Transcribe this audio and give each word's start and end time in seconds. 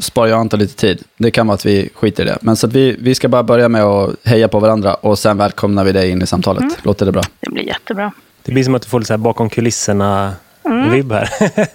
sparar 0.00 0.28
jag 0.28 0.40
Anton 0.40 0.60
lite 0.60 0.74
tid. 0.74 1.02
Det 1.16 1.30
kan 1.30 1.46
vara 1.46 1.54
att 1.54 1.66
vi 1.66 1.90
skiter 1.94 2.22
i 2.22 2.26
det. 2.26 2.38
Men 2.40 2.56
så 2.56 2.66
att 2.66 2.72
vi, 2.72 2.96
vi 3.00 3.14
ska 3.14 3.28
bara 3.28 3.42
börja 3.42 3.68
med 3.68 3.82
att 3.82 4.14
heja 4.24 4.48
på 4.48 4.60
varandra 4.60 4.94
och 4.94 5.18
sen 5.18 5.36
välkomnar 5.36 5.84
vi 5.84 5.92
dig 5.92 6.10
in 6.10 6.22
i 6.22 6.26
samtalet. 6.26 6.62
Mm. 6.62 6.74
Låter 6.82 7.06
det 7.06 7.12
bra? 7.12 7.22
Det 7.40 7.50
blir 7.50 7.64
jättebra. 7.64 8.12
Det 8.42 8.52
blir 8.52 8.64
som 8.64 8.74
att 8.74 8.82
du 8.82 8.88
får 8.88 8.98
lite 8.98 9.06
så 9.06 9.12
här 9.12 9.18
bakom 9.18 9.50
kulisserna-vibb 9.50 11.12
här. 11.12 11.28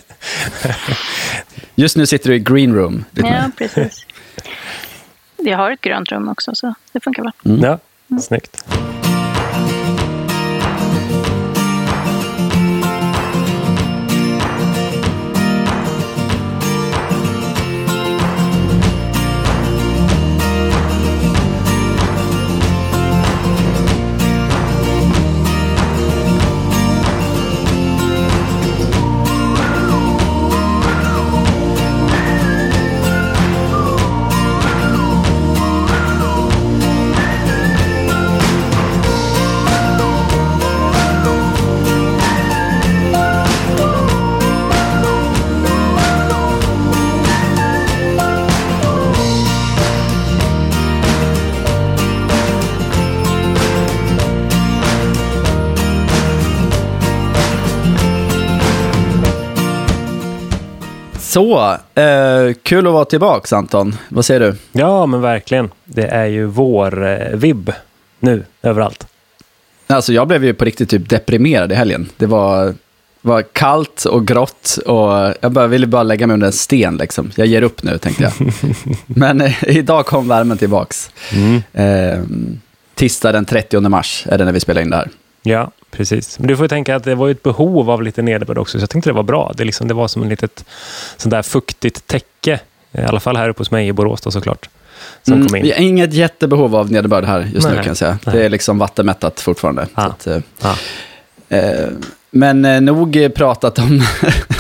Just 1.76 1.98
nu 1.98 2.06
sitter 2.06 2.30
du 2.30 2.36
i 2.36 2.40
green 2.40 2.76
room. 2.76 3.06
Ja, 3.12 3.24
mer. 3.24 3.52
precis. 3.58 4.06
Jag 5.38 5.58
har 5.58 5.72
ett 5.72 5.82
grönt 5.82 6.12
rum 6.12 6.30
också, 6.30 6.56
så 6.56 6.74
det 6.92 7.00
funkar 7.00 7.24
bra. 7.24 7.32
Ja, 7.44 7.80
snyggt. 8.22 8.66
Så, 61.36 61.78
eh, 61.96 62.54
kul 62.64 62.88
att 62.88 62.94
vara 62.94 63.06
tillbaka 63.06 63.56
Anton. 63.56 63.96
Vad 64.10 64.26
säger 64.26 64.40
du? 64.40 64.56
Ja, 64.72 65.06
men 65.06 65.22
verkligen. 65.22 65.70
Det 65.86 66.08
är 66.08 66.26
ju 66.26 66.46
vår 66.46 67.08
eh, 67.08 67.38
vibb 67.38 67.74
nu, 68.20 68.46
överallt. 68.62 69.08
Alltså 69.88 70.14
jag 70.14 70.28
blev 70.28 70.46
ju 70.46 70.54
på 70.54 70.66
riktigt 70.66 70.90
typ 70.90 71.10
deprimerad 71.10 71.72
i 71.72 71.76
helgen. 71.76 72.10
Det 72.18 72.26
var, 72.26 72.74
var 73.22 73.42
kallt 73.42 74.06
och 74.06 74.28
grått 74.28 74.78
och 74.86 75.34
jag 75.42 75.52
bara, 75.52 75.68
ville 75.68 75.88
bara 75.88 76.04
lägga 76.04 76.28
mig 76.28 76.34
under 76.34 76.48
en 76.48 76.54
sten 76.54 76.98
liksom. 76.98 77.32
Jag 77.36 77.48
ger 77.48 77.62
upp 77.62 77.84
nu 77.84 77.98
tänkte 77.98 78.24
jag. 78.24 78.34
Men 79.06 79.42
eh, 79.42 79.64
idag 79.64 80.06
kom 80.06 80.28
värmen 80.28 80.58
tillbaks. 80.58 81.12
Eh, 81.74 82.24
tisdag 82.94 83.32
den 83.32 83.46
30 83.46 83.80
mars 83.90 84.26
är 84.30 84.38
det 84.38 84.46
när 84.46 84.52
vi 84.52 84.60
spelar 84.60 84.82
in 84.82 84.90
det 84.90 84.98
här. 84.98 85.10
Ja, 85.44 85.72
precis. 85.98 86.40
Men 86.40 86.48
du 86.48 86.56
får 86.58 86.64
ju 86.64 86.68
tänka 86.68 86.96
att 86.96 87.04
det 87.04 87.16
var 87.16 87.30
ett 87.30 87.44
behov 87.44 87.90
av 87.90 88.04
lite 88.04 88.22
nederbörd 88.22 88.58
också, 88.58 88.80
så 88.80 88.84
jag 88.84 88.90
tänkte 88.90 89.10
det 89.10 89.14
var 89.14 89.24
bra. 89.24 89.52
Det, 89.58 89.64
liksom, 89.64 89.88
det 89.88 89.94
var 89.94 90.08
som 90.08 90.24
ett 90.24 90.30
litet 90.30 90.66
sånt 91.18 91.32
där 91.32 91.42
fuktigt 91.42 92.08
täcke, 92.08 92.60
i 92.92 93.02
alla 93.02 93.20
fall 93.20 93.38
här 93.38 93.50
uppe 93.50 93.60
hos 93.62 93.72
mig 93.72 93.88
i 93.88 93.94
Borås 93.94 94.22
då, 94.22 94.32
såklart, 94.32 94.70
som 95.24 95.34
Mm, 95.34 95.48
kom 95.48 95.56
in. 95.56 95.74
inget 95.78 96.14
jättebehov 96.14 96.76
av 96.76 96.92
nederbörd 96.92 97.26
här 97.26 97.40
just 97.54 97.68
nu 97.68 97.74
Nej, 97.74 97.84
kan 97.84 97.90
jag 97.90 97.98
säga. 97.98 98.18
nej. 98.26 98.36
Det 98.36 98.46
är 98.46 98.50
liksom 98.50 98.78
vattenmättat 98.78 99.40
fortfarande. 99.42 99.88
Så 99.96 100.02
att, 100.02 100.28
eh, 100.28 100.38
Ja. 100.62 100.76
Eh, 101.50 101.88
men 102.32 102.66
eh, 102.66 102.82
nog 102.82 103.32
pratat 103.36 103.80
om, 103.80 104.04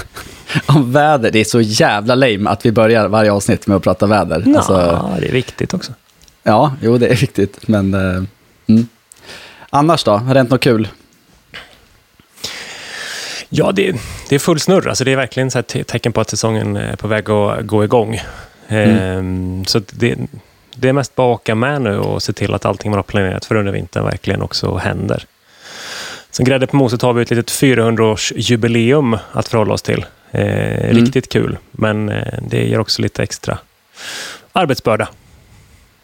om 0.65 0.91
väder. 0.91 1.31
Det 1.31 1.39
är 1.39 1.43
så 1.43 1.61
jävla 1.61 2.15
lame 2.15 2.49
att 2.49 2.65
vi 2.65 2.71
börjar 2.71 3.07
varje 3.07 3.31
avsnitt 3.31 3.67
med 3.67 3.77
att 3.77 3.83
prata 3.83 4.05
väder. 4.05 4.43
Ja, 4.45 4.57
Alltså, 4.57 5.09
det 5.19 5.27
är 5.27 5.31
viktigt 5.31 5.73
också. 5.73 5.93
ja, 6.43 6.73
jo 6.81 6.97
det 6.97 7.07
är 7.07 7.15
viktigt. 7.15 7.67
Men 7.67 7.93
eh, 7.93 8.23
mm. 8.67 8.87
annars 9.69 10.03
då? 10.03 10.11
Har 10.11 10.33
det 10.33 10.39
hänt 10.39 10.49
något 10.49 10.61
kul? 10.61 10.87
Ja, 13.57 13.71
det, 13.71 13.95
det 14.29 14.35
är 14.35 14.39
full 14.39 14.59
snurr. 14.59 14.87
Alltså, 14.87 15.03
det 15.03 15.11
är 15.11 15.15
verkligen 15.15 15.51
så 15.51 15.57
här 15.57 15.63
te- 15.63 15.83
tecken 15.83 16.13
på 16.13 16.21
att 16.21 16.29
säsongen 16.29 16.75
är 16.75 16.95
på 16.95 17.07
väg 17.07 17.29
att 17.29 17.65
gå 17.65 17.83
igång. 17.83 18.21
Ehm, 18.67 19.65
så 19.65 19.81
det, 19.91 20.15
det 20.75 20.89
är 20.89 20.93
mest 20.93 21.15
bara 21.15 21.33
att 21.33 21.39
åka 21.41 21.55
med 21.55 21.81
nu 21.81 21.97
och 21.97 22.23
se 22.23 22.33
till 22.33 22.53
att 22.53 22.65
allting 22.65 22.91
man 22.91 22.97
har 22.97 23.03
planerat 23.03 23.45
för 23.45 23.55
under 23.55 23.71
vintern 23.71 24.03
verkligen 24.05 24.41
också 24.41 24.75
händer. 24.77 25.25
Som 26.31 26.45
grädde 26.45 26.67
på 26.67 26.75
moset 26.75 27.01
har 27.01 27.13
vi 27.13 27.21
ett 27.21 27.29
litet 27.29 27.51
400-årsjubileum 27.51 29.19
att 29.31 29.47
förhålla 29.47 29.73
oss 29.73 29.81
till. 29.81 30.05
Eh, 30.31 30.93
Riktigt 30.93 31.29
kul, 31.31 31.57
men 31.71 32.09
eh, 32.09 32.39
det 32.47 32.63
ger 32.67 32.79
också 32.79 33.01
lite 33.01 33.23
extra 33.23 33.57
arbetsbörda. 34.51 35.07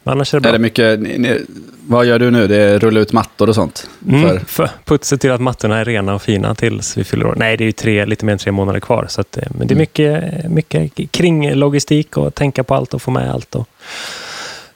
Annars 0.03 0.33
är 0.33 0.37
det 0.37 0.41
bra. 0.41 0.49
Är 0.49 0.53
det 0.53 0.59
mycket, 0.59 0.99
ni, 0.99 1.17
ni, 1.17 1.45
vad 1.87 2.05
gör 2.05 2.19
du 2.19 2.31
nu? 2.31 2.47
Det 2.47 2.55
är 2.57 2.79
rulla 2.79 2.99
ut 2.99 3.13
mattor 3.13 3.49
och 3.49 3.55
sånt? 3.55 3.89
Mm, 4.07 4.21
För, 4.21 4.39
för 4.45 4.69
putsa 4.85 5.17
till 5.17 5.31
att 5.31 5.41
mattorna 5.41 5.77
är 5.79 5.85
rena 5.85 6.13
och 6.13 6.21
fina 6.21 6.55
tills 6.55 6.97
vi 6.97 7.03
fyller 7.03 7.25
år. 7.25 7.35
Nej, 7.37 7.57
det 7.57 7.63
är 7.63 7.65
ju 7.65 7.71
tre, 7.71 8.05
lite 8.05 8.25
mer 8.25 8.33
än 8.33 8.39
tre 8.39 8.51
månader 8.51 8.79
kvar. 8.79 9.05
Så 9.09 9.21
att, 9.21 9.37
eh, 9.37 9.43
men 9.57 9.67
det 9.67 9.73
är 9.73 9.77
mycket, 9.77 10.23
mycket 10.51 11.11
kring 11.11 11.53
logistik 11.53 12.17
och 12.17 12.35
tänka 12.35 12.63
på 12.63 12.75
allt 12.75 12.93
och 12.93 13.01
få 13.01 13.11
med 13.11 13.31
allt. 13.31 13.55
Och 13.55 13.67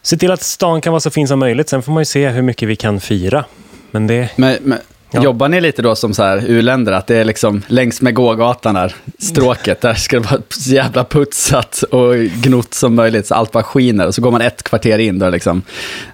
se 0.01 0.17
till 0.17 0.31
att 0.31 0.41
stan 0.41 0.81
kan 0.81 0.91
vara 0.93 0.99
så 0.99 1.09
fin 1.09 1.27
som 1.27 1.39
möjligt. 1.39 1.69
Sen 1.69 1.81
får 1.81 1.91
man 1.91 2.01
ju 2.01 2.05
se 2.05 2.29
hur 2.29 2.41
mycket 2.41 2.69
vi 2.69 2.75
kan 2.75 2.99
fira. 2.99 3.45
Men 3.91 4.07
det, 4.07 4.29
men, 4.35 4.57
men, 4.61 4.79
Ja. 5.15 5.23
Jobbar 5.23 5.49
ni 5.49 5.61
lite 5.61 5.81
då 5.81 5.95
som 5.95 6.13
så 6.13 6.23
här 6.23 6.43
u-länder, 6.47 6.91
att 6.91 7.07
det 7.07 7.15
är 7.17 7.25
liksom 7.25 7.61
längs 7.67 8.01
med 8.01 8.13
gågatan 8.13 8.75
där, 8.75 8.95
stråket, 9.19 9.81
där 9.81 9.93
ska 9.93 10.19
det 10.19 10.31
vara 10.31 10.41
så 10.49 10.73
jävla 10.73 11.03
putsat 11.03 11.83
och 11.83 12.15
gnott 12.15 12.73
som 12.73 12.95
möjligt, 12.95 13.27
så 13.27 13.35
allt 13.35 13.51
bara 13.51 13.63
skiner. 13.63 14.07
Och 14.07 14.15
så 14.15 14.21
går 14.21 14.31
man 14.31 14.41
ett 14.41 14.63
kvarter 14.63 14.99
in, 14.99 15.19
då 15.19 15.29
liksom, 15.29 15.61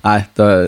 nej, 0.02 0.26
då, 0.36 0.68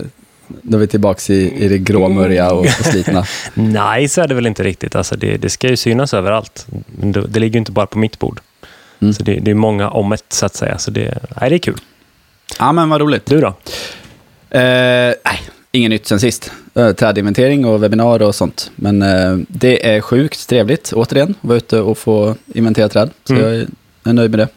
då 0.62 0.76
är 0.76 0.80
vi 0.80 0.86
tillbaka 0.86 1.32
i, 1.32 1.64
i 1.64 1.68
det 1.68 1.78
gråmörja 1.78 2.52
och, 2.52 2.60
och 2.60 2.84
slitna. 2.84 3.24
nej, 3.54 4.08
så 4.08 4.20
är 4.20 4.28
det 4.28 4.34
väl 4.34 4.46
inte 4.46 4.62
riktigt. 4.62 4.96
Alltså 4.96 5.16
det, 5.16 5.36
det 5.36 5.50
ska 5.50 5.68
ju 5.68 5.76
synas 5.76 6.14
överallt. 6.14 6.66
Det, 6.86 7.20
det 7.20 7.40
ligger 7.40 7.54
ju 7.54 7.58
inte 7.58 7.72
bara 7.72 7.86
på 7.86 7.98
mitt 7.98 8.18
bord. 8.18 8.40
Mm. 9.00 9.14
Så 9.14 9.22
det, 9.22 9.40
det 9.40 9.50
är 9.50 9.54
många 9.54 9.90
om 9.90 10.12
ett, 10.12 10.24
så 10.28 10.46
att 10.46 10.54
säga. 10.54 10.78
Så 10.78 10.90
det, 10.90 11.18
nej, 11.40 11.50
det 11.50 11.56
är 11.56 11.58
kul. 11.58 11.78
Ja, 12.58 12.72
men 12.72 12.88
vad 12.88 13.00
roligt. 13.00 13.26
Du 13.26 13.40
då? 13.40 13.54
Eh, 14.50 15.14
nej, 15.24 15.40
inget 15.74 15.90
nytt 15.90 16.06
sen 16.06 16.20
sist. 16.20 16.52
Eh, 16.74 16.92
trädinventering 16.92 17.64
och 17.64 17.82
webbinar 17.82 18.22
och 18.22 18.34
sånt. 18.34 18.70
Men 18.76 19.02
eh, 19.02 19.36
det 19.48 19.88
är 19.94 20.00
sjukt 20.00 20.48
trevligt, 20.48 20.92
återigen, 20.92 21.30
att 21.30 21.48
vara 21.48 21.56
ute 21.58 21.80
och 21.80 21.98
få 21.98 22.34
inventera 22.54 22.88
träd. 22.88 23.10
Så 23.24 23.32
Mm. 23.34 23.44
jag 23.44 23.66
är, 24.04 24.12
nöjd 24.12 24.30
med 24.30 24.38
det. 24.40 24.48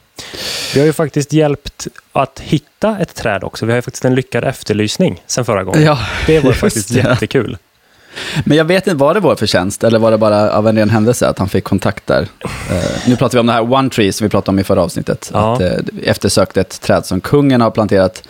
Vi 0.74 0.80
har 0.80 0.88
ju 0.88 0.94
faktiskt 0.94 1.34
hjälpt 1.34 1.88
att 2.12 2.40
hitta 2.40 2.98
ett 3.00 3.16
träd 3.16 3.44
också. 3.44 3.66
Vi 3.66 3.72
har 3.72 3.78
ju 3.78 3.82
faktiskt 3.82 4.06
en 4.06 4.16
lyckad 4.16 4.44
efterlysning 4.44 5.22
sen 5.28 5.46
förra 5.46 5.64
gången. 5.64 5.84
Ja, 5.84 6.00
det 6.28 6.40
var 6.40 6.52
faktiskt 6.52 6.94
det. 6.94 7.00
jättekul. 7.00 7.58
Men 8.46 8.58
jag 8.58 8.66
vet 8.66 8.88
inte, 8.88 8.98
var 8.98 9.14
det 9.14 9.20
vår 9.20 9.36
förtjänst 9.36 9.84
eller 9.84 10.00
var 10.00 10.12
det 10.12 10.18
bara 10.18 10.52
av 10.52 10.68
en 10.68 10.76
ren 10.78 10.90
händelse 10.90 11.28
att 11.28 11.40
han 11.40 11.50
fick 11.50 11.64
kontakt 11.64 12.08
där? 12.08 12.28
Eh, 12.70 13.08
nu 13.08 13.16
pratar 13.16 13.38
vi 13.38 13.40
om 13.40 13.46
det 13.46 13.54
här 13.54 13.74
One 13.74 13.90
Tree 13.90 14.14
som 14.14 14.26
vi 14.26 14.30
pratade 14.30 14.50
om 14.56 14.60
i 14.60 14.64
förra 14.64 14.82
avsnittet. 14.82 15.32
Ja. 15.34 15.54
Att, 15.56 15.62
eh, 15.62 15.72
eftersökte 16.04 16.62
ett 16.62 16.82
träd 16.82 17.06
som 17.06 17.22
kungen 17.22 17.62
har 17.62 17.72
planterat 17.72 18.24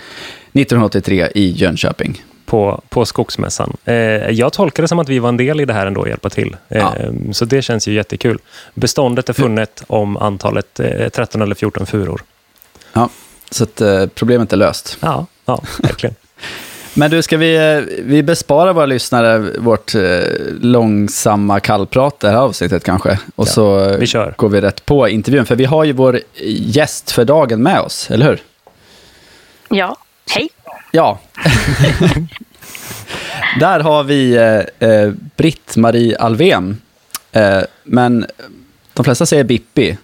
1983 0.54 1.28
i 1.36 1.52
Jönköping. 1.52 2.24
På, 2.48 2.82
på 2.90 3.06
Skogsmässan. 3.06 3.78
Eh, 3.86 3.96
jag 4.30 4.54
tolkar 4.54 4.84
det 4.84 4.88
som 4.88 5.00
att 5.00 5.10
vi 5.10 5.20
var 5.20 5.30
en 5.30 5.38
del 5.38 5.62
i 5.62 5.66
det 5.66 5.74
här 5.74 5.88
ändå 5.88 6.02
och 6.02 6.08
hjälpa 6.10 6.30
till. 6.30 6.56
Eh, 6.70 6.78
Ja. 6.78 6.94
Så 7.34 7.46
det 7.46 7.62
känns 7.62 7.88
ju 7.88 7.94
jättekul. 7.94 8.40
Beståndet 8.74 9.30
är 9.30 9.34
funnet 9.34 9.84
om 9.88 10.18
antalet 10.18 10.80
eh, 10.80 11.10
13 11.10 11.42
eller 11.42 11.56
14 11.56 11.86
furor. 11.86 12.22
Ja, 12.94 13.10
så 13.52 13.64
att, 13.64 13.82
eh, 13.82 14.06
problemet 14.08 14.54
är 14.54 14.58
löst. 14.58 14.98
Ja, 15.02 15.26
ja 15.46 15.62
verkligen. 15.84 16.16
Men 16.94 17.12
du, 17.12 17.22
ska 17.22 17.38
vi, 17.38 17.56
eh, 17.56 17.84
vi 18.04 18.24
bespara 18.24 18.74
våra 18.74 18.86
lyssnare 18.86 19.38
vårt 19.60 19.96
eh, 19.96 20.02
långsamma 20.62 21.60
kallprat 21.60 22.20
det 22.20 22.30
här 22.30 22.38
avsnittet 22.38 22.84
kanske? 22.84 23.20
Och 23.36 23.48
Ja, 23.48 23.52
så 23.52 23.98
vi 23.98 24.08
kör. 24.08 24.34
går 24.38 24.50
vi 24.50 24.62
rätt 24.62 24.86
på 24.86 25.10
intervjun. 25.10 25.46
För 25.46 25.56
vi 25.56 25.66
har 25.66 25.84
ju 25.84 25.94
vår 25.94 26.20
gäst 26.46 27.12
för 27.12 27.26
dagen 27.26 27.64
med 27.64 27.80
oss, 27.80 28.12
eller 28.12 28.26
hur? 28.26 28.42
Ja, 29.70 29.98
hej. 30.32 30.50
Ja. 30.98 31.20
Där 33.60 33.80
har 33.80 34.04
vi 34.04 34.36
eh, 34.36 34.90
eh, 34.90 35.12
Britt-Marie 35.36 36.18
Alvén. 36.20 36.82
Eh, 37.32 37.60
men 37.84 38.26
de 38.94 39.04
flesta 39.06 39.26
säger 39.26 39.44
Bippi. 39.44 39.98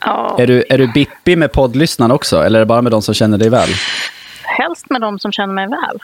Ja, 0.00 0.36
Är 0.38 0.46
du, 0.46 0.64
är 0.68 0.78
du 0.78 0.86
Bippi 0.86 1.36
med 1.36 1.52
poddlyssnarna 1.52 2.14
också? 2.14 2.42
Eller 2.42 2.58
är 2.58 2.60
det 2.60 2.66
bara 2.66 2.82
med 2.82 2.92
de 2.92 3.02
som 3.02 3.14
känner 3.14 3.38
dig 3.38 3.48
väl? 3.48 3.68
helst 4.58 4.90
med 4.90 5.00
de 5.00 5.18
som 5.18 5.32
känner 5.32 5.54
mig 5.54 5.66
väl. 5.66 5.98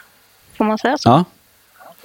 Får 0.57 0.65
man 0.65 0.77
säga 0.77 0.97
så? 0.97 1.09
Ja, 1.09 1.25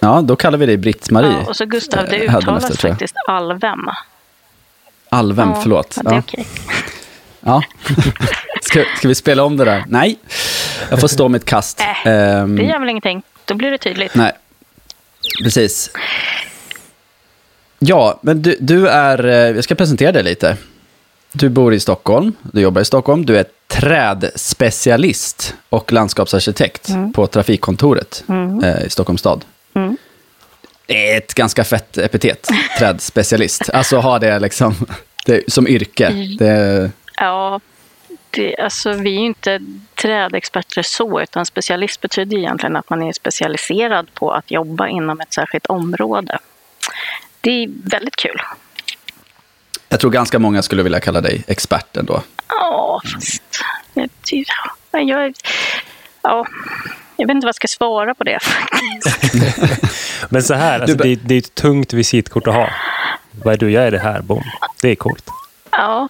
ja 0.00 0.20
då 0.22 0.36
kallar 0.36 0.58
vi 0.58 0.66
dig 0.66 0.76
Britt-Marie. 0.76 1.32
Ja, 1.42 1.48
och 1.48 1.56
så 1.56 1.64
Gustav, 1.66 2.04
det 2.10 2.26
Eh, 2.26 2.36
uttalas 2.36 2.64
jag. 2.68 2.78
faktiskt 2.78 3.14
Alvem. 3.28 3.88
Alvem, 5.08 5.48
Ja, 5.48 5.58
förlåt. 5.62 5.98
Ja, 6.04 6.10
det 6.10 6.16
är 6.16 6.20
okej. 6.20 6.46
Ja. 7.40 7.62
Ska, 8.72 8.84
ska 8.98 9.08
vi 9.08 9.14
spela 9.14 9.42
om 9.44 9.56
det 9.56 9.64
där? 9.64 9.84
Nej, 9.88 10.18
jag 10.90 11.00
får 11.00 11.08
stå 11.08 11.28
mitt 11.28 11.44
kast. 11.44 11.80
Äh, 11.80 12.06
Ehm, 12.12 12.56
Det 12.56 12.62
gör 12.62 12.78
väl 12.78 12.88
ingenting. 12.88 13.22
Då 13.44 13.54
blir 13.54 13.70
det 13.70 13.78
tydligt. 13.78 14.14
Nej, 14.14 14.32
precis. 15.44 15.90
Ja, 17.78 18.18
men 18.22 18.42
du, 18.42 18.56
du 18.60 18.88
är, 18.88 19.24
eh, 19.24 19.34
jag 19.34 19.64
ska 19.64 19.74
presentera 19.74 20.12
dig 20.12 20.22
lite. 20.22 20.56
du 21.32 21.48
bor 21.48 21.74
i 21.74 21.80
Stockholm, 21.80 22.32
du 22.42 22.60
jobbar 22.60 22.80
i 22.80 22.84
Stockholm, 22.84 23.26
du 23.26 23.38
är 23.38 23.44
trädspecialist 23.68 25.54
och 25.68 25.92
landskapsarkitekt 25.92 26.88
Mm. 26.88 27.12
på 27.12 27.26
Trafikkontoret 27.26 28.24
Mm. 28.28 28.64
eh, 28.64 28.82
i 28.84 28.90
Stockholms 28.90 29.20
stad. 29.20 29.44
Mm. 29.74 29.96
Det 30.86 31.12
är 31.12 31.18
ett 31.18 31.34
ganska 31.34 31.64
fett 31.64 31.98
epitet, 31.98 32.48
trädspecialist. 32.78 33.70
Alltså 33.70 33.96
ha 33.98 34.18
det 34.18 34.38
liksom 34.38 34.74
det, 35.26 35.52
som 35.52 35.68
yrke. 35.68 36.06
Mm. 36.06 36.36
Det, 36.36 36.90
Ja, 37.16 37.60
det, 38.32 38.56
alltså, 38.56 38.92
vi 38.92 39.10
är 39.16 39.20
ju 39.20 39.26
inte 39.26 39.60
trädexperter 40.02 40.82
så, 40.82 41.20
utan 41.20 41.46
specialist 41.46 42.00
betyder 42.00 42.36
egentligen 42.36 42.76
att 42.76 42.90
man 42.90 43.02
är 43.02 43.12
specialiserad 43.12 44.14
på 44.14 44.30
att 44.32 44.50
jobba 44.50 44.88
inom 44.88 45.20
ett 45.20 45.32
särskilt 45.32 45.66
område. 45.66 46.38
Det 47.40 47.50
är 47.64 47.68
väldigt 47.90 48.16
kul. 48.16 48.40
jag 49.88 50.00
tror 50.00 50.10
ganska 50.10 50.38
många 50.38 50.62
skulle 50.62 50.82
vilja 50.82 51.00
kalla 51.00 51.20
dig 51.20 51.44
expert 51.46 51.96
ändå. 51.96 52.22
Ja, 52.48 53.00
fast... 53.14 53.42
Jag, 53.94 54.08
jag, 54.90 55.02
jag, 55.04 55.34
ja, 56.22 56.46
jag 57.16 57.26
vet 57.26 57.34
inte 57.34 57.44
vad 57.44 57.48
jag 57.48 57.54
ska 57.54 57.68
svara 57.68 58.14
på 58.14 58.24
det 58.24 58.38
faktiskt. 58.42 59.34
Men 60.28 60.42
så 60.42 60.54
här, 60.54 60.80
alltså, 60.80 60.96
Du- 60.96 61.04
det, 61.14 61.20
det 61.24 61.34
är 61.34 61.38
ett 61.38 61.54
tungt 61.54 61.92
visitkort 61.92 62.46
att 62.46 62.54
ha. 62.54 62.68
Vad 63.44 63.54
är 63.54 63.58
du? 63.58 63.70
Jag 63.70 63.84
är 63.84 63.90
det 63.90 63.98
här. 63.98 64.20
Bom. 64.20 64.42
Det 64.82 64.88
är 64.88 64.94
coolt. 64.94 65.24
Ja. 65.70 66.08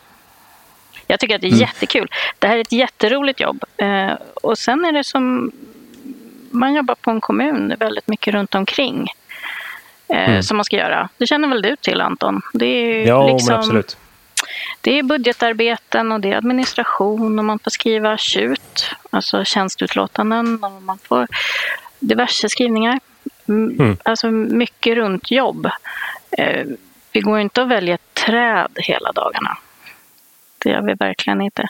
Jag 1.13 1.21
tycker 1.21 1.35
att 1.35 1.41
det 1.41 1.47
är 1.47 1.61
jättekul. 1.61 2.11
Det 2.39 2.47
här 2.47 2.57
är 2.57 2.61
ett 2.61 2.73
jätteroligt 2.73 3.41
jobb. 3.41 3.65
Eh, 3.77 4.13
och 4.35 4.59
sen 4.59 4.85
är 4.85 4.93
det 4.93 5.05
som... 5.05 5.53
Man 6.51 6.75
jobbar 6.75 6.95
på 6.95 7.11
en 7.11 7.21
kommun 7.21 7.75
väldigt 7.79 8.09
mycket 8.09 8.35
runt 8.35 8.55
omkring. 8.55 9.09
Eh, 10.09 10.41
Som 10.41 10.57
man 10.57 10.65
ska 10.65 10.77
göra. 10.77 11.09
Det 11.19 11.27
känner 11.27 11.49
väl 11.49 11.63
du 11.63 11.77
till 11.77 12.01
Anton? 12.01 12.43
Det 12.53 12.67
är 12.67 13.07
Ja, 13.07 13.27
liksom, 13.27 13.55
absolut. 13.55 13.97
Det 14.81 14.99
är 14.99 15.03
budgetarbeten 15.03 16.13
och 16.13 16.21
det 16.21 16.33
är 16.33 16.37
administration 16.37 17.39
och 17.39 17.45
man 17.45 17.59
får 17.59 17.71
skriva 17.71 18.17
tjut, 18.17 18.91
alltså 19.11 19.45
tjänsteutlåtanden 19.45 20.65
och 20.65 20.83
man 20.83 20.99
får 20.99 21.27
diverse 21.99 22.49
skrivningar. 22.49 23.01
Mm. 23.49 23.81
Mm. 23.81 23.97
Alltså 24.03 24.27
mycket 24.31 24.95
runt 24.97 25.31
jobb. 25.31 25.71
Eh, 26.39 26.67
vi 27.13 27.21
går 27.21 27.39
inte 27.39 27.63
att 27.63 27.69
välja 27.69 27.99
träd 28.15 28.71
hela 28.77 29.13
dagarna. 29.13 29.57
Det 30.65 30.71
gör 30.71 30.83
vi 30.83 30.95
verkligen 30.95 31.41
inte. 31.41 31.69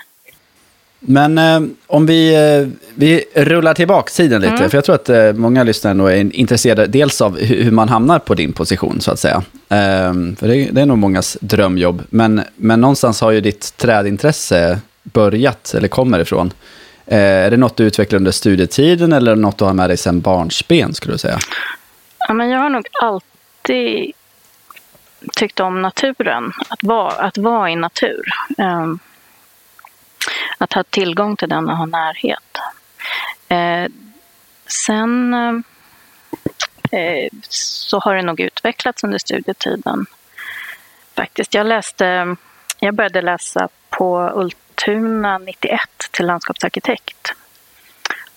Men 1.04 1.38
eh, 1.38 1.60
om 1.86 2.06
vi, 2.06 2.34
eh, 2.34 2.68
vi 2.94 3.24
rullar 3.34 3.74
tillbaka 3.74 4.10
tiden 4.10 4.40
lite, 4.40 4.54
Mm. 4.54 4.70
för 4.70 4.76
jag 4.78 4.84
tror 4.84 4.94
att 4.94 5.08
eh, 5.08 5.32
många 5.32 5.62
lyssnare 5.62 5.94
nog 5.94 6.10
är 6.10 6.36
intresserade 6.36 6.86
dels 6.86 7.20
av 7.20 7.38
hur, 7.38 7.62
hur 7.62 7.70
man 7.70 7.88
hamnar 7.88 8.18
på 8.18 8.34
din 8.34 8.52
position, 8.52 9.00
så 9.00 9.10
att 9.10 9.18
säga. 9.18 9.42
Eh, 9.68 10.12
för 10.38 10.48
det, 10.48 10.68
det 10.72 10.80
är 10.80 10.86
nog 10.86 10.98
mångas 10.98 11.36
drömjobb, 11.40 12.02
men, 12.10 12.42
men 12.56 12.80
någonstans 12.80 13.20
har 13.20 13.30
ju 13.30 13.40
ditt 13.40 13.76
trädintresse 13.76 14.78
börjat, 15.02 15.74
eller 15.74 15.88
kommer 15.88 16.18
ifrån. 16.20 16.52
Eh, 17.06 17.18
är 17.18 17.50
det 17.50 17.56
något 17.56 17.76
du 17.76 17.84
utvecklar 17.84 18.16
under 18.16 18.30
studietiden, 18.32 19.12
eller 19.12 19.36
något 19.36 19.58
du 19.58 19.64
har 19.64 19.72
med 19.74 19.90
dig 19.90 19.96
sedan 19.96 20.20
barnsben, 20.20 20.94
skulle 20.94 21.14
du 21.14 21.18
säga? 21.18 21.38
Ja, 22.28 22.34
men 22.34 22.48
jag 22.50 22.58
har 22.60 22.70
nog 22.70 22.86
alltid 23.02 24.12
tyckt 25.32 25.60
om 25.60 25.82
naturen, 25.82 26.52
att 26.69 26.82
vara, 26.82 27.12
att 27.12 27.38
vara 27.38 27.70
i 27.70 27.76
natur. 27.76 28.22
Ehm, 28.58 28.98
att 30.58 30.72
ha 30.72 30.82
tillgång 30.82 31.36
till 31.36 31.48
den 31.48 31.69
och 31.69 31.76
ha 31.76 31.86
närhet. 31.86 32.58
Eh, 33.48 33.90
sen 34.66 35.34
eh, 36.92 37.28
så 37.48 37.98
har 37.98 38.14
det 38.14 38.22
nog 38.22 38.40
utvecklats 38.40 39.04
under 39.04 39.19
studietiden. 39.19 40.06
Faktiskt, 41.16 41.54
jag 41.54 41.66
läste, 41.66 42.36
jag 42.78 42.94
började 42.94 43.22
läsa 43.22 43.69
på 43.90 44.32
Ultuna 44.34 45.38
91 45.38 45.80
till 46.10 46.26
landskapsarkitekt. 46.26 47.32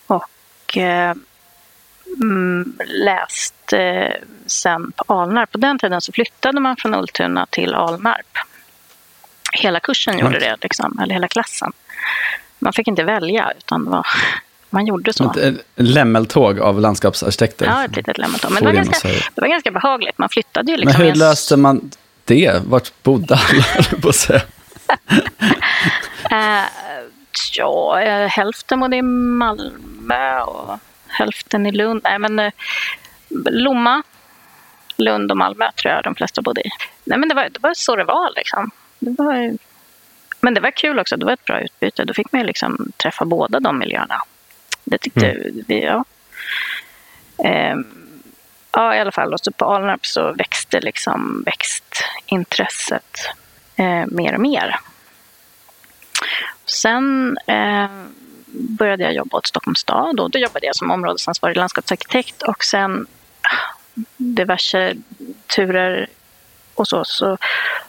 Och 0.08 0.78
eh, 0.78 1.16
läst 2.86 3.74
eh, 3.74 4.12
sen 4.46 4.92
på 4.92 5.14
Alnarp. 5.14 5.52
På 5.52 5.58
den 5.58 5.80
tiden 5.80 6.02
så 6.02 6.12
flyttade 6.12 6.60
man 6.60 6.76
från 6.78 6.96
Ultuna 6.96 7.46
till 7.46 7.74
Alnarp. 7.74 8.38
Hela 9.54 9.80
kursen 9.80 10.20
gjorde 10.20 10.40
det, 10.40 10.58
liksom, 10.62 11.00
eller 11.04 11.14
hela 11.14 11.28
klassen. 11.28 11.72
Man 12.60 12.74
fick 12.74 12.88
inte 12.88 13.04
välja, 13.04 13.54
utan 13.58 13.86
var, 13.86 14.08
man 14.70 14.86
gjorde 14.86 15.14
så. 15.14 15.34
Ett, 15.40 15.56
lämmeltåg 15.76 16.60
av 16.60 16.82
landskapsarkitekter. 16.82 17.66
Ja, 17.66 17.86
ett 17.86 17.96
litet 17.96 18.18
lämmeltåg. 18.18 18.52
Men 18.52 18.64
det 18.64 18.70
var, 18.70 18.76
ganska, 18.76 19.08
det 19.08 19.42
var 19.42 19.48
ganska 19.48 19.72
behagligt. 19.72 20.18
Man 20.18 20.30
flyttade 20.30 20.72
ju 20.72 20.78
Men 20.78 20.86
liksom 20.86 21.04
i 21.04 21.06
hur 21.06 21.16
löste 21.16 21.58
man 21.58 21.92
det? 22.26 22.62
Vart 22.66 23.04
bodde 23.04 23.36
alla, 23.36 23.84
på 24.02 24.10
att 24.10 24.16
säga. 24.16 24.42
Eh, 26.32 26.66
ja, 27.58 28.02
eh, 28.02 28.28
hälften 28.28 28.80
bodde 28.80 28.98
i 28.98 29.02
Malmö 29.02 30.42
och 30.42 30.80
hälften 31.16 31.66
i 31.66 31.72
Lund. 31.72 32.02
Nej, 32.04 32.20
men 32.20 32.40
eh, 32.40 32.52
Lomma, 33.50 34.04
Lund 34.98 35.32
och 35.32 35.38
Malmö 35.38 35.72
tror 35.72 35.94
jag 35.94 36.04
de 36.04 36.16
flesta 36.16 36.42
bodde 36.42 36.62
i. 36.62 36.70
Nej, 37.04 37.20
men 37.20 37.30
det 37.30 37.36
var, 37.36 37.50
det 37.50 37.60
var 37.62 37.74
så 37.74 37.96
det 37.96 38.04
var 38.04 38.34
liksom. 38.36 38.72
Det 39.00 39.16
var, 39.24 39.58
men 40.40 40.54
det 40.54 40.62
var 40.62 40.72
kul 40.72 41.00
också. 41.00 41.18
Det 41.18 41.26
var 41.26 41.34
ett 41.34 41.46
bra 41.46 41.62
utbyte. 41.62 42.06
Då 42.06 42.14
fick 42.14 42.32
man 42.32 42.42
ju 42.42 42.48
liksom 42.48 42.92
träffa 42.98 43.26
båda 43.26 43.60
de 43.60 43.78
miljöerna. 43.80 44.22
Det 44.84 44.98
tyckte 44.98 45.38
vi, 45.68 45.84
ja. 45.84 46.04
Ehm, 47.44 47.86
ja, 48.72 48.96
i 48.96 49.00
alla 49.00 49.12
fall. 49.12 49.34
Och 49.34 49.40
så 49.40 49.52
på 49.52 49.66
Alnarp 49.66 50.06
så 50.06 50.34
växte 50.34 50.80
liksom 50.82 51.44
växtintresset 51.46 53.18
eh, 53.76 54.06
mer 54.08 54.34
och 54.34 54.42
mer. 54.42 54.80
Sen 56.66 57.38
eh, 57.48 57.90
började 58.58 59.04
jag 59.04 59.14
jobba 59.14 59.38
åt 59.38 59.48
Stockholms 59.48 59.80
stad 59.80 60.20
och 60.20 60.32
då 60.32 60.40
jobbade 60.40 60.66
jag 60.66 60.76
som 60.76 60.92
områdesansvarig 60.92 61.58
landskapsarkitekt 61.58 62.42
och 62.42 62.64
sen 62.64 63.08
ah, 63.42 63.76
diverse 64.18 64.96
turer 65.56 66.08
och 66.74 66.88
så, 66.88 67.06
så 67.06 67.38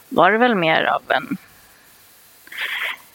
var 0.09 0.33
det 0.33 0.39
väl 0.39 0.55
mer 0.55 0.85
av 0.85 1.03
en, 1.09 1.37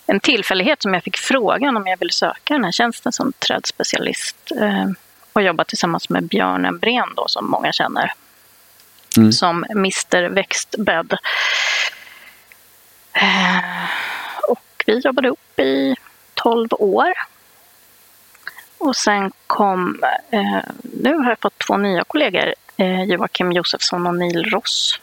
en 0.05 0.19
tillfällighet 0.19 0.81
som 0.81 0.93
jag 0.93 1.03
fick 1.03 1.17
frågan 1.17 1.77
om 1.77 1.87
jag 1.87 1.97
ville 1.97 2.11
söka 2.11 2.53
den 2.53 2.63
här 2.63 2.71
tjänsten 2.71 3.11
som 3.11 3.33
trädspecialist 3.39 4.51
eh, 4.61 4.89
och 5.33 5.41
jobba 5.41 5.63
tillsammans 5.63 6.09
med 6.09 6.23
Björn 6.23 6.65
Embrén 6.65 7.09
då, 7.15 7.27
som 7.27 7.49
många 7.49 7.71
känner 7.71 8.13
Mm. 9.17 9.31
som 9.31 9.65
Mr 9.69 10.29
Växtbädd. 10.29 11.17
Eh, 13.13 13.89
och 14.47 14.83
vi 14.85 14.99
jobbade 14.99 15.27
ihop 15.27 15.59
i 15.59 15.95
12 16.33 16.67
år. 16.71 17.13
Och 18.81 18.95
sen 18.95 19.31
kom, 19.47 19.99
eh, 20.31 20.59
nu 20.81 21.13
har 21.17 21.29
jag 21.29 21.39
fått 21.39 21.57
två 21.59 21.77
nya 21.77 22.03
kollegor, 22.03 22.53
eh, 22.77 23.03
Joakim 23.03 23.51
Josefsson 23.51 24.07
och 24.07 24.15
Neil 24.15 24.43
Ross. 24.43 24.99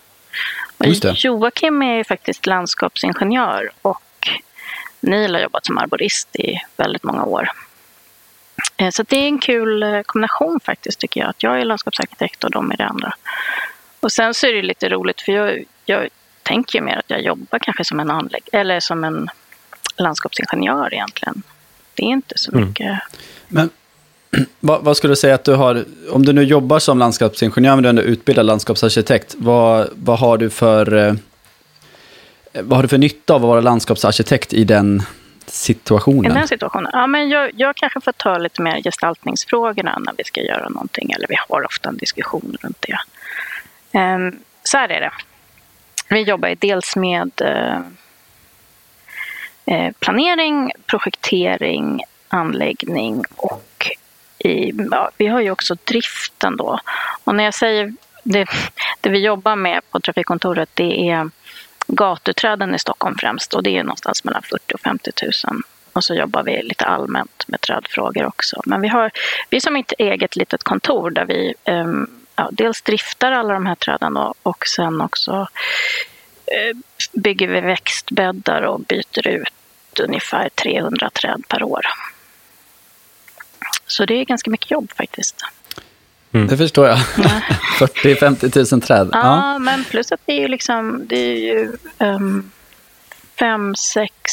Joakim 1.25 1.83
är 1.83 1.97
ju 1.97 2.05
faktiskt 2.05 2.47
landskapsingenjör 2.47 3.71
och 3.83 4.29
Neil 5.01 5.35
har 5.35 5.43
jobbat 5.43 5.67
som 5.67 5.79
arborist 5.79 6.37
i 6.37 6.59
väldigt 6.77 7.03
många 7.03 7.25
år. 7.25 7.51
Eh, 8.77 8.91
Så 8.91 9.03
det 9.03 9.17
är 9.17 9.27
en 9.29 9.39
kul 9.39 10.03
kombination 10.07 10.61
faktiskt 10.65 10.99
tycker 11.01 11.21
jag, 11.21 11.31
att 11.31 11.43
jag 11.43 11.61
är 11.61 11.65
landskapsarkitekt 11.65 12.45
och 12.45 12.51
de 12.51 12.71
är 12.71 12.77
det 12.77 12.85
andra. 12.85 13.15
Och 14.01 14.13
sen 14.13 14.35
så 14.35 14.47
är 14.47 14.53
det 14.53 14.63
lite 14.63 14.89
roligt 14.89 15.21
för 15.21 15.33
jag, 15.33 15.65
jag 15.85 16.09
tänker 16.43 16.81
mer 16.81 16.97
att 16.97 17.11
jag 17.11 17.23
jobbar 17.23 17.59
kanske 17.59 17.85
som 17.85 18.01
en 18.01 18.11
anlägg 18.11 18.43
eller 18.53 18.81
som 18.81 19.05
en 19.05 19.29
landskapsingenjör 19.97 20.95
egentligen. 20.95 21.43
Det 21.95 22.03
är 22.03 22.07
inte 22.07 22.39
så 22.39 22.53
Mm. 22.53 22.69
Men 23.49 23.71
vad, 24.61 24.85
vad 24.85 24.97
skulle 24.97 25.13
du 25.13 25.17
säga 25.17 25.35
att 25.35 25.45
du 25.45 25.55
har, 25.55 25.85
om 26.11 26.25
du 26.25 26.33
nu 26.33 26.43
jobbar 26.43 26.79
som 26.79 26.99
landskapsingenjör 26.99 27.75
men 27.75 27.83
du 27.83 27.89
är 27.89 27.91
ändå 27.91 28.03
utbildad 28.03 28.47
landskapsarkitekt, 28.47 29.35
vad, 29.39 29.89
vad, 29.93 30.19
har 30.19 30.39
du 30.39 30.51
för, 30.51 30.97
eh, 30.97 31.15
vad 32.53 32.77
har 32.77 32.83
du 32.83 32.89
för 32.89 32.99
nytta 32.99 33.35
av 33.35 33.45
att 33.45 33.49
vara 33.49 33.61
landskapsarkitekt 33.61 34.53
i 34.53 34.65
den 34.65 35.03
I 35.47 35.51
situationen? 35.51 36.35
den 36.35 36.49
situationen. 36.49 36.91
Ja, 36.93 37.07
men 37.07 37.29
jag, 37.29 37.51
jag 37.55 37.77
kanske 37.77 38.01
får 38.01 38.13
ta 38.13 38.39
lite 38.39 38.63
mer 38.63 38.83
gestaltningsfrågorna 38.83 39.99
när 39.99 40.15
vi 40.19 40.25
ska 40.25 40.41
göra 40.41 40.69
någonting. 40.69 41.11
Eller 41.11 41.27
vi 41.29 41.37
har 41.49 41.65
ofta 41.65 41.89
en 41.89 41.97
diskussion 41.97 42.57
runt 42.61 42.87
det. 42.89 42.99
Ehm, 43.99 44.39
så 44.63 44.77
här 44.77 44.89
är 44.89 45.01
det. 45.01 45.13
Vi 46.09 46.23
jobbar 46.23 46.55
dels 46.59 46.97
med 46.97 47.31
eh, 47.41 47.81
eh, 49.67 49.93
planering, 50.01 50.73
projektering, 50.87 52.03
anläggning 52.29 53.25
och 53.37 53.91
i, 54.39 54.73
ja, 54.91 55.11
vi 55.17 55.27
har 55.27 55.41
ju 55.41 55.51
också 55.51 55.77
driften 55.85 56.57
då. 56.57 56.81
Och 57.25 57.35
när 57.35 57.45
jag 57.45 57.55
säger 57.55 57.95
det, 58.23 58.47
det 59.01 59.11
vi 59.11 59.19
jobbar 59.19 59.57
med 59.57 59.91
på 59.91 60.01
trafikkontoret 60.01 60.69
det 60.75 61.11
är 61.11 61.31
gatuträden 61.87 62.75
i 62.75 62.79
Stockholm 62.79 63.17
främst 63.19 63.55
och 63.55 63.63
det 63.63 63.77
är 63.77 63.83
någonstans 63.83 64.25
mellan 64.25 64.43
40 64.43 64.75
och 64.75 64.81
50 64.81 65.11
000. 65.23 65.63
Och 65.93 66.05
så 66.05 66.15
jobbar 66.15 66.43
vi 66.43 66.63
lite 66.63 66.85
allmänt 66.85 67.45
med 67.49 67.61
trädfrågor 67.61 68.27
också. 68.27 68.63
Men 68.65 68.81
vi 68.81 68.89
har 68.89 69.11
vi 69.51 69.57
är 69.57 69.61
som 69.61 69.77
ett 69.77 69.93
eget 69.99 70.37
litet 70.37 70.63
kontor 70.63 71.11
där 71.11 71.25
vi 71.25 71.55
eh, 71.65 71.87
ja, 72.37 72.49
dels 72.53 72.83
driftar 72.83 73.33
alla 73.33 73.55
de 73.55 73.67
här 73.67 73.75
träden 73.75 74.15
då, 74.15 74.35
och 74.43 74.67
sen 74.67 75.01
också 75.01 75.49
eh, 76.47 76.77
bygger 77.13 77.49
vi 77.49 77.61
växtbäddar 77.61 78.63
och 78.63 78.81
byter 78.81 79.29
ut 79.29 80.01
ungefär 80.01 80.49
300 80.49 81.11
träd 81.11 81.43
per 81.49 81.63
år. 81.63 81.87
Så 83.89 84.05
det 84.05 84.15
är 84.15 84.25
ganska 84.25 84.51
mycket 84.51 84.71
jobb 84.71 84.93
faktiskt. 84.97 85.45
Mm. 86.33 86.47
Det 86.47 86.57
förstår 86.57 86.87
jag. 86.87 86.99
Ja. 86.99 87.41
40-50 87.87 88.75
000 88.75 88.83
träd. 88.83 89.09
Ja, 89.13 89.19
ja, 89.53 89.59
men 89.59 89.85
plus 89.85 90.13
att 90.13 90.21
det 90.25 90.33
är 90.33 90.41
ju 90.41 90.49
liksom, 90.49 91.07
det 91.07 91.17
är 91.17 91.37
ju 91.37 91.73
um, 91.99 92.51
fem, 93.39 93.75
sex 93.75 94.33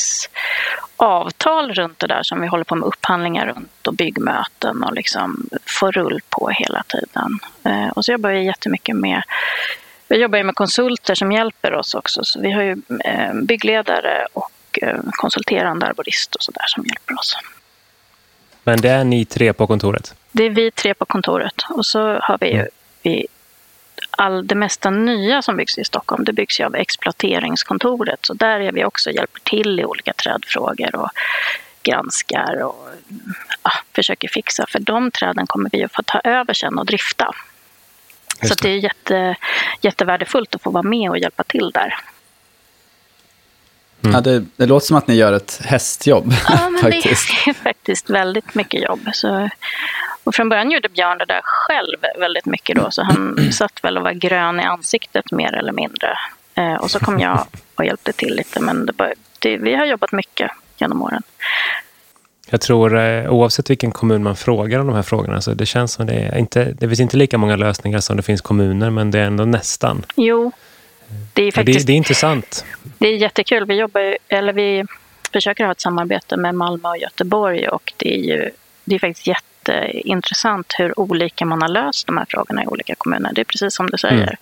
avtal 0.96 1.74
runt 1.74 2.00
det 2.00 2.08
där 2.08 2.24
som 2.24 2.42
vi 2.42 2.48
håller 2.48 2.64
på 2.64 2.76
med 2.76 2.88
upphandlingar 2.88 3.46
runt 3.46 3.88
och 3.88 3.94
byggmöten 3.94 4.84
och 4.84 4.94
liksom 4.94 5.50
får 5.80 5.92
rull 5.92 6.22
på 6.30 6.50
hela 6.50 6.84
tiden. 6.88 7.40
Uh, 7.66 7.90
och 7.90 8.06
så 8.06 8.12
jobbar 8.12 8.30
vi 8.30 8.46
jättemycket 8.46 8.96
med 8.96 9.22
vi 10.08 10.22
jobbar 10.22 10.38
ju 10.38 10.44
med 10.44 10.56
konsulter 10.56 11.16
som 11.16 11.32
hjälper 11.32 11.74
oss 11.74 11.94
också. 11.94 12.24
Så 12.24 12.42
vi 12.42 12.52
har 12.52 12.62
ju 12.62 12.72
uh, 12.72 13.42
byggledare 13.44 14.28
och 14.34 14.80
uh, 14.84 15.00
konsulterande 15.12 15.86
arborist 15.86 16.36
och 16.36 16.44
sådär 16.44 16.66
som 16.68 16.86
hjälper 16.86 17.14
oss. 17.20 17.38
Men 18.66 18.82
det 18.82 18.90
är 18.90 19.04
ni 19.04 19.26
tre 19.26 19.54
på 19.54 19.68
kontoret? 19.68 20.16
Det 20.32 20.44
är 20.44 20.50
vi 20.50 20.72
tre 20.72 20.94
på 20.94 21.06
kontoret. 21.06 21.66
Och 21.70 21.86
så 21.86 22.20
har 22.22 22.38
vi 22.42 22.48
ju 22.48 22.54
mm. 22.54 22.68
vi, 23.02 23.28
all, 24.12 24.48
det 24.48 24.56
mesta 24.56 24.90
nya 24.90 25.42
som 25.42 25.58
byggs 25.58 25.78
i 25.78 25.84
Stockholm, 25.84 26.24
det 26.24 26.34
byggs 26.34 26.60
ju 26.60 26.64
av 26.64 26.76
exploateringskontoret. 26.76 28.20
Så 28.26 28.34
där 28.34 28.60
är 28.60 28.72
vi 28.72 28.86
också 28.86 29.12
hjälper 29.12 29.40
till 29.40 29.80
i 29.80 29.86
olika 29.86 30.14
trädfrågor 30.14 30.96
och 30.96 31.10
granskar 31.84 32.64
och 32.64 32.90
ja, 33.64 33.72
försöker 33.96 34.28
fixa. 34.28 34.66
För 34.70 34.80
de 34.80 35.12
träden 35.12 35.48
kommer 35.48 35.70
vi 35.72 35.84
att 35.84 35.94
få 35.94 36.02
ta 36.04 36.20
över 36.24 36.54
sen 36.54 36.78
och 36.78 36.86
drifta. 36.86 37.32
Så 38.42 38.48
det. 38.48 38.56
det 38.62 38.70
är 38.70 38.78
jätte, 38.78 39.36
jättevärdefullt 39.82 40.56
att 40.56 40.62
få 40.62 40.70
vara 40.70 40.84
med 40.84 41.10
och 41.10 41.18
hjälpa 41.18 41.44
till 41.44 41.72
där. 41.72 41.96
Mm. 44.06 44.16
Ja, 44.16 44.22
det, 44.22 44.46
det, 44.56 44.66
låter 44.66 44.86
som 44.88 44.98
att 44.98 45.08
ni 45.08 45.16
gör 45.16 45.34
ett 45.34 45.62
hästjobb. 45.66 46.34
Ja, 46.50 46.70
men 46.70 46.82
faktiskt. 46.92 47.30
det 47.46 47.50
är 47.50 47.54
faktiskt 47.54 48.10
väldigt 48.10 48.56
mycket 48.56 48.84
jobb. 48.84 49.00
Så, 49.14 49.50
och 50.24 50.36
från 50.36 50.50
början 50.50 50.72
gjorde 50.72 50.90
Björn 50.90 51.18
det 51.18 51.26
där 51.26 51.42
själv 51.44 52.00
väldigt 52.20 52.46
mycket 52.46 52.76
då, 52.76 52.92
så 52.92 53.04
han 53.04 53.50
satt 53.52 53.84
väl 53.84 53.98
och 53.98 54.04
var 54.04 54.12
grön 54.12 54.60
i 54.60 54.64
ansiktet 54.64 55.32
mer 55.32 55.54
eller 55.54 55.72
mindre. 55.72 56.18
Eh, 56.56 56.74
och 56.74 56.92
så 56.92 57.00
kom 57.00 57.20
jag 57.20 57.46
och 57.76 57.86
hjälpte 57.86 58.14
till 58.14 58.36
lite, 58.36 58.60
men 58.60 58.86
det 58.86 58.94
bara, 58.94 59.12
det, 59.40 59.58
vi 59.58 59.76
har 59.76 59.86
jobbat 59.86 60.12
mycket 60.12 60.52
genom 60.78 61.02
åren. 61.02 61.22
Jag 62.50 62.62
tror 62.62 62.98
eh, 62.98 63.34
oavsett 63.34 63.70
vilken 63.70 63.92
kommun 63.92 64.24
man 64.24 64.36
frågar 64.36 64.80
om 64.80 64.88
de 64.88 64.96
här 64.96 65.04
frågorna 65.04 65.42
så 65.42 65.54
det 65.54 65.66
känns 65.66 65.94
som 65.94 66.06
det 66.06 66.14
är 66.14 66.38
inte, 66.38 66.64
det 66.64 66.88
finns 66.88 67.00
inte 67.00 67.18
lika 67.18 67.38
många 67.38 67.56
lösningar 67.56 68.00
som 68.00 68.18
det 68.18 68.24
finns 68.24 68.42
kommuner 68.42 68.90
men 68.90 69.12
det 69.12 69.20
är 69.20 69.26
ändå 69.26 69.46
nästan. 69.46 70.06
Jo, 70.16 70.52
det 71.34 71.44
är, 71.44 71.52
faktiskt, 71.52 71.80
det, 71.80 71.86
det 71.86 71.94
är 71.94 71.98
intressant. 71.98 72.66
Det 72.98 73.08
är 73.08 73.18
jättekul. 73.18 73.66
Vi, 73.66 73.76
jobbar, 73.76 74.18
eller 74.28 74.54
vi 74.54 74.86
försöker 75.34 75.66
ha 75.66 75.72
ett 75.72 75.82
samarbete 75.82 76.38
med 76.38 76.56
Malmö 76.56 76.90
och 76.90 76.98
Göteborg 76.98 77.68
och 77.68 77.94
det 77.98 78.16
är 78.16 78.20
ju 78.20 78.52
det 78.86 78.96
är 78.96 79.00
faktiskt 79.00 79.28
jätteintressant 79.28 80.74
hur 80.78 81.00
olika 81.00 81.46
man 81.46 81.62
har 81.62 81.70
löst 81.70 82.08
de 82.08 82.18
här 82.18 82.26
frågorna 82.30 82.64
i 82.64 82.68
olika 82.68 82.96
kommuner. 82.96 83.32
Det 83.34 83.42
är 83.42 83.46
precis 83.46 83.76
som 83.76 83.90
du 83.90 83.98
säger. 83.98 84.38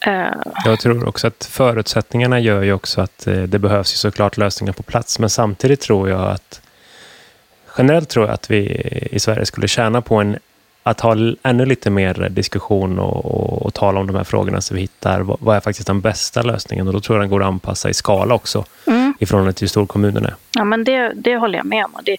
Mm. 0.00 0.26
Uh. 0.26 0.52
Jag 0.64 0.80
tror 0.80 1.08
också 1.08 1.26
att 1.26 1.48
förutsättningarna 1.52 2.40
gör 2.40 2.62
ju 2.62 2.72
också 2.72 3.00
att 3.00 3.26
eh, 3.26 3.42
det 3.42 3.58
behövs 3.58 3.92
ju 3.92 3.96
såklart 3.96 4.36
lösningar 4.36 4.72
på 4.72 4.82
plats. 4.82 5.18
Men 5.18 5.30
samtidigt 5.30 5.80
tror 5.80 6.08
jag 6.08 6.30
att 6.30 6.60
generellt 7.78 8.08
tror 8.08 8.26
jag 8.26 8.34
att 8.34 8.50
vi 8.50 8.60
i 9.12 9.20
Sverige 9.20 9.46
skulle 9.46 9.68
tjäna 9.68 10.02
på 10.02 10.16
en 10.16 10.38
att 10.86 11.00
ha 11.00 11.16
ännu 11.42 11.66
lite 11.66 11.90
mer 11.90 12.28
diskussion 12.28 12.98
och, 12.98 13.24
och, 13.24 13.66
och, 13.66 13.74
tala 13.74 14.00
om 14.00 14.06
de 14.06 14.16
här 14.16 14.24
frågorna 14.24 14.60
så 14.60 14.74
vi 14.74 14.80
hittar 14.80 15.20
vad, 15.20 15.36
vad 15.40 15.56
är 15.56 15.60
faktiskt 15.60 15.86
den 15.86 16.00
bästa 16.00 16.42
lösningen. 16.42 16.86
Och 16.86 16.92
då 16.92 17.00
tror 17.00 17.18
jag 17.18 17.22
den 17.22 17.30
går 17.30 17.42
att 17.42 17.46
anpassa 17.46 17.90
i 17.90 17.94
skala 17.94 18.34
också 18.34 18.64
mm. 18.86 19.14
i 19.18 19.26
förhållande 19.26 19.52
till 19.52 19.64
hur 19.64 19.68
stor 19.68 19.86
kommunen 19.86 20.24
är. 20.24 20.34
Ja, 20.54 20.64
men 20.64 20.84
det, 20.84 21.12
det 21.14 21.36
håller 21.36 21.58
jag 21.58 21.66
med 21.66 21.84
om. 21.84 21.92
Det, 22.04 22.16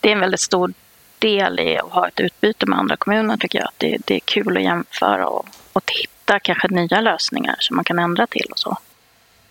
det 0.00 0.08
är 0.08 0.12
en 0.12 0.20
väldigt 0.20 0.40
stor 0.40 0.72
del 1.18 1.60
i 1.60 1.78
att 1.78 1.90
ha 1.90 2.08
ett 2.08 2.20
utbyte 2.20 2.66
med 2.66 2.78
andra 2.78 2.96
kommuner 2.96 3.36
tycker 3.36 3.58
jag. 3.58 3.68
Det, 3.76 3.98
det 4.04 4.14
är 4.14 4.20
kul 4.20 4.56
att 4.56 4.62
jämföra 4.62 5.28
och, 5.28 5.46
och 5.72 5.92
hitta 5.92 6.38
kanske 6.38 6.68
nya 6.68 7.00
lösningar 7.00 7.56
som 7.58 7.76
man 7.76 7.84
kan 7.84 7.98
ändra 7.98 8.26
till 8.26 8.46
och 8.50 8.58
så. 8.58 8.78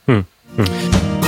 Mm. 0.05 0.25
Mm. 0.57 1.22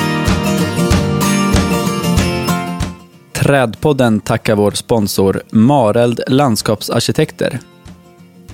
Trädpodden 3.45 4.19
tackar 4.19 4.55
vår 4.55 4.71
sponsor 4.71 5.41
Mareld 5.49 6.21
Landskapsarkitekter. 6.27 7.59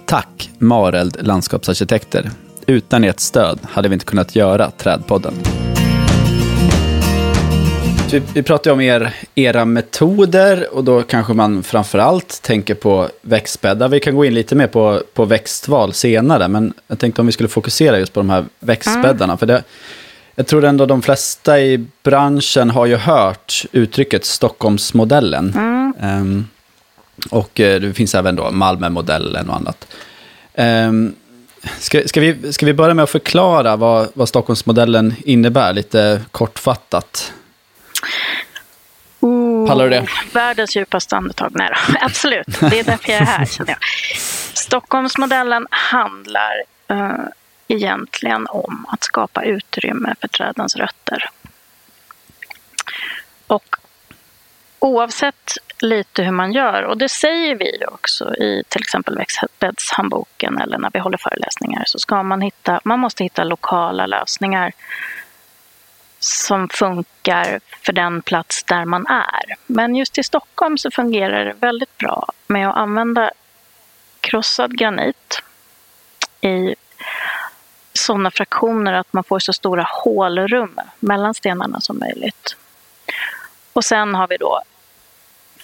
Tack 0.05 0.49
Mareld 0.59 1.17
Landskapsarkitekter 1.21 2.31
utan 2.65 3.03
ert 3.03 3.19
stöd 3.19 3.59
hade 3.63 3.89
vi 3.89 3.93
inte 3.93 4.05
kunnat 4.05 4.35
göra 4.35 4.71
Trädpodden. 4.71 5.33
Vi, 8.11 8.21
vi 8.33 8.43
pratar 8.43 8.71
ju 8.71 8.73
om 8.73 8.81
er, 8.81 9.13
era 9.35 9.65
metoder 9.65 10.67
och 10.75 10.83
då 10.83 11.01
kanske 11.01 11.33
man 11.33 11.63
framförallt 11.63 12.41
tänker 12.41 12.75
på 12.75 13.09
växtbäddar. 13.21 13.89
Vi 13.89 13.99
kan 13.99 14.15
gå 14.15 14.25
in 14.25 14.33
lite 14.33 14.55
mer 14.55 14.67
på, 14.67 15.01
på 15.13 15.25
växtval 15.25 15.93
senare, 15.93 16.47
men 16.47 16.73
jag 16.87 16.99
tänkte 16.99 17.21
om 17.21 17.25
vi 17.25 17.33
skulle 17.33 17.49
fokusera 17.49 17.99
just 17.99 18.13
på 18.13 18.19
de 18.19 18.29
här 18.29 18.45
växtbäddarna. 18.59 19.23
Mm. 19.23 19.37
För 19.37 19.45
det, 19.45 19.63
jag 20.35 20.47
tror 20.47 20.63
ändå 20.63 20.85
de 20.85 21.01
flesta 21.01 21.59
i 21.59 21.85
branschen 22.03 22.69
har 22.69 22.85
ju 22.85 22.95
hört 22.95 23.65
uttrycket 23.71 24.25
Stockholmsmodellen. 24.25 25.53
Mm. 25.55 25.93
Um, 26.21 26.47
och 27.29 27.59
eh, 27.59 27.81
det 27.81 27.93
finns 27.93 28.15
även 28.15 28.35
då 28.35 28.51
Malmömodellen 28.51 29.49
och 29.49 29.55
annat. 29.55 29.87
Um, 30.57 31.15
Ska, 31.79 32.07
ska, 32.07 32.21
vi, 32.21 32.53
ska 32.53 32.65
vi 32.65 32.73
börja 32.73 32.93
med 32.93 33.03
att 33.03 33.09
förklara 33.09 33.75
vad, 33.75 34.09
vad 34.13 34.29
Stockholmsmodellen 34.29 35.15
innebär, 35.25 35.73
lite 35.73 36.21
kortfattat? 36.31 37.33
Oh, 39.19 39.67
Pallar 39.67 39.83
du 39.83 39.89
det? 39.89 40.07
Världens 40.33 40.75
djupaste 40.75 41.15
andetag. 41.15 41.51
Nej 41.55 41.69
då. 41.69 41.97
Absolut, 42.01 42.47
det 42.59 42.79
är 42.79 42.83
därför 42.83 43.11
jag 43.11 43.21
är 43.21 43.25
här 43.25 43.45
känner 43.45 43.71
jag. 43.71 43.79
Stockholmsmodellen 44.53 45.67
handlar 45.69 46.63
uh, 46.91 47.25
egentligen 47.67 48.47
om 48.47 48.85
att 48.89 49.03
skapa 49.03 49.43
utrymme 49.43 50.15
för 50.21 50.27
trädens 50.27 50.75
rötter. 50.75 51.29
Och 53.47 53.75
oavsett 54.79 55.57
lite 55.79 56.23
hur 56.23 56.31
man 56.31 56.53
gör, 56.53 56.83
och 56.83 56.97
det 56.97 57.09
säger 57.09 57.55
vi 57.55 57.85
också 57.87 58.35
i 58.35 58.63
till 58.69 58.81
exempel 58.81 59.17
växtbäddshandboken 59.17 60.57
eller 60.57 60.77
när 60.77 60.89
vi 60.93 60.99
håller 60.99 61.17
föreläsningar, 61.17 61.83
så 61.87 61.99
ska 61.99 62.23
man 62.23 62.41
hitta, 62.41 62.81
man 62.83 62.99
måste 62.99 63.23
hitta 63.23 63.43
lokala 63.43 64.05
lösningar 64.05 64.71
som 66.19 66.69
funkar 66.69 67.59
för 67.81 67.93
den 67.93 68.21
plats 68.21 68.63
där 68.63 68.85
man 68.85 69.07
är. 69.07 69.55
Men 69.65 69.95
just 69.95 70.17
i 70.17 70.23
Stockholm 70.23 70.77
så 70.77 70.91
fungerar 70.91 71.45
det 71.45 71.53
väldigt 71.53 71.97
bra 71.97 72.31
med 72.47 72.69
att 72.69 72.75
använda 72.75 73.31
krossad 74.19 74.77
granit 74.77 75.41
i 76.41 76.75
sådana 77.93 78.31
fraktioner 78.31 78.93
att 78.93 79.13
man 79.13 79.23
får 79.23 79.39
så 79.39 79.53
stora 79.53 79.85
hålrum 79.89 80.79
mellan 80.99 81.33
stenarna 81.33 81.81
som 81.81 81.99
möjligt. 81.99 82.55
Och 83.75 83.85
sen 83.85 84.15
har 84.15 84.27
vi 84.27 84.37
då 84.37 84.61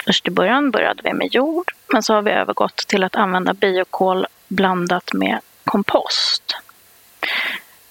Först 0.06 0.28
i 0.28 0.32
början 0.32 0.72
började 0.72 1.02
vi 1.04 1.14
med 1.14 1.34
jord, 1.34 1.72
men 1.88 2.04
så 2.04 2.14
har 2.14 2.22
vi 2.22 2.32
övergått 2.32 2.78
till 2.88 3.04
att 3.04 3.16
använda 3.16 3.54
biokol 3.54 4.28
blandat 4.48 5.14
med 5.14 5.40
kompost. 5.66 6.58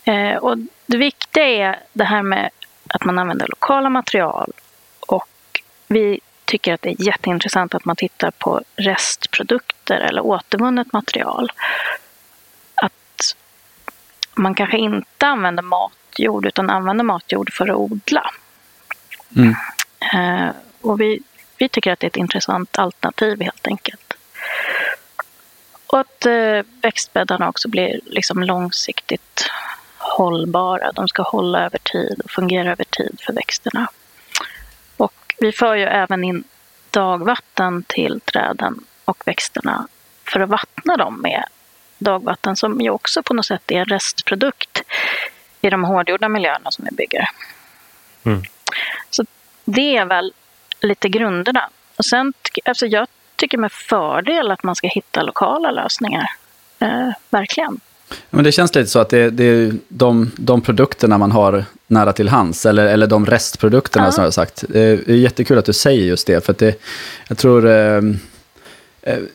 Eh, 0.05 0.37
och 0.37 0.59
det 0.87 0.97
viktiga 0.97 1.47
är 1.47 1.83
det 1.93 2.05
här 2.05 2.23
med 2.23 2.51
att 2.89 3.05
man 3.05 3.19
använder 3.19 3.47
lokala 3.47 3.91
material 3.91 4.53
och 5.01 5.29
vi 5.87 6.21
tycker 6.45 6.75
att 6.75 6.83
det 6.83 6.89
är 6.89 7.07
jätteintressant 7.07 7.75
att 7.75 7.85
man 7.85 7.97
tittar 7.97 8.31
på 8.31 8.63
restprodukter 8.77 10.01
eller 10.01 10.27
återvunnet 10.27 10.93
material. 10.93 11.53
Att 12.75 13.37
man 14.35 14.55
kanske 14.55 14.79
inte 14.79 15.27
använder 15.27 15.63
matjord 15.63 16.47
utan 16.47 16.71
använder 16.71 17.05
matjord 17.05 17.53
för 17.53 17.69
att 17.69 17.77
odla. 17.77 18.31
Mm. 19.37 19.55
Eh, 20.01 20.51
och 20.81 21.01
vi 21.01 21.21
vi 21.61 21.69
tycker 21.69 21.93
att 21.93 22.01
det 22.01 22.07
är 22.07 22.09
ett 22.09 22.17
intressant 22.17 22.79
alternativ 22.79 23.43
helt 23.43 23.67
enkelt. 23.67 24.13
Och 25.87 26.01
att 26.01 26.27
eh, 26.27 26.63
växtbäddarna 26.83 27.49
också 27.49 27.69
blir 27.69 28.01
liksom 28.05 28.43
långsiktigt 28.43 29.51
hållbara. 29.99 30.93
De 30.93 31.09
ska 31.09 31.23
hålla 31.23 31.65
över 31.65 31.79
tid 31.79 32.21
och 32.25 32.31
fungera 32.31 32.73
över 32.73 32.85
tid 32.85 33.21
för 33.27 33.33
växterna. 33.33 33.89
Och 34.97 35.35
vi 35.39 35.53
för 35.53 35.75
ju 35.75 35.85
även 35.85 36.25
in 36.25 36.45
dagvatten 36.91 37.85
till 37.89 38.21
träden 38.21 38.85
och 39.05 39.23
växterna 39.27 39.89
för 40.25 40.41
att 40.41 40.49
vattna 40.49 40.97
dem 40.97 41.21
med 41.21 41.45
dagvatten 41.99 42.57
som 42.57 42.81
ju 42.81 42.91
också 42.91 43.23
på 43.23 43.35
något 43.35 43.47
sätt 43.47 43.71
är 43.71 43.77
en 43.77 43.85
restprodukt 43.85 44.83
i 45.61 45.71
de 45.71 45.85
hårdgjorda 45.85 46.29
miljöerna 46.29 46.71
som 46.71 46.85
vi 46.91 46.97
bygger. 46.97 47.29
Mm. 48.25 48.43
Det 49.75 49.97
är 49.97 50.05
väl 50.05 50.33
lite 50.81 51.09
grunderna. 51.09 51.69
Och 51.97 52.05
sen, 52.05 52.33
alltså 52.65 52.87
jag 52.87 53.07
tycker 53.37 53.59
med 53.59 53.73
fördel 53.73 54.51
att 54.51 54.63
man 54.63 54.77
ska 54.77 54.89
hitta 54.89 55.23
lokala 55.23 55.71
lösningar. 55.71 56.27
Eh, 56.79 57.09
verkligen. 57.31 57.81
Men 58.31 58.45
det 58.45 58.53
känns 58.53 58.75
lite 58.75 58.91
så 58.91 58.99
att 58.99 59.09
det, 59.09 59.31
det 59.31 59.45
är 59.45 59.73
de, 59.89 60.31
de 60.37 60.61
produkterna 60.61 61.19
man 61.19 61.33
har 61.33 61.65
nära 61.87 62.13
till 62.13 62.29
hands, 62.29 62.67
eller, 62.67 62.87
eller 62.87 63.07
de 63.07 63.27
restprodukterna 63.27 64.05
Ja. 64.05 64.13
som 64.13 64.23
jag 64.23 64.27
har 64.27 64.33
sagt. 64.33 64.65
Det 64.69 64.81
är 64.81 65.11
jättekul 65.11 65.59
att 65.59 65.65
du 65.65 65.73
säger 65.73 66.05
just 66.05 66.27
det, 66.27 66.47
för 66.47 66.55
det, 66.59 66.83
jag 67.29 67.39
tror 67.39 67.67
eh, 67.67 67.75
eh, 67.75 68.03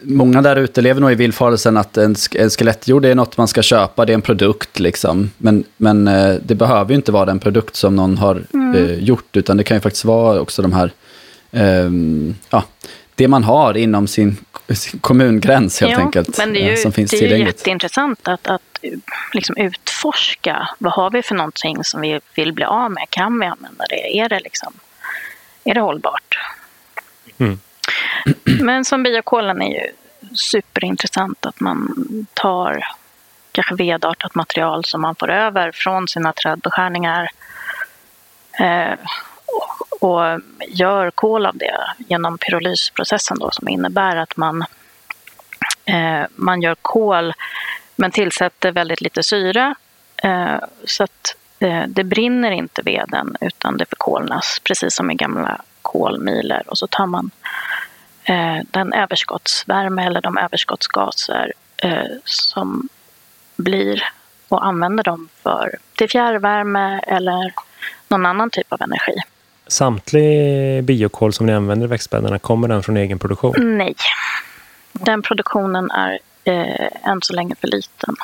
många 0.02 0.42
där 0.42 0.56
ute 0.56 0.82
lever 0.82 1.02
nog 1.02 1.12
i 1.12 1.16
villfarelsen 1.16 1.78
att 1.78 1.98
en, 1.98 2.14
sk- 2.16 2.40
en 2.42 2.50
skelettjord 2.50 3.06
är 3.06 3.16
något 3.16 3.38
man 3.38 3.48
ska 3.48 3.62
köpa, 3.62 4.06
det 4.06 4.12
är 4.14 4.16
en 4.16 4.22
produkt 4.22 4.80
liksom. 4.80 5.32
Men, 5.38 5.64
men 5.78 6.08
eh, 6.08 6.36
det 6.46 6.56
behöver 6.56 6.90
ju 6.90 6.96
inte 6.96 7.12
vara 7.12 7.26
den 7.26 7.40
produkt 7.40 7.76
som 7.76 7.96
någon 7.96 8.18
har 8.18 8.44
eh, 8.76 8.94
gjort, 9.00 9.38
utan 9.38 9.58
det 9.58 9.64
kan 9.64 9.78
ju 9.78 9.82
faktiskt 9.82 10.06
vara 10.06 10.40
också 10.42 10.62
de 10.62 10.74
här, 10.74 10.92
ehm, 11.52 12.36
ja, 12.50 12.64
det 13.16 13.28
man 13.28 13.44
har 13.44 13.78
inom 13.78 14.08
sin, 14.08 14.38
sin 14.70 15.00
kommungräns 15.00 15.82
helt 15.82 15.92
Ja, 15.94 16.00
enkelt, 16.00 16.38
Men 16.38 16.54
det 16.54 16.60
är 16.60 16.64
eh, 16.66 16.70
ju, 16.72 16.78
som 16.78 16.92
finns 16.92 17.12
det 17.12 17.18
är 17.18 17.22
ju 17.22 17.28
tillgängligt. 17.28 17.58
jätteintressant 17.60 18.28
att, 18.28 18.48
att 18.48 18.62
liksom 19.34 19.58
utforska 19.58 20.70
vad 20.80 20.94
har 20.94 21.12
vi 21.12 21.22
för 21.22 21.36
någonting 21.36 21.84
som 21.84 22.02
vi 22.02 22.20
vill 22.36 22.54
bli 22.54 22.66
av 22.66 22.92
med. 22.92 23.04
Kan 23.10 23.40
vi 23.40 23.46
använda 23.46 23.86
det? 23.90 24.18
Är 24.20 24.30
det, 24.30 24.40
liksom, 24.40 24.74
är 25.64 25.74
det 25.74 25.80
hållbart? 25.82 26.38
Mm. 27.38 27.60
Men 28.44 28.86
som 28.86 29.04
biokolen 29.04 29.62
är 29.62 29.72
ju 29.72 29.92
superintressant 30.34 31.46
att 31.46 31.60
man 31.60 31.96
tar 32.34 32.88
kanske 33.52 33.76
vedartat 33.76 34.36
material 34.36 34.86
som 34.86 35.02
man 35.02 35.16
får 35.16 35.32
över 35.32 35.72
från 35.72 36.08
sina 36.08 36.34
trädbeskärningar 36.34 37.30
eh, 38.60 38.94
och, 39.46 40.04
och 40.04 40.42
gör 40.68 41.12
kol 41.12 41.46
av 41.46 41.58
det 41.58 41.78
genom 41.98 42.38
pyrolysprocessen 42.38 43.40
då, 43.40 43.52
som 43.52 43.68
innebär 43.68 44.16
att 44.16 44.38
man 44.38 44.66
Eh, 45.86 46.26
man 46.36 46.62
gör 46.62 46.76
kol 46.82 47.34
men 47.96 48.12
tillsätter 48.12 48.72
väldigt 48.72 49.02
lite 49.02 49.24
syre 49.24 49.76
eh, 50.24 50.58
så 50.86 51.04
att 51.04 51.36
eh, 51.60 51.84
det 51.88 52.04
brinner 52.04 52.52
inte 52.52 52.82
veden 52.82 53.36
utan 53.42 53.78
det 53.78 53.86
förkolnas 53.86 54.62
precis 54.64 54.96
som 54.96 55.12
i 55.12 55.16
gamla 55.16 55.62
kolmiler 55.82 56.64
och 56.68 56.78
så 56.78 56.88
tar 56.88 57.06
man 57.06 57.32
den 58.72 58.94
överskottsvärme 58.94 60.06
eller 60.06 60.22
de 60.22 60.38
överskottsgaser 60.38 61.54
eh, 61.78 62.04
som 62.24 62.90
blir 63.56 64.04
och 64.50 64.66
använder 64.66 65.04
dem 65.04 65.30
för 65.44 65.78
till 65.96 66.10
fjärrvärme 66.10 67.00
eller 67.08 67.54
någon 68.08 68.26
annan 68.26 68.50
typ 68.50 68.74
av 68.74 68.82
energi. 68.82 69.16
Samtlig 69.68 70.84
biokol 70.84 71.34
som 71.34 71.46
ni 71.46 71.54
använder 71.54 71.88
i 71.88 71.90
växtbäddarna, 71.90 72.40
kommer 72.40 72.68
den 72.68 72.84
från 72.84 72.98
egen 72.98 73.20
produktion? 73.20 73.78
Nej, 73.78 73.96
den 74.92 75.22
produktionen 75.22 75.92
är 75.92 76.20
eh, 76.44 77.10
än 77.10 77.22
så 77.22 77.34
länge 77.34 77.56
för 77.56 77.68
liten. 77.68 78.16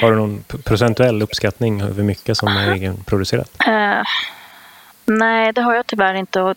Har 0.00 0.10
du 0.10 0.16
någon 0.16 0.44
procentuell 0.64 1.22
uppskattning 1.22 1.82
över 1.82 1.94
hur 1.94 2.02
mycket 2.02 2.36
som 2.36 2.48
är 2.48 2.72
egenproducerat? 2.72 3.50
Eh, 3.66 4.02
nej, 5.04 5.52
det 5.52 5.62
har 5.62 5.74
jag 5.74 5.86
tyvärr 5.86 6.14
inte. 6.14 6.40
Och, 6.40 6.56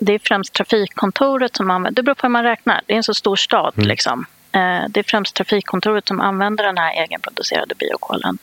det 0.00 0.14
är 0.14 0.18
främst 0.24 0.52
trafikkontoret 0.52 1.56
som 1.56 1.70
använder, 1.70 1.96
det 1.96 2.02
beror 2.02 2.14
på 2.14 2.26
hur 2.26 2.32
man 2.32 2.42
räknar. 2.44 2.80
Det 2.86 2.92
är 2.92 2.96
en 2.96 3.02
så 3.02 3.14
stor 3.14 3.36
stad 3.36 3.74
Mm. 3.76 3.88
liksom. 3.88 4.26
Eh, 4.52 4.84
det 4.88 5.00
är 5.00 5.04
främst 5.06 5.34
trafikkontoret 5.34 6.08
som 6.08 6.20
använder 6.20 6.64
den 6.64 6.78
här 6.78 6.92
egenproducerade 7.04 7.74
biokolen. 7.74 8.38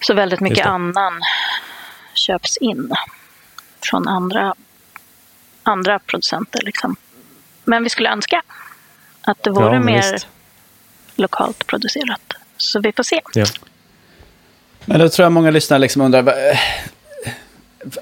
Så 0.00 0.14
väldigt 0.14 0.40
mycket 0.40 0.66
annan 0.66 1.22
köps 2.14 2.56
in 2.56 2.92
från 3.90 4.08
andra, 4.08 4.54
andra 5.62 5.98
producenter. 5.98 6.60
Liksom. 6.62 6.96
Men 7.64 7.84
vi 7.84 7.90
skulle 7.90 8.10
önska 8.10 8.42
att 9.22 9.42
det 9.42 9.50
vore 9.50 9.70
men 9.70 9.84
mer 9.84 10.12
visst. 10.12 10.26
lokalt 11.14 11.66
producerat. 11.66 12.32
Så 12.56 12.80
vi 12.80 12.92
får 12.92 13.02
se. 13.02 13.20
Ja. 13.34 13.44
Men 14.84 14.98
då 15.00 15.08
tror 15.08 15.24
jag 15.24 15.32
många 15.32 15.50
lyssnare 15.50 15.78
liksom 15.80 16.02
undrar, 16.02 16.20
eh, 16.28 16.58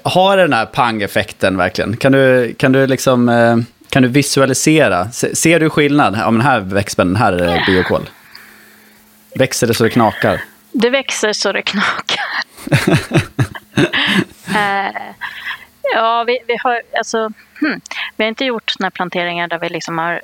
har 0.03 0.37
den 0.37 0.53
här 0.53 0.65
pang-effekten 0.65 1.57
verkligen? 1.57 1.97
Kan 1.97 2.11
du, 2.11 2.53
kan 2.53 2.71
du 2.71 2.87
liksom, 2.87 3.29
eh, 3.29 3.57
kan 3.89 4.03
du 4.03 4.09
visualisera? 4.09 5.11
Se- 5.11 5.35
Ser 5.35 5.59
du 5.59 5.69
skillnad? 5.69 6.15
Ja, 6.17 6.31
men 6.31 6.41
här 6.41 6.59
växer 6.59 6.97
den 7.05 7.15
här 7.15 7.33
är 7.33 7.65
biokol. 7.65 8.09
Växer 9.35 9.67
det 9.67 9.73
så 9.73 9.83
det 9.83 9.89
knakar? 9.89 10.41
Det 10.71 10.89
växer 10.89 11.33
så 11.33 11.51
det 11.51 11.61
knakar. 11.61 12.25
eh, 14.55 14.91
ja, 15.95 16.23
vi, 16.27 16.39
vi 16.47 16.57
har 16.63 16.81
alltså, 16.97 17.17
hmm, 17.59 17.81
vi 18.17 18.23
har 18.23 18.29
inte 18.29 18.45
gjort 18.45 18.71
här 18.83 18.89
planteringar 18.89 19.47
där 19.47 19.59
vi 19.59 19.69
liksom 19.69 19.97
har 19.97 20.21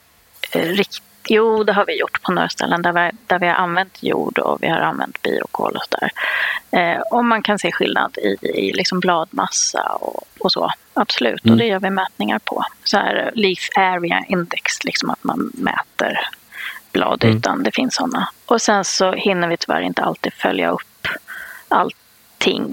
eh, 0.52 0.62
rikt, 0.62 1.02
Jo, 1.32 1.63
det 1.63 1.74
har 1.74 1.86
vi 1.86 2.00
gjort 2.00 2.22
på 2.22 2.32
några 2.32 2.50
ställen 2.50 2.82
där 2.82 2.94
vi, 2.94 3.12
där 3.28 3.39
vi 3.39 3.48
har 3.48 3.54
använt 3.54 4.04
jord 4.04 4.39
och 4.39 4.63
vi 4.63 4.68
har 4.68 4.80
använt 4.80 5.22
biokol 5.22 5.76
och 5.76 5.98
där. 6.00 6.12
Eh, 6.72 7.02
och 7.02 7.26
man 7.26 7.44
kan 7.44 7.60
se 7.60 7.72
skillnad 7.72 8.18
i, 8.18 8.48
i 8.48 8.74
liksom 8.74 9.00
bladmassa 9.00 9.84
och, 9.84 10.24
och 10.39 10.52
så. 10.52 10.72
Absolut, 10.94 11.46
och 11.46 11.58
det 11.58 11.65
gör 11.65 11.80
vi 11.80 11.89
mätningar 11.89 12.39
på. 12.39 12.65
Så 12.84 12.98
här 12.98 13.32
leaf 13.36 13.70
area 13.76 14.26
index, 14.28 14.84
liksom 14.84 15.10
att 15.10 15.24
man 15.24 15.52
mäter 15.54 16.20
bladytan. 16.92 17.63
Det 17.63 17.76
finns 17.76 17.96
sådana. 17.96 18.30
Och 18.46 18.62
sen 18.62 18.86
så 18.86 19.12
hinner 19.12 19.48
vi 19.48 19.58
tyvärr 19.58 19.82
inte 19.82 20.02
alltid 20.02 20.34
följa 20.34 20.70
upp 20.70 21.08
allting 21.68 22.09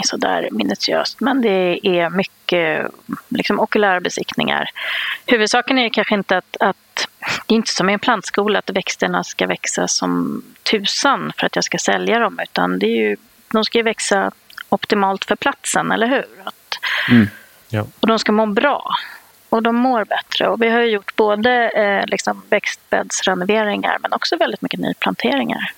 så 0.05 0.17
där 0.17 0.49
minutiöst. 0.53 1.21
Men 1.21 1.43
det 1.43 1.81
är 1.83 2.11
mycket 2.11 2.87
liksom, 3.29 3.61
okulärbesiktningar. 3.61 4.71
Huvudsaken 5.27 5.79
är 5.79 5.89
kanske 5.89 6.15
inte 6.15 6.37
att, 6.37 6.57
att 6.61 7.09
det 7.47 7.55
är 7.55 7.57
inte 7.57 7.73
som 7.73 7.91
i 7.91 7.93
en 7.93 7.99
plantskola 7.99 8.59
att 8.59 8.71
växterna 8.71 9.25
ska 9.25 9.47
växa 9.47 9.89
som 9.89 10.43
tusan 10.63 11.33
för 11.37 11.47
att 11.47 11.57
jag 11.57 11.65
ska 11.65 11.79
sälja 11.79 12.19
dem. 12.19 12.41
Utan 12.43 12.79
det 12.79 12.87
är 12.87 13.09
ju, 13.09 13.17
de 13.53 13.65
ska 13.65 13.79
ju 13.79 13.85
växa 13.85 14.31
optimalt 14.69 15.25
för 15.25 15.37
platsen, 15.37 15.93
eller 15.93 16.07
hur? 16.07 16.25
Att, 16.45 16.79
Ja. 17.69 17.87
och 18.01 18.07
de 18.07 18.19
ska 18.19 18.33
må 18.33 18.47
bra. 18.47 18.91
Och 19.49 19.63
de 19.63 19.77
mår 19.77 20.05
bättre. 20.05 20.49
Och 20.49 20.63
vi 20.63 20.69
har 20.69 20.81
ju 20.81 20.91
gjort 20.91 21.17
både 21.17 21.69
eh, 21.69 22.07
liksom 22.07 22.43
växtbäddsrenoveringar 22.49 23.99
men 24.03 24.13
också 24.13 24.37
väldigt 24.37 24.63
mycket 24.63 24.81
nyplanteringar. 24.81 25.73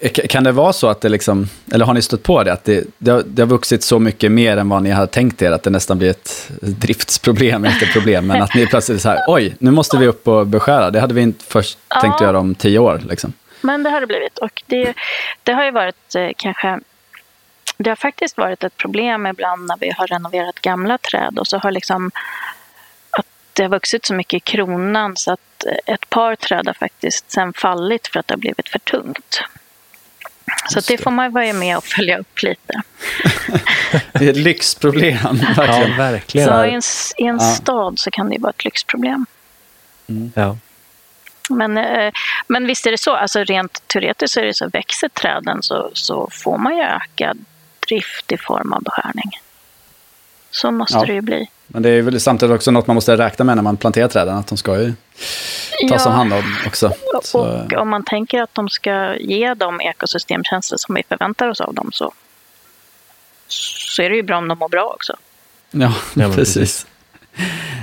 Eh, 0.00 0.10
Kan 0.10 0.44
det 0.44 0.52
vara 0.52 0.72
så 0.72 0.88
att 0.88 1.00
det 1.00 1.08
liksom, 1.08 1.48
eller 1.72 1.84
har 1.84 1.94
ni 1.94 2.02
stött 2.02 2.22
på 2.22 2.42
det, 2.42 2.52
att 2.52 2.64
det, 2.64 2.84
det, 2.98 3.10
har, 3.10 3.22
det 3.26 3.42
har 3.42 3.46
vuxit 3.46 3.82
så 3.82 3.98
mycket 3.98 4.32
mer 4.32 4.56
än 4.56 4.68
vad 4.68 4.82
ni 4.82 4.90
hade 4.90 5.06
tänkt 5.06 5.42
er, 5.42 5.52
att 5.52 5.62
det 5.62 5.70
nästan 5.70 5.98
blir 5.98 6.10
ett 6.10 6.50
driftsproblem 6.60 7.64
efter 7.64 7.86
problem, 7.86 8.26
men 8.26 8.42
att 8.42 8.54
ni 8.54 8.66
plötsligt 8.70 9.02
så 9.02 9.08
här, 9.08 9.24
oj, 9.26 9.56
nu 9.58 9.70
måste 9.70 9.96
vi 9.96 10.06
upp 10.06 10.28
och 10.28 10.46
beskära, 10.46 10.90
det 10.90 11.00
hade 11.00 11.14
vi 11.14 11.20
inte 11.20 11.44
först 11.44 11.78
Ja. 11.88 12.00
tänkt 12.00 12.20
göra 12.20 12.38
om 12.38 12.54
tio 12.54 12.78
år. 12.78 13.02
Liksom. 13.08 13.32
Men 13.60 13.82
det 13.82 13.90
har 13.90 14.00
det 14.00 14.06
blivit. 14.06 14.38
Och 14.38 14.62
det, 14.66 14.94
det 15.42 15.52
har 15.52 15.64
ju 15.64 15.70
varit 15.70 16.14
eh, 16.14 16.28
kanske... 16.36 16.80
Det 17.80 17.90
har 17.90 17.96
faktiskt 17.96 18.36
varit 18.36 18.64
ett 18.64 18.76
problem 18.76 19.26
ibland 19.26 19.66
när 19.66 19.76
vi 19.80 19.90
har 19.90 20.06
renoverat 20.06 20.60
gamla 20.60 20.98
träd 20.98 21.38
och 21.38 21.46
så 21.46 21.58
har 21.58 21.70
liksom 21.70 22.10
att 23.10 23.26
det 23.52 23.62
har 23.62 23.70
vuxit 23.70 24.06
så 24.06 24.14
mycket 24.14 24.36
i 24.36 24.40
kronan 24.40 25.16
så 25.16 25.32
att 25.32 25.64
ett 25.86 26.10
par 26.10 26.34
träd 26.34 26.66
har 26.66 26.74
faktiskt 26.74 27.30
sen 27.30 27.52
fallit 27.52 28.06
för 28.08 28.20
att 28.20 28.26
det 28.28 28.34
har 28.34 28.38
blivit 28.38 28.68
för 28.68 28.78
tungt. 28.78 29.40
Så 30.68 30.80
det 30.80 30.98
får 31.02 31.10
man 31.10 31.32
vara 31.32 31.52
med 31.52 31.76
och 31.76 31.84
följa 31.84 32.18
upp 32.18 32.42
lite. 32.42 32.82
Det 34.12 34.26
är 34.26 34.30
ett 34.30 34.36
lyxproblem, 34.36 35.16
ja, 35.22 35.52
verkligen. 35.56 35.96
verkligen. 35.96 36.48
Så 36.48 36.64
i 36.64 36.70
en, 36.74 36.82
i 37.16 37.28
en 37.28 37.38
Ja. 37.40 37.54
stad 37.54 37.98
så 37.98 38.10
kan 38.10 38.30
det 38.30 38.38
vara 38.40 38.50
ett 38.50 38.64
lyxproblem. 38.64 39.26
Ja. 40.34 40.56
Men, 41.50 41.78
eh, 41.78 42.12
men 42.48 42.66
visst 42.66 42.86
är 42.86 42.90
det 42.90 42.98
så, 43.00 43.14
alltså 43.14 43.44
rent 43.44 43.82
teoretiskt 43.88 44.34
så 44.34 44.40
är 44.40 44.44
det 44.44 44.54
så, 44.54 44.68
växer 44.68 45.08
träden 45.08 45.62
så, 45.62 45.90
så 45.92 46.28
får 46.32 46.58
man 46.58 46.76
ju 46.76 46.82
ökad 46.82 47.44
drift 47.88 48.32
i 48.32 48.36
form 48.38 48.72
av 48.72 48.82
beskärning. 48.82 49.30
Så 50.50 50.70
måste 50.70 50.96
Ja. 50.98 51.04
det 51.04 51.12
ju 51.12 51.20
bli. 51.20 51.46
Men 51.66 51.82
det 51.82 51.90
är 51.90 52.02
väl 52.02 52.20
samtidigt 52.20 52.54
också 52.54 52.70
något 52.70 52.86
man 52.86 52.94
måste 52.94 53.16
räkna 53.16 53.44
med 53.44 53.56
när 53.56 53.62
man 53.62 53.76
planterar 53.76 54.08
träden, 54.08 54.36
att 54.36 54.46
de 54.46 54.58
ska 54.58 54.80
ju 54.80 54.92
tas 55.90 56.06
om 56.06 56.12
hand 56.12 56.32
om 56.32 56.42
också. 56.66 56.92
Så, 57.24 57.38
Och 57.40 57.72
om 57.72 57.88
man 57.88 58.04
tänker 58.04 58.42
att 58.42 58.54
de 58.54 58.68
ska 58.68 59.16
ge 59.16 59.54
de 59.54 59.80
ekosystemtjänster 59.80 60.76
som 60.76 60.94
vi 60.94 61.02
förväntar 61.08 61.48
oss 61.48 61.60
av 61.60 61.74
dem 61.74 61.90
så, 61.92 62.12
så 63.48 64.02
är 64.02 64.10
det 64.10 64.16
ju 64.16 64.22
bra 64.22 64.38
om 64.38 64.48
de 64.48 64.58
mår 64.58 64.68
bra 64.68 64.84
också. 64.94 65.16
ja, 65.70 65.94
men 66.14 66.32
precis. 66.34 66.86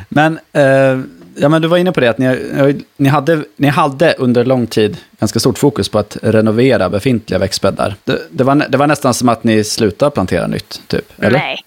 Men, 0.10 0.40
eh, 0.54 1.00
ja, 1.36 1.50
men 1.50 1.62
du 1.62 1.68
var 1.68 1.78
inne 1.78 1.92
på 1.92 2.00
det, 2.00 2.08
att 2.10 2.18
ni, 2.18 2.84
ni, 2.98 3.10
hade, 3.10 3.44
ni 3.56 3.68
hade 3.68 4.14
under 4.14 4.46
lång 4.46 4.68
tid 4.68 4.98
ganska 5.20 5.40
stort 5.40 5.58
fokus 5.58 5.90
på 5.90 6.00
att 6.00 6.18
renovera 6.22 6.90
befintliga 6.90 7.40
växtbäddar. 7.40 7.96
Det, 8.04 8.22
det, 8.32 8.44
var, 8.44 8.56
det 8.70 8.78
var 8.78 8.88
nästan 8.88 9.14
som 9.14 9.30
att 9.30 9.44
ni 9.44 9.64
slutade 9.64 10.12
plantera 10.12 10.48
nytt, 10.48 10.82
typ? 10.88 11.24
Eller? 11.24 11.40
Nej, 11.40 11.60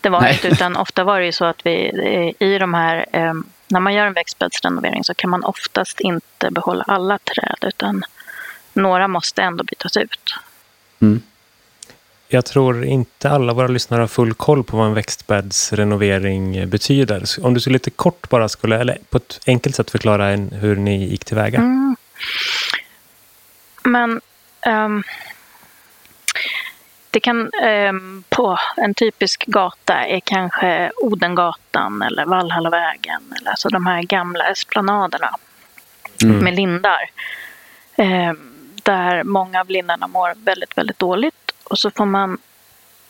det 0.00 0.08
var 0.08 0.20
Nej. 0.20 0.32
inte. 0.32 0.48
Utan 0.48 0.76
ofta 0.76 1.04
var 1.04 1.20
det 1.20 1.26
ju 1.26 1.32
så 1.32 1.44
att 1.44 1.66
vi 1.66 1.90
eh, 2.40 2.48
i 2.48 2.58
de 2.58 2.74
här 2.74 3.06
eh, 3.12 3.34
när 3.68 3.80
man 3.80 3.94
gör 3.94 4.06
en 4.06 4.12
växtbäddsrenovering 4.12 5.04
så 5.04 5.14
kan 5.14 5.30
man 5.30 5.44
oftast 5.44 6.00
inte 6.00 6.50
behålla 6.50 6.84
alla 6.86 7.18
träd 7.18 7.56
utan 7.60 8.04
några 8.72 9.08
måste 9.08 9.42
ändå 9.42 9.64
bytas 9.64 9.96
ut. 9.96 10.34
Mm. 11.00 11.22
Jag 12.28 12.44
tror 12.44 12.84
inte 12.84 13.30
alla 13.30 13.52
våra 13.52 13.68
lyssnare 13.68 14.00
har 14.00 14.06
full 14.06 14.34
koll 14.34 14.64
på 14.64 14.76
vad 14.76 14.86
en 14.86 14.94
växtbäddsrenovering 14.94 16.68
betyder. 16.68 17.24
Om 17.42 17.54
du 17.54 17.60
skulle 17.60 17.72
lite 17.72 17.90
kort 17.90 18.28
bara 18.28 18.48
skulle, 18.48 18.78
eller 18.78 18.98
på 19.10 19.16
ett 19.16 19.40
enkelt 19.46 19.76
sätt 19.76 19.90
förklara 19.90 20.28
en, 20.28 20.50
hur 20.52 20.76
ni 20.76 21.04
gick 21.04 21.24
tillväga. 21.24 21.58
Mm. 21.58 21.96
Men 23.82 24.20
um, 24.66 25.02
det 27.10 27.20
kan 27.20 27.50
um, 27.88 28.24
på 28.28 28.58
en 28.76 28.94
typisk 28.94 29.46
gata 29.46 29.94
är 29.94 30.20
kanske 30.20 30.90
Odengatan 30.96 32.02
eller 32.02 32.24
Valhallavägen. 32.24 33.34
Eller 33.40 33.50
alltså 33.50 33.68
de 33.68 33.86
här 33.86 34.02
gamla 34.02 34.48
esplanaderna 34.48 35.36
mm. 36.22 36.38
med 36.38 36.54
lindar. 36.54 37.10
Um, 37.96 38.54
där 38.82 39.24
många 39.24 39.60
av 39.60 39.70
lindarna 39.70 40.06
mår 40.06 40.34
väldigt, 40.44 40.78
väldigt 40.78 40.98
dåligt. 40.98 41.52
Och 41.64 41.78
så 41.78 41.90
får 41.90 42.06
man 42.06 42.38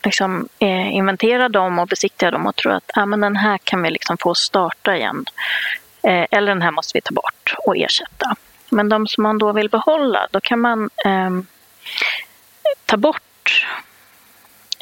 liksom, 0.03 0.47
eh, 0.59 0.95
inventera 0.95 1.49
dem 1.49 1.79
och 1.79 1.87
besiktiga 1.87 2.31
dem 2.31 2.47
och 2.47 2.55
tro 2.55 2.71
att 2.71 2.91
ah, 2.95 3.05
men 3.05 3.21
den 3.21 3.35
här 3.35 3.57
kan 3.57 3.81
vi 3.81 3.89
liksom 3.89 4.17
få 4.17 4.35
starta 4.35 4.95
igen. 4.95 5.25
Eh, 6.03 6.25
eller 6.31 6.47
den 6.47 6.61
här 6.61 6.71
måste 6.71 6.97
vi 6.97 7.01
ta 7.01 7.13
bort 7.13 7.55
och 7.57 7.77
ersätta. 7.77 8.35
Men 8.69 8.89
de 8.89 9.07
som 9.07 9.23
man 9.23 9.37
då 9.37 9.51
vill 9.53 9.69
behålla, 9.69 10.27
då 10.31 10.41
kan 10.41 10.59
man 10.59 10.89
eh, 11.05 11.29
ta 12.85 12.97
bort 12.97 13.21
eh, 13.63 13.88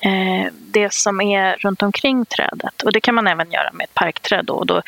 Eh, 0.02 0.52
det 0.54 0.94
som 0.94 1.22
är 1.22 1.56
runt 1.58 1.84
omkring 1.84 2.26
trädet. 2.26 2.82
Och 2.84 2.92
det 2.92 3.02
kan 3.02 3.16
man 3.16 3.28
även 3.28 3.52
göra 3.52 3.72
med 3.74 3.84
ett 3.84 3.94
parkträd. 3.94 4.46
Då, 4.46 4.54
och 4.54 4.66
då 4.66 4.82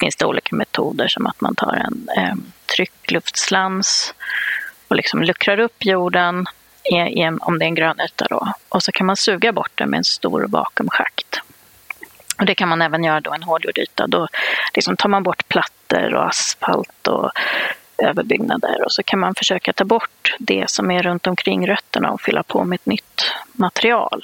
finns 0.00 0.16
det 0.16 0.26
olika 0.26 0.56
metoder 0.56 1.08
som 1.08 1.26
att 1.26 1.40
man 1.40 1.54
tar 1.54 1.72
en 1.72 2.08
eh, 2.16 2.34
tryckluftslans 2.76 4.14
och 4.88 4.96
liksom 4.96 5.22
luckrar 5.22 5.60
upp 5.60 5.84
jorden 5.84 6.46
i, 6.84 6.96
i 6.96 7.30
om 7.40 7.58
det 7.58 7.64
är 7.64 7.66
en 7.66 7.74
grönyta 7.74 8.26
då. 8.30 8.52
Och 8.68 8.82
så 8.82 8.92
kan 8.92 9.06
man 9.06 9.16
suga 9.16 9.52
bort 9.52 9.72
den 9.74 9.90
med 9.90 9.98
en 9.98 10.04
stor 10.04 10.46
vakuumschakt. 10.48 11.40
Och 12.38 12.46
det 12.46 12.54
kan 12.54 12.68
man 12.68 12.82
även 12.82 13.04
göra 13.04 13.20
då 13.20 13.34
en 13.34 13.42
hårdgjord 13.42 13.78
yta, 13.78 14.06
Då 14.06 14.28
liksom 14.74 14.96
tar 14.96 15.08
man 15.08 15.22
bort 15.22 15.48
plattor 15.48 16.14
och 16.14 16.26
asfalt 16.26 17.08
och 17.08 17.30
överbyggnader 17.98 18.84
och 18.84 18.92
så 18.92 19.02
kan 19.02 19.18
man 19.18 19.34
försöka 19.34 19.72
ta 19.72 19.84
bort 19.84 20.34
det 20.38 20.70
som 20.70 20.90
är 20.90 21.02
runt 21.02 21.26
omkring 21.26 21.68
rötterna 21.68 22.10
och 22.10 22.20
fylla 22.20 22.42
på 22.42 22.64
med 22.64 22.76
ett 22.76 22.86
nytt 22.86 23.32
material. 23.52 24.22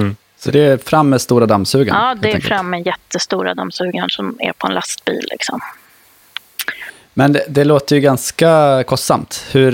Mm. 0.00 0.16
Så 0.38 0.50
det 0.50 0.60
är 0.60 0.76
fram 0.76 1.08
med 1.08 1.20
stora 1.20 1.46
dammsugaren? 1.46 2.00
Ja, 2.02 2.14
det 2.14 2.32
är 2.32 2.40
fram 2.40 2.70
med 2.70 2.86
jättestora 2.86 3.54
dammsugaren 3.54 4.10
som 4.10 4.36
är 4.38 4.52
på 4.52 4.66
en 4.66 4.74
lastbil. 4.74 5.26
Liksom. 5.30 5.60
Men 7.14 7.32
det, 7.32 7.44
det, 7.48 7.64
låter 7.64 7.96
ju 7.96 8.02
ganska 8.02 8.84
kostsamt. 8.86 9.46
Hur, 9.52 9.72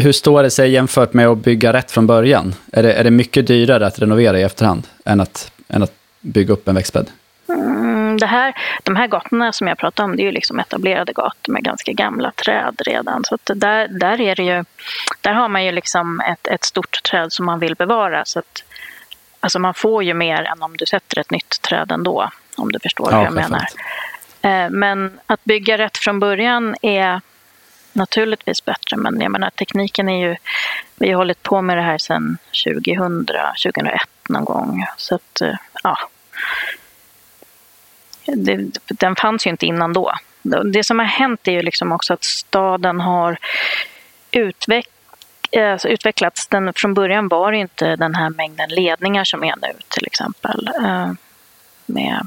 hur 0.00 0.12
står 0.12 0.42
det 0.42 0.50
sig 0.50 0.70
jämfört 0.70 1.12
med 1.12 1.26
att 1.28 1.38
bygga 1.38 1.72
rätt 1.72 1.90
från 1.90 2.06
början? 2.06 2.54
Är 2.72 2.82
det, 2.82 2.92
är 2.92 3.04
det 3.04 3.10
mycket 3.10 3.46
dyrare 3.46 3.86
att 3.86 3.98
renovera 3.98 4.38
i 4.38 4.42
efterhand 4.42 4.86
än 5.04 5.20
att, 5.20 5.52
än 5.68 5.82
att 5.82 5.92
bygga 6.20 6.52
upp 6.52 6.68
en 6.68 6.74
växtbädd? 6.74 7.10
Mm, 7.48 8.16
det 8.18 8.26
här, 8.26 8.54
de 8.82 8.96
här 8.96 9.06
gatorna 9.06 9.52
som 9.52 9.66
jag 9.66 9.78
pratar 9.78 10.04
om, 10.04 10.16
det 10.16 10.22
är 10.22 10.24
ju 10.24 10.32
liksom 10.32 10.58
etablerade 10.58 11.12
gator 11.12 11.52
med 11.52 11.64
ganska 11.64 11.92
gamla 11.92 12.32
träd 12.32 12.82
redan. 12.86 13.24
Så 13.24 13.38
där, 13.44 13.88
där, 13.88 14.20
är 14.20 14.34
det 14.34 14.42
ju, 14.42 14.64
där 15.20 15.32
har 15.32 15.48
man 15.48 15.64
ju 15.64 15.72
liksom 15.72 16.20
ett, 16.20 16.46
ett 16.46 16.64
stort 16.64 17.02
träd 17.02 17.32
som 17.32 17.46
man 17.46 17.58
vill 17.58 17.74
bevara. 17.74 18.24
Så 18.24 18.38
att, 18.38 18.62
alltså 19.40 19.58
man 19.58 19.74
får 19.74 20.04
ju 20.04 20.14
mer 20.14 20.42
än 20.42 20.62
om 20.62 20.76
du 20.76 20.86
sätter 20.86 21.18
ett 21.18 21.30
nytt 21.30 21.62
träd 21.62 21.92
ändå, 21.92 22.30
om 22.56 22.72
du 22.72 22.78
förstår 22.78 23.12
ja, 23.12 23.18
hur 23.18 23.24
jag 23.24 23.34
menar. 23.34 23.66
Eh, 24.42 24.70
men 24.70 25.20
att 25.26 25.44
bygga 25.44 25.78
rätt 25.78 25.98
från 25.98 26.20
början 26.20 26.76
är 26.82 27.20
naturligtvis 27.96 28.64
bättre. 28.64 28.96
Men 28.96 29.20
jag 29.20 29.32
menar, 29.32 29.50
tekniken 29.50 30.08
är 30.08 30.28
ju... 30.28 30.36
Vi 30.96 31.10
har 31.10 31.16
hållit 31.16 31.42
på 31.42 31.62
med 31.62 31.76
det 31.76 31.82
här 31.82 31.98
sedan 31.98 32.38
2000, 32.64 33.26
2001 33.64 34.00
någon 34.28 34.44
gång. 34.44 34.86
Så 34.96 35.14
att, 35.14 35.40
eh, 35.40 35.54
ja. 35.82 35.98
Det, 38.26 38.80
den 38.88 39.16
fanns 39.16 39.46
ju 39.46 39.50
inte 39.50 39.66
innan 39.66 39.92
då. 39.92 40.12
Det 40.64 40.84
som 40.84 40.98
har 40.98 41.06
hänt 41.06 41.48
är 41.48 41.52
ju 41.52 41.62
liksom 41.62 41.92
också 41.92 42.12
att 42.12 42.24
staden 42.24 43.00
har 43.00 43.38
utveck, 44.30 44.88
alltså 45.62 45.88
utvecklats. 45.88 46.46
Den, 46.46 46.72
från 46.72 46.94
början 46.94 47.28
var 47.28 47.52
det 47.52 47.58
inte 47.58 47.96
den 47.96 48.14
här 48.14 48.30
mängden 48.30 48.68
ledningar 48.68 49.24
som 49.24 49.44
är 49.44 49.54
nu 49.62 49.72
till 49.88 50.06
exempel. 50.06 50.70
Eh, 50.84 51.12
med 51.86 52.26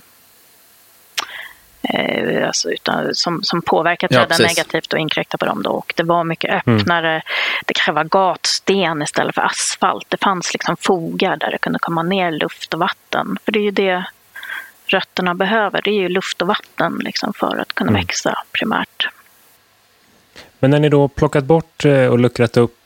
eh, 1.82 2.48
alltså 2.48 2.72
utan, 2.72 3.16
som, 3.16 3.44
som 3.44 3.62
påverkar 3.62 4.08
träden 4.08 4.38
ja, 4.40 4.48
negativt 4.48 4.94
och 4.94 5.00
inkräktar 5.00 5.38
på 5.38 5.46
dem. 5.46 5.64
Då. 5.64 5.72
Och 5.72 5.94
det 5.96 6.04
var 6.04 6.24
mycket 6.24 6.66
mm. 6.66 6.80
öppnare. 6.80 7.12
Mm. 7.12 7.22
Det 7.66 7.74
kanske 7.74 7.92
var 7.92 8.04
gatsten 8.04 9.02
istället 9.02 9.36
för 9.36 9.42
asfalt. 9.42 10.06
Det 10.10 10.18
fanns 10.18 10.54
liksom 10.54 10.78
fogar 10.78 11.38
där 11.38 11.52
det 11.52 11.58
kunde 11.58 11.80
komma 11.80 12.04
ner 12.04 12.32
luft 12.32 12.74
och 12.74 12.80
vatten. 12.80 13.38
För 13.46 13.52
det 13.52 13.60
är 13.60 13.64
ju 13.64 13.72
det 13.72 14.06
rötterna 14.86 15.36
behöver. 15.36 15.82
Det 15.82 15.90
är 15.90 16.02
ju 16.02 16.10
luft 16.10 16.42
och 16.42 16.48
vatten 16.48 17.02
liksom, 17.04 17.34
för 17.34 17.58
att 17.58 17.74
kunna 17.74 17.90
mm. 17.90 18.02
växa 18.02 18.44
primärt. 18.52 19.08
Men 20.60 20.72
när 20.72 20.80
ni 20.80 20.90
då 20.90 21.08
plockat 21.08 21.44
bort 21.44 21.86
eh, 21.86 22.06
och 22.06 22.20
luckrat 22.20 22.58
upp, 22.58 22.79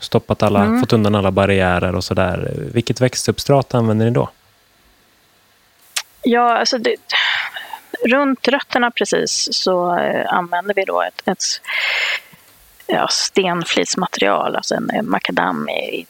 stoppat 0.00 0.42
alla, 0.42 0.64
mm. 0.64 0.80
fått 0.80 0.92
undan 0.92 1.14
alla 1.14 1.30
barriärer 1.30 1.94
och 1.94 2.04
sådär. 2.04 2.52
Vilket 2.72 3.00
växtsubstrat 3.00 3.74
använder 3.74 4.06
ni 4.06 4.12
då? 4.12 4.30
Ja, 6.22 6.58
alltså 6.58 6.78
det, 6.78 6.96
runt 8.04 8.48
rötterna 8.48 8.90
precis 8.90 9.48
så 9.52 9.98
eh, 9.98 10.34
använder 10.34 10.74
vi 10.74 10.84
då 10.84 11.02
ett, 11.02 11.28
ett 11.28 11.44
ja, 12.86 13.08
stenflismaterial, 13.10 14.56
alltså 14.56 14.74
en 14.74 15.10
makadam 15.10 15.68
i 15.68 16.06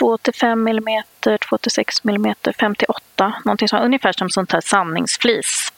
2-5 0.00 0.70
mm, 0.70 1.02
2-6 1.20 2.08
mm, 2.08 2.34
5-8, 2.42 3.32
någonting 3.44 3.68
som 3.68 3.82
ungefär 3.82 4.12
som 4.12 4.30
sånt 4.30 4.52
här 4.52 4.60
sandningsflis. 4.60 5.72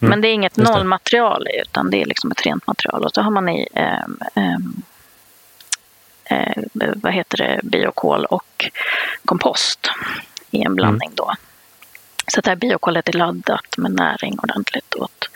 Mm. 0.00 0.10
Men 0.10 0.20
det 0.20 0.28
är 0.28 0.32
inget 0.32 0.56
nollmaterial 0.56 1.46
utan 1.62 1.90
det 1.90 2.02
är 2.02 2.06
liksom 2.06 2.30
ett 2.30 2.46
rent 2.46 2.66
material. 2.66 3.04
Och 3.04 3.12
så 3.12 3.22
har 3.22 3.30
man 3.30 3.48
i 3.48 3.68
eh, 3.74 4.56
eh, 6.24 6.62
vad 6.72 7.12
heter 7.12 7.36
det, 7.38 7.60
biokol 7.62 8.24
och 8.24 8.70
kompost 9.24 9.90
i 10.50 10.62
en 10.62 10.74
blandning 10.74 11.08
mm. 11.08 11.16
då. 11.16 11.34
Så 12.26 12.40
det 12.40 12.50
här 12.50 12.56
biokolet 12.56 13.08
är 13.08 13.12
laddat 13.12 13.76
med 13.76 13.92
näring 13.92 14.38
ordentligt 14.38 14.94
åt 14.94 15.28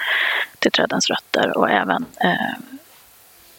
till 0.59 0.73
trädens 0.73 1.11
rötter 1.11 1.59
och 1.59 1.71
även 1.71 2.05
eh, 2.25 2.59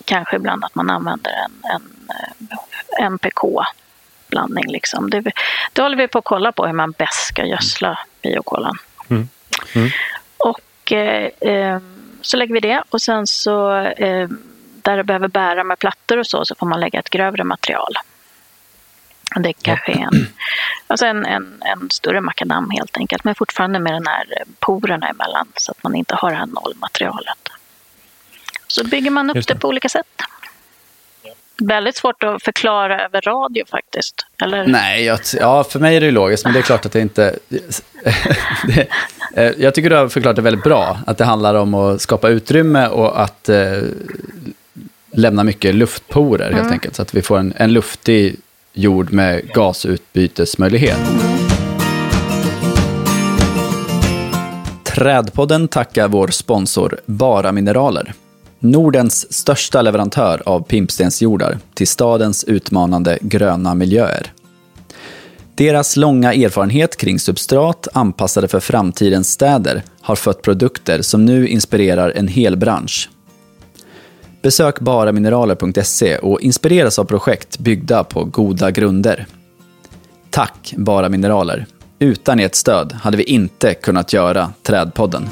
kanske 0.06 0.36
ibland 0.36 0.64
att 0.64 0.76
man 0.76 0.90
använder 0.90 1.32
en, 1.32 1.72
en 1.72 2.10
eh, 2.10 3.06
NPK-blandning. 3.06 4.72
Liksom. 4.72 5.10
Det, 5.10 5.32
det 5.74 5.82
håller 5.82 5.98
vi 5.98 6.08
på 6.08 6.20
att 6.20 6.26
kolla 6.26 6.52
på 6.52 6.66
hur 6.66 6.74
man 6.74 6.92
bäst 6.92 7.28
ska 7.28 7.46
gödsla 7.46 8.00
biokolen. 8.22 8.76
Mm. 9.10 9.30
Mm. 9.76 9.90
Och 10.38 10.92
eh, 10.92 11.26
eh, 11.26 11.80
så 12.22 12.38
lägger 12.38 12.54
vi 12.54 12.60
det 12.60 12.84
och 12.90 13.02
sen 13.02 13.28
så 13.28 13.76
eh, 13.78 14.30
där 14.82 14.98
det 14.98 15.04
behöver 15.04 15.28
bära 15.28 15.64
med 15.64 15.80
plattor 15.80 16.18
och 16.18 16.28
så, 16.28 16.46
så 16.46 16.56
får 16.56 16.66
man 16.66 16.80
lägga 16.80 17.00
ett 17.00 17.10
grövre 17.10 17.44
material. 17.44 17.94
Det 19.36 19.54
kanske 19.54 19.92
är 19.92 20.02
en, 20.02 20.28
alltså 20.88 21.06
en, 21.06 21.26
en, 21.26 21.62
en 21.66 21.90
större 21.90 22.22
makadam 22.22 22.70
helt 22.70 22.98
enkelt, 22.98 23.24
men 23.24 23.36
fortfarande 23.36 23.80
med 23.80 23.94
den 23.94 24.08
här 24.08 24.26
porerna 24.60 25.08
emellan 25.08 25.48
så 25.56 25.72
att 25.72 25.84
man 25.84 25.96
inte 25.96 26.16
har 26.16 26.32
det 26.32 26.38
här 26.38 26.46
nollmaterialet. 26.46 27.50
Så 28.68 28.84
bygger 28.84 29.12
man 29.12 29.30
upp 29.30 29.36
det. 29.36 29.54
det. 29.54 29.60
på 29.60 29.68
olika 29.68 29.90
sätt. 29.90 30.06
Väldigt 31.58 31.96
svårt 31.96 32.24
att 32.24 32.44
förklara 32.44 33.06
över 33.06 33.22
radio 33.22 33.66
faktiskt, 33.66 34.26
eller? 34.42 34.68
Nej, 34.68 35.04
jag, 35.04 35.20
ja, 35.40 35.64
för 35.64 35.80
mig 35.80 35.96
är 35.96 36.02
det 36.02 36.12
logiskt, 36.12 36.44
men 36.44 36.54
det 36.54 36.60
är 36.60 36.64
klart 36.64 36.86
att 36.86 36.92
det 36.92 37.02
inte... 37.02 37.40
det, 38.68 38.88
eh, 39.34 39.52
jag 39.58 39.76
tycker 39.76 39.90
du 39.90 39.96
har 39.96 40.10
förklarat 40.10 40.36
det 40.36 40.42
väldigt 40.42 40.64
bra, 40.64 40.98
att 41.08 41.18
det 41.18 41.26
handlar 41.26 41.56
om 41.56 41.74
att 41.74 42.02
skapa 42.02 42.30
utrymme 42.30 42.88
och 42.88 43.22
att 43.22 43.50
eh, 43.50 43.58
lämna 45.12 45.44
mycket 45.44 45.76
luftporer 45.76 46.52
helt 46.52 46.62
mm. 46.62 46.74
enkelt, 46.74 46.96
så 46.96 47.02
att 47.02 47.14
vi 47.14 47.22
får 47.22 47.38
en, 47.38 47.54
en 47.56 47.74
luftig 47.74 48.36
jord 48.74 49.12
med 49.12 49.54
gasutbytesmöjlighet. 49.54 51.00
Trädpodden 54.84 55.68
tackar 55.68 56.08
vår 56.08 56.28
sponsor 56.28 57.00
Bara 57.06 57.52
Mineraler. 57.52 58.14
Nordens 58.60 59.34
största 59.34 59.82
leverantör 59.82 60.42
av 60.46 60.62
pimpstensjordar 60.62 61.58
till 61.74 61.88
stadens 61.88 62.44
utmanande 62.44 63.18
gröna 63.22 63.76
miljöer. 63.76 64.32
Deras 65.56 65.96
långa 65.96 66.34
erfarenhet 66.34 66.98
kring 66.98 67.20
substrat 67.20 67.88
anpassade 67.94 68.48
för 68.48 68.60
framtidens 68.60 69.32
städer 69.32 69.84
har 70.02 70.16
fött 70.16 70.42
produkter 70.42 71.02
som 71.02 71.26
nu 71.26 71.48
inspirerar 71.48 72.14
en 72.16 72.28
hel 72.28 72.58
bransch. 72.58 73.10
Besök 74.42 74.80
baramineraler.se 74.80 76.18
och 76.18 76.42
inspireras 76.42 77.00
av 77.00 77.06
projekt 77.06 77.60
byggda 77.60 78.04
på 78.04 78.24
goda 78.24 78.72
grunder. 78.72 79.26
Tack 80.30 80.74
Bara 80.78 81.10
Mineraler. 81.10 81.66
Utan 82.00 82.40
ert 82.40 82.56
stöd 82.56 82.94
hade 82.94 83.18
vi 83.18 83.24
inte 83.24 83.74
kunnat 83.74 84.14
göra 84.14 84.52
Trädpodden. 84.64 85.30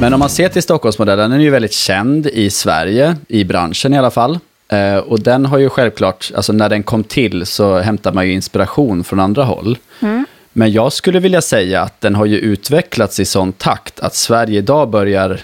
Men 0.00 0.14
om 0.14 0.20
man 0.20 0.28
ser 0.28 0.48
till 0.48 0.62
Stockholmsmodellen, 0.62 1.30
den 1.30 1.40
är 1.40 1.44
ju 1.44 1.50
väldigt 1.50 1.72
känd 1.72 2.26
i 2.26 2.50
Sverige, 2.50 3.16
i 3.28 3.44
branschen 3.44 3.94
i 3.94 3.98
alla 3.98 4.10
fall. 4.10 4.38
Eh, 4.68 4.96
och 4.96 5.20
den 5.20 5.46
har 5.46 5.58
ju 5.58 5.68
självklart, 5.68 6.32
alltså 6.34 6.52
när 6.52 6.68
den 6.68 6.82
kom 6.82 7.04
till 7.04 7.46
så 7.46 7.78
hämtar 7.78 8.12
man 8.12 8.26
ju 8.26 8.32
inspiration 8.32 9.04
från 9.04 9.20
andra 9.20 9.44
håll. 9.44 9.78
Mm. 10.00 10.26
Men 10.52 10.72
jag 10.72 10.92
skulle 10.92 11.20
vilja 11.20 11.42
säga 11.42 11.82
att 11.82 12.00
den 12.00 12.14
har 12.14 12.26
ju 12.26 12.38
utvecklats 12.38 13.20
i 13.20 13.24
sån 13.24 13.52
takt 13.52 14.00
att 14.00 14.14
Sverige 14.14 14.58
idag 14.58 14.90
börjar, 14.90 15.40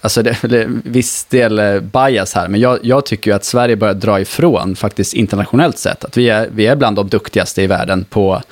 alltså 0.00 0.22
det 0.22 0.30
är 0.42 0.66
viss 0.84 1.24
del 1.24 1.58
eh, 1.58 1.80
bias 1.80 2.34
här, 2.34 2.48
men 2.48 2.60
jag, 2.60 2.78
jag 2.82 3.06
tycker 3.06 3.30
ju 3.30 3.34
att 3.34 3.44
Sverige 3.44 3.76
börjar 3.76 3.94
dra 3.94 4.20
ifrån 4.20 4.76
faktiskt 4.76 5.14
internationellt 5.14 5.78
sett. 5.78 6.04
Att 6.04 6.16
vi 6.16 6.28
är, 6.28 6.48
vi 6.52 6.66
är 6.66 6.76
bland 6.76 6.96
de 6.96 7.08
duktigaste 7.08 7.62
i 7.62 7.66
världen 7.66 8.04
på, 8.04 8.42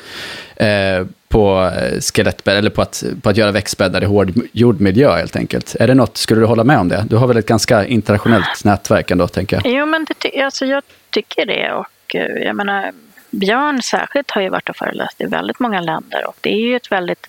eh, 0.56 1.06
på 1.28 1.72
eh, 1.76 2.00
skelettbädd, 2.00 2.56
eller 2.56 2.70
på 2.70 2.82
att, 2.82 3.04
på 3.22 3.30
att 3.30 3.36
göra 3.36 3.50
växtbäddar 3.50 4.02
i 4.02 4.06
hård 4.06 4.32
jordmiljö 4.52 5.16
helt 5.16 5.36
enkelt. 5.36 5.76
Är 5.80 5.86
det 5.86 5.94
något, 5.94 6.16
skulle 6.16 6.40
du 6.40 6.46
hålla 6.46 6.64
med 6.64 6.78
om 6.78 6.88
det? 6.88 7.04
Du 7.08 7.16
har 7.16 7.26
väl 7.26 7.36
ett 7.36 7.46
ganska 7.46 7.86
internationellt 7.86 8.64
nätverk 8.64 9.10
ändå, 9.10 9.28
tänker 9.28 9.56
jag. 9.56 9.72
Jo, 9.74 9.86
men 9.86 10.06
det, 10.18 10.42
alltså, 10.42 10.66
jag 10.66 10.82
tycker 11.10 11.46
det. 11.46 11.72
Och 11.72 12.16
eh, 12.16 12.42
jag 12.42 12.56
menar, 12.56 12.92
Björn 13.30 13.82
särskilt 13.82 14.30
har 14.30 14.42
ju 14.42 14.48
varit 14.48 14.68
och 14.68 14.76
föreläst 14.76 15.20
i 15.20 15.24
väldigt 15.24 15.60
många 15.60 15.80
länder 15.80 16.26
och 16.26 16.36
det 16.40 16.50
är 16.50 16.60
ju 16.60 16.76
ett 16.76 16.92
väldigt, 16.92 17.26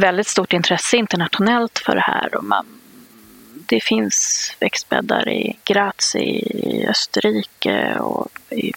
väldigt 0.00 0.26
stort 0.28 0.52
intresse 0.52 0.96
internationellt 0.96 1.78
för 1.78 1.94
det 1.94 2.00
här. 2.00 2.34
Och 2.34 2.44
man, 2.44 2.66
det 3.54 3.80
finns 3.80 4.52
växtbäddar 4.60 5.28
i 5.28 5.56
Graz 5.64 6.16
i 6.16 6.86
Österrike 6.88 7.96
och 7.98 8.28
i 8.50 8.72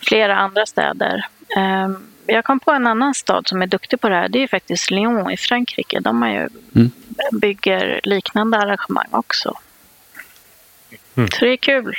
flera 0.00 0.36
andra 0.36 0.66
städer. 0.66 1.26
Ehm, 1.56 2.08
Jag 2.26 2.44
kom 2.44 2.60
på 2.60 2.70
en 2.70 2.86
annan 2.86 3.14
stad 3.14 3.48
som 3.48 3.62
är 3.62 3.66
duktig 3.66 4.00
på 4.00 4.08
det 4.08 4.14
här. 4.14 4.28
Det 4.28 4.38
är 4.42 4.46
faktiskt 4.48 4.90
Lyon 4.90 5.30
i 5.30 5.36
Frankrike. 5.36 6.00
De 6.00 6.22
har 6.22 6.28
ju, 6.28 6.48
Mm. 6.74 6.90
bygger 7.32 8.00
liknande 8.02 8.58
arrangemang 8.58 9.08
också. 9.10 9.58
Mm. 11.16 11.28
Så 11.30 11.44
det 11.44 11.50
är 11.52 11.56
kul 11.56 11.94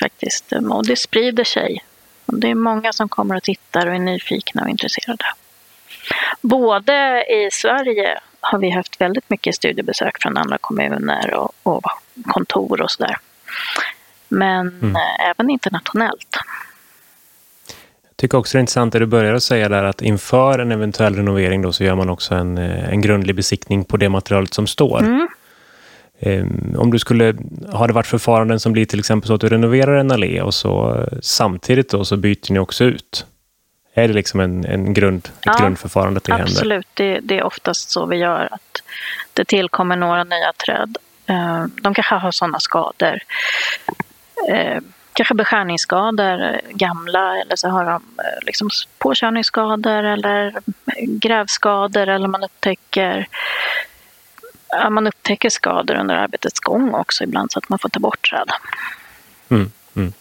faktiskt. 0.00 0.52
Och 0.52 0.86
det 0.86 0.96
sprider 0.96 1.44
sig. 1.44 1.84
Och 2.26 2.38
det 2.38 2.50
är 2.50 2.54
många 2.54 2.92
som 2.92 3.08
kommer 3.08 3.36
och 3.36 3.42
tittar 3.42 3.86
och 3.86 3.94
är 3.94 3.98
nyfikna 3.98 4.62
och 4.62 4.68
intresserade. 4.68 5.24
Både 6.40 7.24
i 7.30 7.48
Sverige 7.52 8.18
har 8.40 8.58
vi 8.58 8.70
haft 8.70 9.00
väldigt 9.00 9.30
mycket 9.30 9.54
studiebesök 9.54 10.22
från 10.22 10.36
andra 10.36 10.58
kommuner 10.60 11.34
och, 11.34 11.52
och 11.62 11.82
kontor 12.26 12.80
och 12.80 12.90
sådär. 12.90 13.16
Men 14.28 14.68
Mm. 14.68 14.96
eh, 14.96 15.30
även 15.30 15.50
internationellt. 15.50 16.36
Jag 18.08 18.16
tycker 18.16 18.38
också 18.38 18.56
det 18.56 18.58
är 18.58 18.60
intressant 18.60 18.92
det 18.92 18.98
du 18.98 19.06
börjar 19.06 19.34
att 19.34 19.42
säga 19.42 19.68
där 19.68 19.84
att 19.84 20.02
inför 20.02 20.58
en 20.58 20.72
eventuell 20.72 21.14
renovering 21.16 21.62
då 21.62 21.72
så 21.72 21.84
gör 21.84 21.94
man 21.94 22.10
också 22.10 22.34
en, 22.34 22.58
eh, 22.58 22.88
en 22.88 23.00
grundlig 23.00 23.36
besiktning 23.36 23.84
på 23.84 23.96
det 23.96 24.08
materialet 24.08 24.54
som 24.54 24.66
står. 24.66 24.98
Mm. 25.00 25.28
Eh, 26.18 26.44
Om 26.80 26.90
du 26.90 26.98
skulle, 26.98 27.34
har 27.72 27.88
det 27.88 27.94
varit 27.94 28.06
förfaranden 28.06 28.60
som 28.60 28.72
blir 28.72 28.84
till 28.86 28.98
exempel 28.98 29.28
så 29.28 29.34
att 29.34 29.40
du 29.40 29.48
renoverar 29.48 29.94
en 29.96 30.10
allé 30.10 30.42
och 30.42 30.54
så 30.54 30.94
eh, 30.94 31.18
samtidigt 31.22 31.90
då 31.90 32.04
så 32.04 32.16
byter 32.16 32.52
ni 32.52 32.58
också 32.58 32.84
ut? 32.84 33.26
Är 33.94 34.08
det 34.08 34.14
liksom 34.14 34.40
en, 34.40 34.64
en 34.64 34.94
grund, 34.94 35.24
ett 35.24 35.40
Ja, 35.44 35.56
grundförfarande 35.58 36.20
det 36.24 36.32
händer? 36.32 36.52
Absolut, 36.52 36.88
det, 36.94 37.20
det 37.20 37.38
är 37.38 37.42
oftast 37.42 37.90
så 37.90 38.06
vi 38.06 38.16
gör. 38.16 38.48
att 38.50 38.82
Det 39.32 39.44
tillkommer 39.44 39.96
några 39.96 40.24
nya 40.24 40.52
träd. 40.66 40.96
Eh, 41.26 41.64
De 41.82 41.94
kanske 41.94 42.14
har 42.14 42.30
sådana 42.30 42.60
skador. 42.60 43.18
Eh, 44.48 44.78
Kanske 45.16 45.34
beskärningsskador, 45.34 46.60
gamla, 46.70 47.38
eller 47.40 47.56
så 47.56 47.68
har 47.68 47.84
de 47.84 48.02
eh, 48.18 48.46
liksom 48.46 48.70
påkörningsskador 48.98 50.04
eller 50.04 50.54
grävskador 51.06 52.08
eller 52.08 52.28
man 52.28 52.44
upptäcker 52.44 53.28
man 54.90 55.06
upptäcker 55.06 55.50
skador 55.50 55.94
under 55.94 56.14
arbetets 56.14 56.60
gång 56.60 56.94
också 56.94 57.24
ibland 57.24 57.52
så 57.52 57.58
att 57.58 57.68
man 57.68 57.78
får 57.78 57.88
ta 57.88 58.00
bort 58.00 58.30
träd. 58.30 58.50
Mm, 59.48 59.70
mm. 59.96 60.12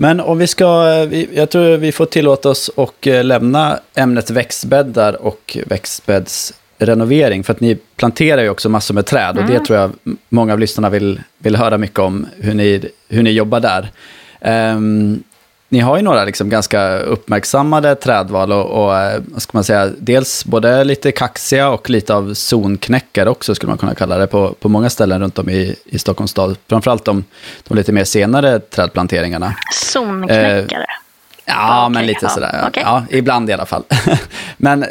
Men 0.00 0.20
om 0.20 0.38
vi 0.38 0.46
ska, 0.46 0.84
vi- 1.04 1.28
jag 1.34 1.50
tror 1.50 1.76
vi 1.76 1.92
får 1.92 2.06
tillåta 2.06 2.48
oss 2.48 2.70
att 2.76 3.06
eh, 3.06 3.24
lämna 3.24 3.78
ämnet 3.94 4.30
växtbäddar 4.30 5.22
och 5.22 5.58
växtbäddsrenovering. 5.66 7.44
För 7.44 7.52
att 7.52 7.60
ni 7.60 7.78
planterar 7.96 8.42
ju 8.42 8.48
också 8.50 8.68
massor 8.68 8.94
med 8.94 9.06
träd 9.06 9.38
och 9.38 9.44
det 9.44 9.60
tror 9.64 9.78
jag 9.78 9.90
många 10.28 10.52
av 10.52 10.58
lyssnarna 10.58 10.90
vill, 10.90 11.20
vill 11.38 11.56
höra 11.56 11.78
mycket 11.78 11.98
om, 11.98 12.26
hur 12.40 12.54
ni, 12.54 12.88
hur 13.08 13.22
ni 13.22 13.30
jobbar 13.30 13.60
där. 13.60 13.90
Ehm, 14.40 15.22
ni 15.68 15.80
har 15.80 15.96
ju 15.96 16.02
några 16.02 16.24
liksom 16.24 16.48
ganska 16.48 16.98
uppmärksammade 16.98 17.94
trädval 17.94 18.52
och, 18.52 18.84
och 18.84 18.96
eh, 18.96 19.22
vad 19.26 19.42
ska 19.42 19.50
man 19.52 19.64
säga, 19.64 19.90
dels 19.98 20.44
både 20.44 20.84
lite 20.84 21.12
kaxiga 21.12 21.68
och 21.68 21.90
lite 21.90 22.14
av 22.14 22.34
zonknäckare 22.34 23.30
också 23.30 23.54
skulle 23.54 23.70
man 23.70 23.78
kunna 23.78 23.94
kalla 23.94 24.18
det 24.18 24.26
på, 24.26 24.52
på 24.60 24.68
många 24.68 24.90
ställen 24.90 25.20
runt 25.20 25.38
om 25.38 25.50
i, 25.50 25.76
i 25.84 25.98
Stockholms 25.98 26.30
stad. 26.30 26.56
Framförallt 26.68 27.04
de, 27.04 27.24
de 27.68 27.74
lite 27.74 27.92
mer 27.92 28.04
senare 28.04 28.60
trädplanteringarna. 28.60 29.54
Zonknäckare. 29.72 30.86
Ja, 31.44 31.82
Okej, 31.82 31.94
men 31.94 32.06
lite 32.06 32.20
ja, 32.22 32.28
sådär. 32.28 32.64
okej. 32.68 32.82
Ja, 32.86 33.04
ibland 33.10 33.50
i 33.50 33.52
alla 33.52 33.66
fall. 33.66 33.82
men, 34.56 34.82
eh, 34.82 34.88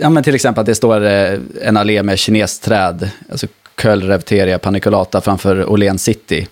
ja, 0.00 0.10
men 0.10 0.22
till 0.22 0.34
exempel 0.34 0.60
att 0.60 0.66
det 0.66 0.74
står 0.74 1.04
eh, 1.04 1.38
en 1.62 1.76
allé 1.76 2.02
med 2.02 2.18
kinesträd, 2.18 3.10
alltså 3.30 3.46
Köllrevteria 3.82 4.58
paniculata 4.58 5.20
framför 5.20 5.70
Åhléns 5.70 6.02
city. 6.02 6.46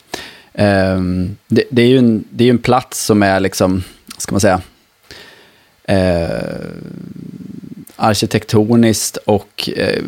Ehm, 0.55 1.37
det, 1.49 1.65
det 1.71 1.83
är 1.83 1.87
ju 1.87 1.99
en, 1.99 2.25
det 2.31 2.45
är 2.45 2.51
en 2.51 2.59
plats 2.59 3.05
som 3.05 3.23
är 3.23 3.41
liksom, 3.41 3.83
ska 4.19 4.33
man 4.33 4.41
säga, 4.41 4.61
eh, 5.85 6.67
arkitektoniskt 7.97 9.17
och 9.17 9.71
eh, 9.77 10.03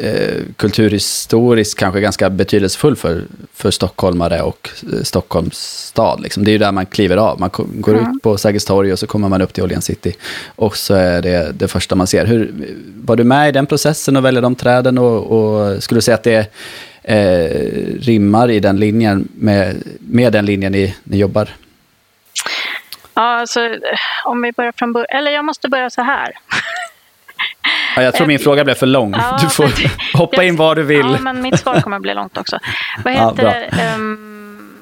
eh, 0.00 0.42
kulturhistoriskt 0.56 1.78
kanske 1.78 2.00
ganska 2.00 2.30
betydelsefull 2.30 2.96
för, 2.96 3.24
för 3.52 3.70
stockholmare 3.70 4.42
och 4.42 4.70
eh, 4.92 5.02
Stockholms 5.02 5.86
stad. 5.86 6.20
Liksom. 6.20 6.44
Det 6.44 6.50
är 6.50 6.52
ju 6.52 6.58
där 6.58 6.72
man 6.72 6.86
kliver 6.86 7.16
av. 7.16 7.40
Man 7.40 7.50
går 7.54 7.96
ut 7.96 8.22
på 8.22 8.38
Sergels 8.38 8.64
torg 8.64 8.92
och 8.92 8.98
så 8.98 9.06
kommer 9.06 9.28
man 9.28 9.42
upp 9.42 9.52
till 9.52 9.62
Åhléns 9.62 9.84
city. 9.84 10.16
Och 10.56 10.76
så 10.76 10.94
är 10.94 11.22
det 11.22 11.52
det 11.52 11.68
första 11.68 11.94
man 11.94 12.06
ser. 12.06 12.26
Hur, 12.26 12.54
var 12.94 13.16
du 13.16 13.24
med 13.24 13.48
i 13.48 13.52
den 13.52 13.66
processen 13.66 14.16
och 14.16 14.24
välja 14.24 14.40
de 14.40 14.54
träden? 14.54 14.98
Och, 14.98 15.22
och 15.26 15.82
skulle 15.82 15.98
du 15.98 16.02
säga 16.02 16.14
att 16.14 16.22
det 16.22 16.52
eh, 17.06 17.50
rimmar 18.00 18.50
i 18.50 18.60
den 18.60 18.76
linjen 18.76 19.28
med, 19.34 19.82
med 20.00 20.32
den 20.32 20.46
linjen 20.46 20.72
ni, 20.72 20.94
ni 21.04 21.18
jobbar? 21.18 21.48
Ja, 23.14 23.22
alltså, 23.22 23.60
om 24.24 24.42
vi 24.42 24.52
börjar 24.52 24.72
från 24.76 24.92
början. 24.92 25.06
Eller 25.18 25.30
jag 25.30 25.44
måste 25.44 25.68
börja 25.68 25.90
så 25.90 26.02
här. 26.02 26.32
Ja, 27.96 28.02
jag 28.02 28.14
tror 28.14 28.26
min 28.26 28.38
fråga 28.38 28.64
blev 28.64 28.74
för 28.74 28.86
lång. 28.86 29.12
Ja, 29.12 29.38
du 29.42 29.48
får 29.48 29.64
men- 29.64 29.90
hoppa 30.20 30.44
in 30.44 30.56
var 30.56 30.74
du 30.74 30.82
vill. 30.82 30.98
Ja, 30.98 31.18
men 31.20 31.42
mitt 31.42 31.60
svar 31.60 31.80
kommer 31.80 31.96
att 31.96 32.02
bli 32.02 32.14
långt 32.14 32.36
också. 32.38 32.58
Vad 33.04 33.14
Ja, 33.14 33.30
heter 33.30 33.42
bra. 33.42 33.50
det? 33.52 33.82
Ehm, 33.82 34.72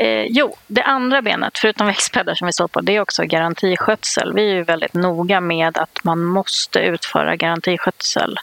eh, 0.00 0.22
jo, 0.28 0.56
det 0.66 0.82
andra 0.82 1.22
benet, 1.22 1.58
förutom 1.58 1.86
växtbäddar 1.86 2.34
som 2.34 2.46
vi 2.46 2.52
står 2.52 2.68
på, 2.68 2.80
det 2.80 2.96
är 2.96 3.00
också 3.00 3.24
garantiskötsel. 3.24 4.32
Vi 4.34 4.50
är 4.50 4.54
ju 4.54 4.62
väldigt 4.62 4.94
noga 4.94 5.40
med 5.40 5.78
att 5.78 6.04
man 6.04 6.24
måste 6.24 6.78
utföra 6.78 7.36
garantiskötsel 7.36 8.36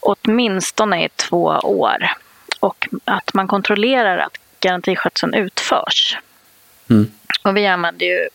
åtminstone 0.00 1.04
i 1.04 1.08
två 1.08 1.44
år. 1.62 2.12
Och 2.60 2.88
att 3.04 3.34
man 3.34 3.48
kontrollerar 3.48 4.18
att 4.18 4.38
garantiskötseln 4.60 5.34
utförs. 5.34 6.18
Mm. 6.90 7.10
Och 7.42 7.56
vi 7.56 7.66
använder 7.66 8.06
ju 8.06 8.28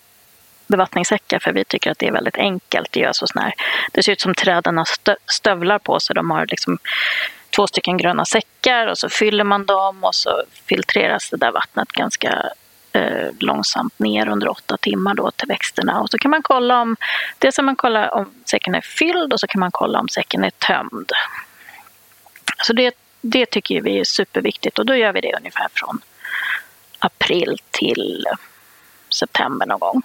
bevattningssäckar 0.67 1.39
för 1.39 1.53
vi 1.53 1.65
tycker 1.65 1.91
att 1.91 1.99
det 1.99 2.07
är 2.07 2.11
väldigt 2.11 2.37
enkelt. 2.37 2.91
Det, 2.91 2.99
gör 2.99 3.13
så 3.13 3.27
sån 3.27 3.41
här, 3.41 3.53
det 3.91 4.03
ser 4.03 4.11
ut 4.11 4.21
som 4.21 4.35
träden 4.35 4.77
har 4.77 4.85
stö- 4.85 5.15
stövlar 5.27 5.79
på 5.79 5.99
sig. 5.99 6.15
De 6.15 6.31
har 6.31 6.45
liksom 6.47 6.77
två 7.55 7.67
stycken 7.67 7.97
gröna 7.97 8.25
säckar 8.25 8.87
och 8.87 8.97
så 8.97 9.09
fyller 9.09 9.43
man 9.43 9.65
dem 9.65 10.03
och 10.03 10.15
så 10.15 10.43
filtreras 10.65 11.29
det 11.29 11.37
där 11.37 11.51
vattnet 11.51 11.91
ganska 11.91 12.43
eh, 12.91 13.27
långsamt 13.39 13.99
ner 13.99 14.27
under 14.27 14.49
åtta 14.49 14.77
timmar 14.77 15.13
då 15.13 15.31
till 15.31 15.47
växterna. 15.47 16.01
Och 16.01 16.09
så 16.09 16.17
kan 16.17 16.31
man 16.31 16.43
kolla 16.43 16.81
om, 16.81 16.95
dels 17.37 17.55
kan 17.55 17.65
man 17.65 17.75
kolla 17.75 18.11
om 18.11 18.33
säcken 18.45 18.75
är 18.75 18.81
fylld 18.81 19.33
och 19.33 19.39
så 19.39 19.47
kan 19.47 19.59
man 19.59 19.71
kolla 19.71 19.99
om 19.99 20.07
säcken 20.07 20.43
är 20.43 20.49
tömd. 20.49 21.11
Så 22.63 22.73
det, 22.73 22.93
det 23.21 23.45
tycker 23.45 23.81
vi 23.81 23.99
är 23.99 24.03
superviktigt 24.03 24.79
och 24.79 24.85
då 24.85 24.95
gör 24.95 25.13
vi 25.13 25.21
det 25.21 25.33
ungefär 25.39 25.67
från 25.73 26.01
april 26.99 27.57
till 27.71 28.25
september 29.09 29.65
någon 29.65 29.79
gång. 29.79 30.01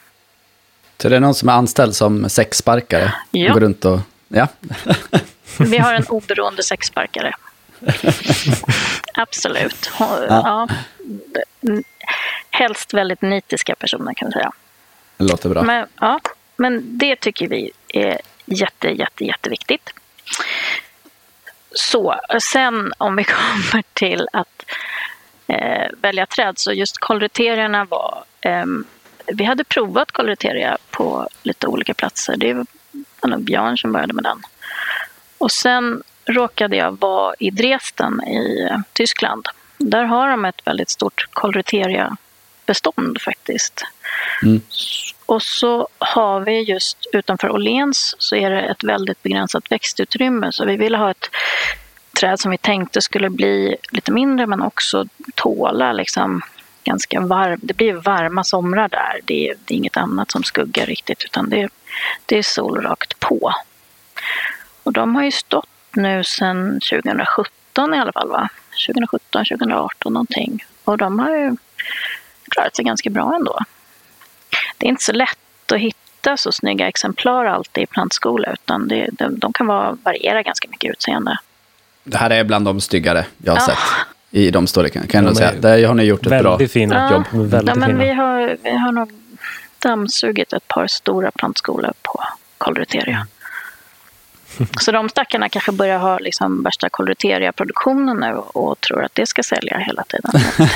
Så 0.99 1.09
det 1.09 1.17
är 1.17 1.21
någon 1.21 1.35
som 1.35 1.49
är 1.49 1.53
anställd 1.53 1.97
som 1.97 2.29
sexsparkare? 2.31 3.13
Ja. 3.31 3.53
Går 3.53 3.61
runt 3.61 3.85
och... 3.85 4.01
Ja. 4.29 4.49
Vi 5.59 5.79
har 5.79 5.95
en 5.95 6.05
oberoende 6.09 6.63
sexsparkare. 6.63 7.33
Absolut. 9.15 9.87
Hon- 9.87 10.27
Ja. 10.29 10.69
Helst 12.51 12.95
väldigt 12.95 13.23
nitiska 13.23 13.75
personer 13.75 14.15
kan 14.15 14.27
jag 14.27 14.33
säga. 14.33 14.53
Det 15.17 15.25
låter 15.25 15.49
bra. 15.49 15.63
Men, 15.63 15.87
ja, 16.01 16.21
men 16.57 16.99
det 16.99 17.17
tycker 17.17 17.49
vi 17.49 17.71
är 17.89 18.21
jätte, 18.47 18.89
jätte, 18.89 19.25
jätteviktigt. 19.25 19.91
Så, 21.79 22.21
sen 22.53 22.93
om 22.99 23.17
vi 23.17 23.25
kommer 23.71 23.83
till 23.93 24.29
att 24.33 24.65
eh, 25.47 25.89
välja 26.01 26.27
träd 26.27 26.59
så 26.59 26.73
just 26.73 26.99
kolriterierna 26.99 27.85
var... 27.85 28.25
Eh, 28.41 28.67
vi 29.27 29.45
hade 29.45 29.65
provat 29.65 30.13
kolriteria 30.13 30.79
på 30.91 31.29
lite 31.43 31.67
olika 31.67 31.95
platser. 31.95 32.37
Det 32.37 32.55
var 32.55 32.67
nog 33.31 33.45
Björn 33.45 33.79
som 33.79 33.93
började 33.93 34.13
med 34.13 34.25
den. 34.25 34.43
Och 35.39 35.53
sen 35.53 36.03
råkade 36.25 36.77
jag 36.77 37.01
vara 37.01 37.35
i 37.39 37.51
Dresden 37.51 38.23
i 38.23 38.69
eh, 38.71 38.79
Tyskland. 38.93 39.47
Där 39.79 40.05
har 40.05 40.29
de 40.29 40.45
ett 40.45 40.67
väldigt 40.67 40.91
stort 40.91 41.27
Colreteria-bestånd 42.69 43.21
faktiskt. 43.21 43.85
Mm. 44.43 44.61
Och 45.27 45.43
så 45.43 45.89
har 45.99 46.41
vi 46.41 46.63
just 46.63 46.99
utanför 47.13 47.51
Åhléns 47.51 48.15
så 48.19 48.37
är 48.37 48.51
det 48.51 48.61
ett 48.61 48.85
väldigt 48.85 49.23
begränsat 49.23 49.73
växtutrymme 49.73 50.53
så 50.53 50.65
vi 50.65 50.77
ville 50.77 50.97
ha 50.97 51.11
ett 51.11 51.31
träd 52.21 52.41
som 52.41 52.51
vi 52.51 52.59
tänkte 52.59 53.01
skulle 53.01 53.31
bli 53.31 53.77
lite 53.93 54.13
mindre 54.13 54.47
men 54.47 54.63
också 54.63 55.07
tåla 55.35 55.93
liksom 55.93 56.43
ganska 56.85 57.21
varm. 57.21 57.61
Det 57.63 57.75
blir 57.75 57.93
varma 57.93 58.45
somrar 58.45 58.89
där. 58.89 59.21
Det 59.25 59.49
är, 59.49 59.55
det 59.65 59.75
är 59.75 59.77
inget 59.77 59.97
annat 59.97 60.31
som 60.31 60.43
skuggar 60.43 60.87
riktigt 60.87 61.25
utan 61.25 61.51
det, 61.51 61.69
det 62.27 62.39
är 62.39 62.43
sol 62.43 62.83
rakt 62.83 63.21
på. 63.21 63.53
Och 64.83 64.93
de 64.93 65.15
har 65.15 65.25
ju 65.25 65.31
stått 65.31 65.69
nu 65.93 66.25
sedan 66.25 66.81
2017 66.81 67.95
i 67.95 67.99
alla 67.99 68.13
fall 68.13 68.29
va? 68.29 68.49
2017, 68.87 69.45
2018 69.45 70.13
någonting. 70.13 70.65
Och 70.85 70.99
de 70.99 71.19
har 71.19 71.37
ju 71.37 71.57
klarat 72.51 72.77
sig 72.77 72.85
ganska 72.85 73.11
bra 73.11 73.35
ändå. 73.37 73.59
Det 74.79 74.87
är 74.87 74.91
inte 74.91 75.05
så 75.05 75.13
lätt 75.13 75.73
att 75.73 75.79
hitta 75.79 76.37
så 76.37 76.53
snygga 76.53 76.89
exemplar 76.89 77.45
alltid 77.45 77.83
i 77.83 77.87
plantskola 77.87 78.53
utan 78.53 78.89
det, 78.89 79.09
de, 79.13 79.39
de 79.39 79.53
kan 79.53 79.67
vara, 79.67 79.97
variera 80.03 80.43
ganska 80.43 80.69
mycket 80.69 80.91
utseende. 80.93 81.39
Det 82.05 82.17
här 82.19 82.31
är 82.31 82.45
bland 82.45 82.65
de 82.65 82.81
styggare 82.81 83.27
jag 83.39 83.53
har 83.53 83.59
Ja. 83.61 83.67
sett 83.67 83.79
i 84.31 84.51
de 84.51 84.67
storlekarna, 84.67 85.07
kan 85.07 85.25
jag 85.25 85.37
säga. 85.37 85.53
Där 85.53 85.87
har 85.87 85.95
ni 85.95 86.03
gjort 86.05 86.27
ett 86.27 86.43
bra... 86.43 86.59
Fina 86.59 87.11
jobb. 87.13 87.25
Väldigt 87.51 87.69
ja, 87.69 87.75
men 87.75 87.89
fina. 87.89 88.05
vi, 88.05 88.13
har, 88.13 88.57
vi 88.63 88.71
har 88.71 88.93
nog 88.93 89.11
dammsugit 89.79 90.53
ett 90.53 90.69
par 90.69 90.87
stora 90.87 91.31
plantskolor 91.31 91.93
på 92.03 92.23
Colreteria. 92.59 93.27
Så 94.81 94.93
de 94.93 95.09
stackarna 95.09 95.49
kanske 95.49 95.73
börjar 95.73 95.99
ha 95.99 96.19
liksom 96.19 96.63
värsta 96.63 96.89
Colreteria-produktionen 96.89 98.17
nu 98.17 98.33
och 98.35 98.81
tror 98.81 99.05
att 99.05 99.15
det 99.15 99.27
ska 99.27 99.43
sälja 99.43 99.79
hela 99.79 100.05
tiden. 100.05 100.31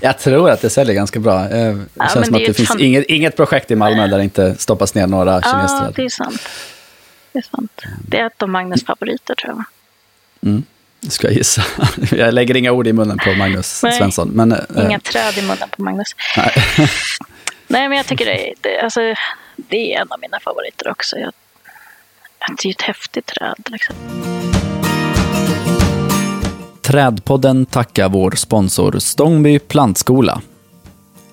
Jag 0.00 0.18
tror 0.18 0.50
att 0.50 0.60
det 0.62 0.70
säljer 0.70 0.94
ganska 0.94 1.20
bra. 1.20 1.44
Eh, 1.44 1.48
Det 1.48 1.74
men 1.94 2.08
känns 2.08 2.12
som 2.12 2.22
det 2.22 2.40
att 2.42 2.46
det 2.46 2.54
finns 2.54 2.76
inget, 2.80 3.04
inget 3.06 3.36
projekt 3.36 3.70
i 3.70 3.76
Malmö 3.76 4.06
där 4.06 4.18
det 4.18 4.24
inte 4.24 4.54
stoppas 4.58 4.94
ner 4.94 5.06
några 5.06 5.32
Ja, 5.44 5.50
kinesträd. 5.50 5.92
det 5.96 6.02
är 6.04 6.08
sant. 6.08 6.48
Det 7.32 7.38
är 7.38 7.42
sant. 7.56 7.82
Det 8.08 8.18
är 8.18 8.26
ett 8.26 8.42
av 8.42 8.48
Magnus 8.48 8.84
favoriter 8.84 9.34
tror 9.34 9.64
jag. 10.40 10.62
Det 11.00 11.10
ska 11.10 11.26
jag 11.26 11.36
gissa. 11.36 11.62
Jag 12.16 12.34
lägger 12.34 12.56
inga 12.56 12.72
ord 12.72 12.86
i 12.86 12.92
munnen 12.92 13.18
på 13.18 13.34
Magnus 13.34 13.82
Nej. 13.82 13.92
Svensson. 13.92 14.28
Men, 14.28 14.52
eh, 14.52 14.58
Inga 14.86 15.00
träd 15.00 15.38
i 15.38 15.42
munnen 15.42 15.68
på 15.76 15.82
Magnus. 15.82 16.16
nej. 16.36 16.52
Nej, 17.66 17.88
men 17.88 17.96
jag 17.98 18.06
tycker 18.06 18.24
det, 18.26 18.54
det, 18.60 18.80
alltså, 18.80 19.00
det 19.56 19.94
är 19.94 20.00
en 20.00 20.06
av 20.12 20.20
mina 20.20 20.40
favoriter 20.40 20.90
också. 20.90 21.16
Jag, 21.18 21.32
det 22.62 22.68
är 22.68 22.70
ett 22.70 22.82
häftigt 22.82 23.26
träd. 23.26 23.56
Liksom. 23.66 23.94
Trädpodden 26.82 27.66
tackar 27.66 28.08
vår 28.08 28.30
sponsor 28.30 28.98
Stångby 28.98 29.58
plantskola. 29.58 30.40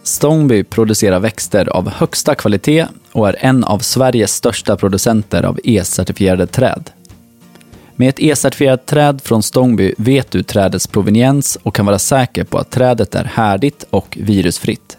Stångby 0.04 0.63
producerar 0.63 1.19
växter 1.19 1.69
av 1.69 1.89
högsta 1.89 2.36
kvalitet 2.36 2.88
och 3.12 3.30
är 3.30 3.36
en 3.39 3.63
av 3.63 3.80
Sveriges 3.80 4.34
största 4.34 4.78
producenter 4.78 5.43
av 5.43 5.60
E-certifierade 5.63 6.48
träd. 6.48 6.89
Med 7.95 8.10
ett 8.10 8.19
E-certifierat 8.19 8.86
träd 8.86 9.22
från 9.24 9.43
Stångby 9.43 9.93
vet 9.98 10.32
du 10.32 10.43
trädets 10.43 10.88
proveniens 10.88 11.58
och 11.63 11.76
kan 11.76 11.86
vara 11.86 12.00
säker 12.00 12.43
på 12.43 12.58
att 12.58 12.72
trädet 12.72 13.15
är 13.15 13.24
härdigt 13.24 13.86
och 13.89 14.17
virusfritt. 14.22 14.98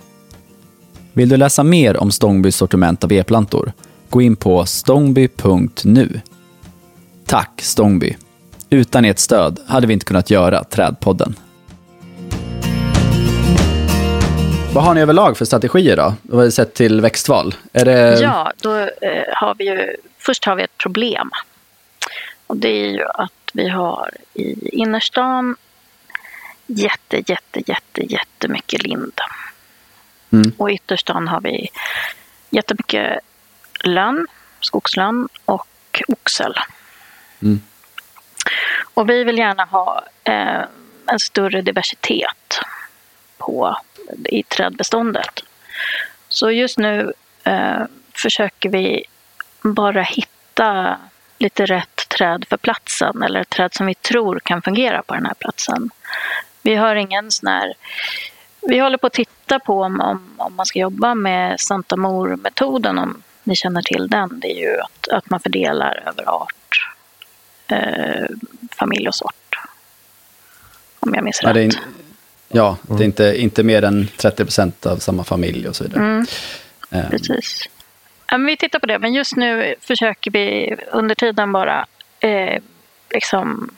Vill 1.13 1.29
du 1.29 1.37
läsa 1.37 1.63
mer 1.63 1.97
om 1.97 2.11
Stångbys 2.11 2.57
sortiment 2.57 3.05
av 3.05 3.13
e-plantor? 3.13 3.73
Gå 4.11 4.23
in 4.23 4.37
på 4.37 4.67
stångby.nu. 4.67 6.21
Tack 7.27 7.61
Stångby! 7.63 8.17
Utan 8.71 9.05
ert 9.05 9.19
stöd 9.19 9.61
hade 9.69 9.87
vi 9.87 9.93
inte 9.93 10.07
kunnat 10.07 10.31
göra 10.31 10.65
Trädpodden. 10.65 11.35
Vad 14.75 14.85
har 14.85 14.95
ni 14.95 15.01
överlag 15.01 15.37
för 15.37 15.45
strategier 15.45 15.97
då? 15.97 16.15
Vad 16.23 16.43
har 16.43 16.51
sett 16.51 16.75
till 16.75 17.01
växtval? 17.01 17.55
Det... 17.73 18.21
Ja, 18.21 18.53
då 18.63 18.79
eh, 18.79 18.89
har 19.35 19.55
vi 19.55 19.65
ju, 19.65 19.97
först 20.19 20.45
har 20.45 20.57
vi 20.57 20.63
ett 20.63 20.79
problem. 20.79 21.31
Och 22.47 22.57
det 22.57 22.69
är 22.69 22.89
ju 22.89 23.05
att 23.05 23.51
vi 23.53 23.69
har 23.69 24.11
i 24.35 24.69
innerstan 24.69 25.57
jätte, 26.67 27.17
jätte, 27.17 27.63
jätte, 27.67 28.13
jättemycket 28.13 28.83
lind. 28.83 29.21
Mm. 30.33 30.53
Och 30.57 30.71
i 30.71 30.75
ytterstan 30.75 31.29
har 31.29 31.41
vi 31.41 31.69
jättemycket 32.51 33.21
lönn, 33.85 34.27
skogslönn 34.61 35.29
och 35.45 36.03
oxel. 36.09 36.55
Mm. 37.43 37.61
Och 38.95 39.11
vi 39.11 39.25
vill 39.25 39.39
gärna 39.39 39.65
ha 39.65 40.05
eh, 40.25 40.63
en 41.07 41.19
större 41.21 41.63
diversitet 41.63 42.61
på, 43.39 43.77
i 44.25 44.43
trädbeståndet. 44.43 45.45
Så 46.29 46.51
just 46.51 46.79
nu 46.79 47.13
eh, 47.45 47.83
försöker 48.13 48.69
vi 48.69 49.05
bara 49.63 50.03
hitta 50.03 50.99
lite 51.39 51.67
rätt 51.67 52.09
träd 52.09 52.45
för 52.49 52.57
platsen 52.57 53.23
eller 53.23 53.45
träd 53.45 53.75
som 53.75 53.87
vi 53.87 53.95
tror 53.95 54.41
kan 54.45 54.63
fungera 54.63 55.03
på 55.03 55.15
den 55.15 55.27
här 55.27 55.35
platsen. 55.35 55.91
Vi 56.63 56.75
har 56.75 56.95
ingen 56.95 57.31
sån 57.31 57.49
här... 57.49 57.75
Vi 58.63 58.79
håller 58.79 58.99
på 58.99 59.07
att 59.07 59.13
titta 59.13 59.59
på 59.59 59.83
om, 59.83 60.01
om, 60.01 60.35
om 60.37 60.57
man 60.57 60.67
ska 60.67 60.79
jobba 60.79 61.15
med 61.15 61.61
Santa 61.61 61.97
Mor-metoden, 61.97 62.99
om 62.99 63.23
ni 63.45 63.57
känner 63.57 63.83
till 63.83 64.09
den. 64.09 64.41
Det 64.41 64.49
är 64.49 64.61
ju 64.61 64.81
att, 64.81 65.09
att 65.09 65.31
man 65.31 65.41
fördelar 65.41 66.03
över 66.07 66.29
art, 66.29 66.95
eh, 67.69 68.27
familj 68.73 69.09
och 69.09 69.15
sort. 69.15 69.57
Om 71.01 71.15
jag 71.15 71.25
minns 71.25 71.41
Ja, 71.43 71.49
rätt. 71.49 71.55
det 71.55 71.63
är, 71.63 71.73
ja, 72.49 72.77
det 72.83 73.03
är 73.03 73.07
inte, 73.07 73.35
inte 73.41 73.63
mer 73.63 73.83
än 73.85 74.09
30 74.17 74.45
procent 74.45 74.87
av 74.87 74.97
samma 74.97 75.25
familj 75.25 75.69
och 75.69 75.77
så 75.77 75.85
vidare. 75.85 76.03
Mm. 76.05 76.27
Eh, 76.91 77.09
Precis. 77.11 77.69
Ja, 78.31 78.39
men 78.39 78.47
vi 78.47 78.57
tittar 78.57 78.79
på 78.79 78.87
det, 78.87 78.99
men 78.99 79.13
just 79.15 79.37
nu 79.37 79.75
försöker 79.81 80.31
vi 80.31 80.77
under 80.93 81.15
tiden 81.15 81.53
bara 81.53 81.87
eh, 82.21 82.63
liksom, 83.15 83.71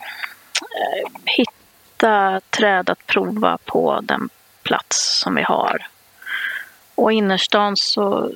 eh, 0.61 1.11
hitta 1.25 2.41
träd 2.51 2.91
att 2.91 3.07
prova 3.07 3.59
på 3.65 4.01
den 4.03 4.29
plats 4.63 5.19
som 5.21 5.35
vi 5.35 5.43
har. 5.43 5.87
Och 6.95 7.13
innerstan 7.13 7.77
så, 7.77 8.33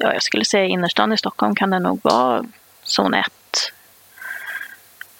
ja, 0.00 0.12
jag 0.12 0.22
skulle 0.22 0.44
säga 0.44 0.64
innerstan 0.64 1.12
i 1.12 1.18
Stockholm 1.18 1.54
kan 1.54 1.70
det 1.70 1.78
nog 1.78 2.00
vara 2.02 2.44
zon 2.82 3.14
1. 3.14 3.26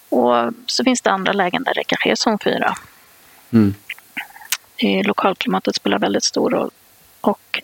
Och 0.08 0.52
så 0.66 0.84
finns 0.84 1.00
det 1.00 1.10
andra 1.10 1.32
lägen 1.32 1.62
där 1.62 1.74
det 1.74 1.84
kanske 1.84 2.10
är 2.10 2.14
zon 2.14 2.38
4. 2.38 2.74
Mm. 3.50 3.74
Lokalklimatet 5.04 5.76
spelar 5.76 5.98
väldigt 5.98 6.24
stor 6.24 6.50
roll. 6.50 6.70
Och 7.20 7.62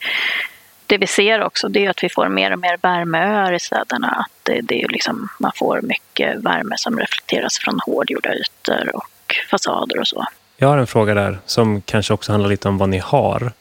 det 0.87 0.99
vi 0.99 1.07
ser 1.07 1.43
också 1.43 1.69
det 1.69 1.87
är 1.87 1.91
att 1.91 2.05
vi 2.05 2.09
får 2.09 2.29
mer 2.29 2.53
och 2.53 2.59
mer 2.59 2.79
värmeöar 2.83 3.53
i 3.53 3.61
städerna. 3.61 4.09
Att 4.09 4.33
det, 4.43 4.61
det 4.61 4.75
är 4.75 4.81
ju 4.81 4.89
liksom, 4.89 5.29
man 5.39 5.53
får 5.55 5.81
mycket 5.83 6.37
värme 6.37 6.75
som 6.79 6.99
reflekteras 6.99 7.59
från 7.59 7.81
hårdgjorda 7.87 8.35
ytor 8.35 8.97
och 8.97 9.35
fasader 9.51 10.01
och 10.01 10.09
så. 10.09 10.27
Jag 10.57 10.69
har 10.69 10.79
en 10.79 10.87
fråga 10.87 11.15
där 11.15 11.39
som 11.47 11.83
kanske 11.83 12.15
också 12.15 12.33
handlar 12.33 12.51
lite 12.51 12.69
om 12.69 12.79
vad 12.79 12.89
ni 12.89 12.99
har. 12.99 13.53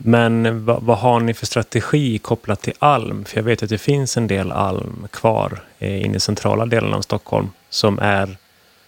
Men 0.00 0.64
vad, 0.64 0.82
vad 0.82 0.98
har 0.98 1.20
ni 1.20 1.34
för 1.34 1.46
strategi 1.46 2.18
kopplat 2.18 2.60
till 2.60 2.74
alm? 2.78 3.24
För 3.24 3.36
jag 3.36 3.44
vet 3.44 3.62
att 3.62 3.68
det 3.68 3.78
finns 3.78 4.16
en 4.16 4.26
del 4.26 4.52
alm 4.52 5.08
kvar 5.10 5.60
eh, 5.78 6.04
inne 6.04 6.16
i 6.16 6.20
centrala 6.20 6.66
delen 6.66 6.94
av 6.94 7.00
Stockholm 7.00 7.50
som 7.70 7.98
är 7.98 8.36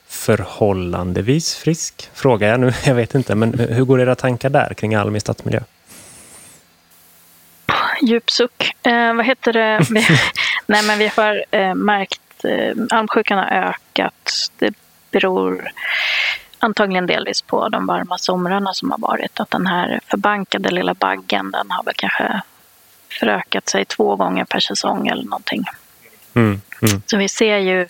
förhållandevis 0.09 1.55
frisk. 1.55 2.11
Frågar 2.15 2.49
jag 2.49 2.61
nu, 2.61 2.73
jag 2.85 2.95
vet 2.95 3.15
inte. 3.15 3.35
Men 3.35 3.59
hur 3.59 3.85
går 3.85 4.01
era 4.01 4.15
tankar 4.15 4.51
där 4.51 4.75
kring 4.75 4.95
alm 4.95 5.17
i 5.17 5.21
stadsmiljö? 5.21 5.61
Djup 8.03 8.31
suck. 8.31 8.75
Eh, 8.83 9.15
vad 9.15 9.27
heter 9.27 9.53
det? 9.53 9.87
Nej, 10.67 10.83
men 10.83 10.99
vi 10.99 11.09
har 11.17 11.45
eh, 11.51 11.75
märkt 11.75 12.45
eh, 12.45 12.77
almsjukan 12.91 13.39
har 13.39 13.47
ökat. 13.47 14.51
Det 14.59 14.75
beror 15.11 15.71
antagligen 16.61 17.07
delvis 17.07 17.43
på 17.43 17.69
de 17.69 17.87
varma 17.87 18.19
somrarna 18.19 18.75
som 18.75 18.91
har 18.91 18.99
varit. 18.99 19.41
Att 19.41 19.51
den 19.51 19.67
här 19.67 20.01
förbankade 20.07 20.71
lilla 20.71 20.95
baggen 20.95 21.51
den 21.51 21.71
har 21.71 21.85
väl 21.85 21.95
kanske 21.97 22.43
förökat 23.21 23.69
sig 23.69 23.85
två 23.85 24.17
gånger 24.17 24.45
per 24.45 24.61
säsong 24.61 25.09
eller 25.09 25.25
någonting. 25.25 25.65
Mm, 26.35 26.61
mm. 26.83 27.03
Så 27.07 27.17
vi 27.17 27.29
ser 27.29 27.57
ju 27.59 27.81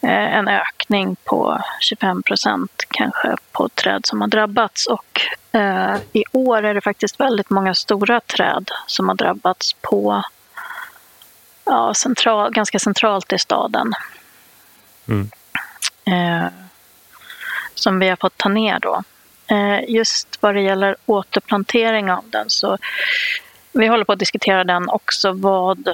eh, 0.00 0.36
en 0.36 0.48
ökning 0.48 1.16
på 1.24 1.58
25 1.80 2.22
procent 2.22 2.84
kanske 2.88 3.36
på 3.52 3.68
träd 3.68 4.06
som 4.06 4.20
har 4.20 4.28
drabbats. 4.28 4.86
Och 4.86 5.20
eh, 5.52 5.96
i 6.12 6.24
år 6.32 6.64
är 6.64 6.74
det 6.74 6.80
faktiskt 6.80 7.20
väldigt 7.20 7.50
många 7.50 7.74
stora 7.74 8.20
träd 8.20 8.70
som 8.86 9.08
har 9.08 9.14
drabbats 9.14 9.72
på 9.72 10.22
ja, 11.64 11.94
central, 11.94 12.52
ganska 12.52 12.78
centralt 12.78 13.32
i 13.32 13.38
staden. 13.38 13.92
Mm. 15.08 15.30
Eh, 16.04 16.52
som 17.74 17.98
vi 17.98 18.08
har 18.08 18.16
fått 18.16 18.36
ta 18.36 18.48
ner 18.48 18.78
då. 18.78 19.02
Eh, 19.46 19.90
just 19.90 20.38
vad 20.40 20.54
det 20.54 20.60
gäller 20.60 20.96
återplantering 21.06 22.10
av 22.10 22.24
den 22.30 22.50
så 22.50 22.78
vi 23.72 23.86
håller 23.86 24.04
på 24.04 24.12
att 24.12 24.18
diskutera 24.18 24.64
den 24.64 24.88
också, 24.88 25.32
vad, 25.32 25.88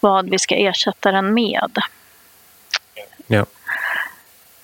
vad 0.00 0.30
vi 0.30 0.38
ska 0.38 0.54
ersätta 0.54 1.12
den 1.12 1.34
med. 1.34 1.78
Ja. 3.26 3.46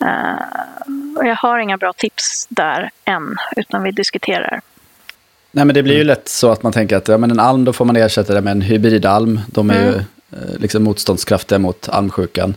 Uh, 0.02 1.16
och 1.16 1.26
jag 1.26 1.36
har 1.36 1.58
inga 1.58 1.76
bra 1.76 1.92
tips 1.92 2.46
där 2.50 2.90
än, 3.04 3.36
utan 3.56 3.82
vi 3.82 3.90
diskuterar. 3.90 4.60
Nej, 5.50 5.64
men 5.64 5.74
det 5.74 5.82
blir 5.82 5.96
ju 5.96 6.04
lätt 6.04 6.28
så 6.28 6.50
att 6.50 6.62
man 6.62 6.72
tänker 6.72 6.96
att 6.96 7.08
ja, 7.08 7.18
men 7.18 7.30
en 7.30 7.40
alm, 7.40 7.64
då 7.64 7.72
får 7.72 7.84
man 7.84 7.96
ersätta 7.96 8.34
det 8.34 8.40
med 8.40 8.50
en 8.50 8.60
hybridalm. 8.60 9.40
De 9.46 9.70
är 9.70 9.82
mm. 9.82 9.86
ju 9.86 9.98
eh, 10.38 10.58
liksom 10.58 10.82
motståndskraftiga 10.82 11.58
mot 11.58 11.88
almsjukan. 11.88 12.54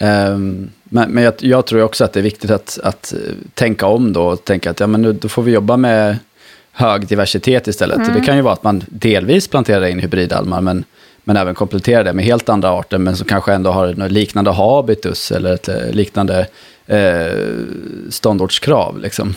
Um, 0.00 0.70
men, 0.84 1.10
men 1.10 1.24
jag, 1.24 1.34
jag, 1.38 1.66
tror 1.66 1.82
också 1.82 2.04
att 2.04 2.12
det 2.12 2.20
är 2.20 2.24
viktigt 2.24 2.50
att, 2.50 2.78
att 2.82 3.14
tänka 3.54 3.86
om 3.86 4.12
då 4.12 4.22
och 4.26 4.44
tänka 4.44 4.70
att 4.70 4.80
ja, 4.80 4.86
men 4.86 5.02
nu, 5.02 5.12
då 5.12 5.28
får 5.28 5.42
vi 5.42 5.52
jobba 5.52 5.76
med 5.76 6.18
hög 6.72 7.06
diversitet 7.06 7.66
istället. 7.66 7.98
Mm. 7.98 8.14
Det 8.14 8.20
kan 8.20 8.36
ju 8.36 8.42
vara 8.42 8.54
att 8.54 8.62
man 8.62 8.84
delvis 8.88 9.48
planterar 9.48 9.86
in 9.86 9.98
hybridalmar, 9.98 10.60
men, 10.60 10.84
men 11.24 11.36
även 11.36 11.54
kompletterar 11.54 12.04
det 12.04 12.12
med 12.12 12.24
helt 12.24 12.48
andra 12.48 12.70
arter, 12.70 12.98
men 12.98 13.16
som 13.16 13.26
kanske 13.26 13.52
ändå 13.52 13.70
har 13.70 13.94
något 13.94 14.12
liknande 14.12 14.50
habitus 14.50 15.32
eller 15.32 15.54
ett 15.54 15.68
eh, 15.68 15.90
liknande 15.90 16.46
eh, 16.86 17.32
ståndortskrav. 18.10 18.98
Liksom. 18.98 19.34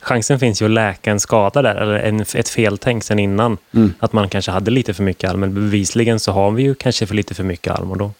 Chansen 0.00 0.38
finns 0.38 0.62
ju 0.62 0.66
att 0.66 0.70
läka 0.70 1.10
en 1.10 1.20
skada 1.20 1.62
där, 1.62 1.74
eller 1.74 1.94
en, 1.94 2.20
ett 2.20 2.48
feltänk 2.48 3.04
sen 3.04 3.18
innan. 3.18 3.58
Mm. 3.74 3.94
Att 3.98 4.12
man 4.12 4.28
kanske 4.28 4.50
hade 4.50 4.70
lite 4.70 4.94
för 4.94 5.02
mycket 5.02 5.30
alm, 5.30 5.40
men 5.40 5.54
bevisligen 5.54 6.20
så 6.20 6.32
har 6.32 6.50
vi 6.50 6.62
ju 6.62 6.74
kanske 6.74 7.06
för 7.06 7.14
lite 7.14 7.34
för 7.34 7.44
mycket 7.44 7.72
alm. 7.72 7.90
Och 7.90 7.98
då, 7.98 8.10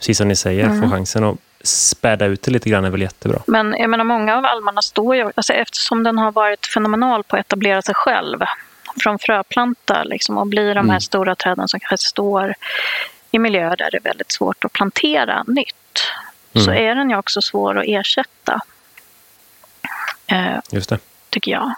precis 0.00 0.18
som 0.18 0.28
ni 0.28 0.36
säger, 0.36 0.64
mm. 0.64 0.82
få 0.82 0.96
chansen 0.96 1.24
att 1.24 1.36
späda 1.62 2.26
ut 2.26 2.42
det 2.42 2.50
lite 2.50 2.70
grann 2.70 2.84
är 2.84 2.90
väl 2.90 3.02
jättebra. 3.02 3.42
Men 3.46 3.74
jag 3.78 3.90
menar, 3.90 4.04
många 4.04 4.36
av 4.36 4.44
almarna 4.44 4.82
står 4.82 5.16
ju, 5.16 5.30
alltså 5.34 5.52
eftersom 5.52 6.02
den 6.02 6.18
har 6.18 6.32
varit 6.32 6.66
fenomenal 6.66 7.24
på 7.24 7.36
att 7.36 7.46
etablera 7.46 7.82
sig 7.82 7.94
själv 7.94 8.38
från 9.02 9.18
fröplanta 9.18 10.04
liksom, 10.04 10.38
och 10.38 10.46
blir 10.46 10.74
de 10.74 10.78
här 10.78 10.84
mm. 10.84 11.00
stora 11.00 11.34
träden 11.34 11.68
som 11.68 11.80
kanske 11.80 12.06
står 12.08 12.54
i 13.30 13.38
miljöer 13.38 13.76
där 13.76 13.90
det 13.90 13.96
är 13.96 14.02
väldigt 14.02 14.32
svårt 14.32 14.64
att 14.64 14.72
plantera 14.72 15.44
nytt, 15.46 16.00
mm. 16.52 16.64
så 16.64 16.72
är 16.72 16.94
den 16.94 17.10
ju 17.10 17.16
också 17.16 17.42
svår 17.42 17.78
att 17.78 17.84
ersätta. 17.86 18.60
Eh, 20.26 20.58
Just 20.70 20.88
det. 20.88 20.98
Tycker 21.30 21.52
jag. 21.52 21.74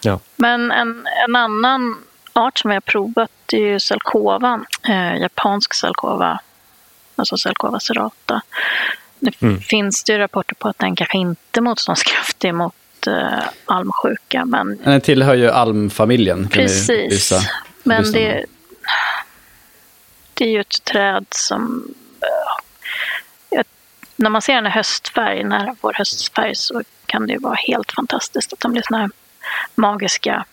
Ja. 0.00 0.20
Men 0.36 0.70
en, 0.70 1.06
en 1.28 1.36
annan 1.36 1.96
art 2.32 2.58
som 2.58 2.68
vi 2.68 2.74
har 2.74 2.80
provat 2.80 3.30
är 3.52 3.58
ju 3.58 3.80
Selkova, 3.80 4.60
eh, 4.88 5.16
japansk 5.16 5.74
Selkova 5.74 6.40
alltså 7.18 7.36
Selkova 7.36 7.80
serrata. 7.80 8.42
Det 9.20 9.42
mm. 9.42 9.60
finns 9.60 10.04
det 10.04 10.18
rapporter 10.18 10.54
på 10.54 10.68
att 10.68 10.78
den 10.78 10.96
kanske 10.96 11.18
inte 11.18 11.60
är 11.60 11.62
motståndskraftig 11.62 12.54
mot 12.54 12.74
uh, 13.06 13.40
almsjuka. 13.64 14.44
Men... 14.44 14.78
Den 14.84 15.00
tillhör 15.00 15.34
ju 15.34 15.50
almfamiljen. 15.50 16.48
Precis, 16.48 17.32
men 17.82 18.12
det, 18.12 18.44
det 20.34 20.44
är 20.44 20.48
ju 20.48 20.60
ett 20.60 20.84
träd 20.84 21.26
som... 21.30 21.94
Uh, 23.54 23.62
när 24.16 24.30
man 24.30 24.42
ser 24.42 24.54
den 24.54 24.66
i 24.66 24.70
höstfärg, 24.70 25.44
när 25.44 25.74
får 25.80 25.92
höstfärg, 25.92 26.54
så 26.54 26.82
kan 27.06 27.26
det 27.26 27.32
ju 27.32 27.38
vara 27.38 27.54
helt 27.54 27.92
fantastiskt 27.92 28.52
att 28.52 28.60
den 28.60 28.72
blir 28.72 28.82
såna 28.86 28.98
här 28.98 29.10
magiska 29.74 30.44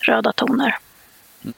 röda 0.00 0.32
toner. 0.32 0.78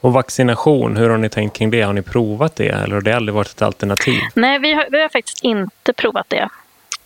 Och 0.01 0.13
vaccination, 0.13 0.97
hur 0.97 1.09
har 1.09 1.17
ni 1.17 1.29
tänkt 1.29 1.57
kring 1.57 1.71
det? 1.71 1.81
Har 1.81 1.93
ni 1.93 2.01
provat 2.01 2.55
det 2.55 2.67
eller 2.67 2.95
har 2.95 3.01
det 3.01 3.13
aldrig 3.13 3.35
varit 3.35 3.49
ett 3.49 3.61
alternativ? 3.61 4.21
Nej, 4.33 4.59
vi 4.59 4.73
har, 4.73 4.87
vi 4.91 5.01
har 5.01 5.09
faktiskt 5.09 5.43
inte 5.43 5.93
provat 5.93 6.25
det. 6.29 6.49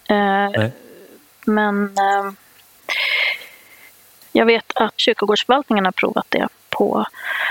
Eh, 0.09 0.69
men 1.45 1.83
eh, 1.83 2.31
jag 4.31 4.45
vet 4.45 4.71
att 4.75 4.93
kyrkogårdsförvaltningen 4.95 5.85
har 5.85 5.91
provat 5.91 6.25
det 6.29 6.47
på 6.69 7.05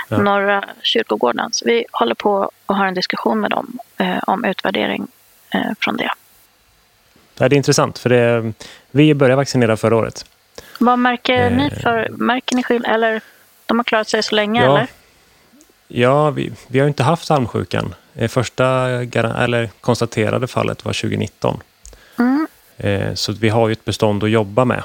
ja. 0.09 0.17
Norra 0.17 0.63
kyrkogården. 0.81 1.49
Så 1.51 1.65
vi 1.65 1.85
håller 1.91 2.15
på 2.15 2.51
och 2.65 2.75
har 2.75 2.85
en 2.85 2.93
diskussion 2.93 3.39
med 3.39 3.51
dem 3.51 3.79
eh, 3.97 4.17
om 4.27 4.45
utvärdering 4.45 5.07
eh, 5.53 5.71
från 5.79 5.97
det. 5.97 6.09
Det 7.33 7.45
är 7.45 7.53
intressant, 7.53 7.99
för 7.99 8.09
det, 8.09 8.53
vi 8.91 9.13
började 9.13 9.35
vaccinera 9.35 9.77
förra 9.77 9.95
året. 9.95 10.25
Vad 10.79 10.99
märker 10.99 11.49
ni 11.49 11.65
eh. 11.65 11.79
för, 11.79 12.09
märker 12.09 12.55
ni 12.55 12.63
skillnad, 12.63 12.91
eller 12.91 13.21
de 13.65 13.79
har 13.79 13.83
klarat 13.83 14.09
sig 14.09 14.23
så 14.23 14.35
länge 14.35 14.65
ja. 14.65 14.77
eller? 14.77 14.87
Ja, 15.87 16.31
vi, 16.31 16.51
vi 16.67 16.79
har 16.79 16.87
inte 16.87 17.03
haft 17.03 17.31
almsjukan. 17.31 17.95
Första 18.27 18.65
eller 18.65 19.69
konstaterade 19.81 20.47
fallet 20.47 20.85
var 20.85 20.93
2019. 20.93 21.59
Mm. 22.19 22.47
Eh, 22.77 23.13
så 23.13 23.31
vi 23.31 23.49
har 23.49 23.67
ju 23.67 23.71
ett 23.71 23.85
bestånd 23.85 24.23
att 24.23 24.29
jobba 24.29 24.65
med. 24.65 24.83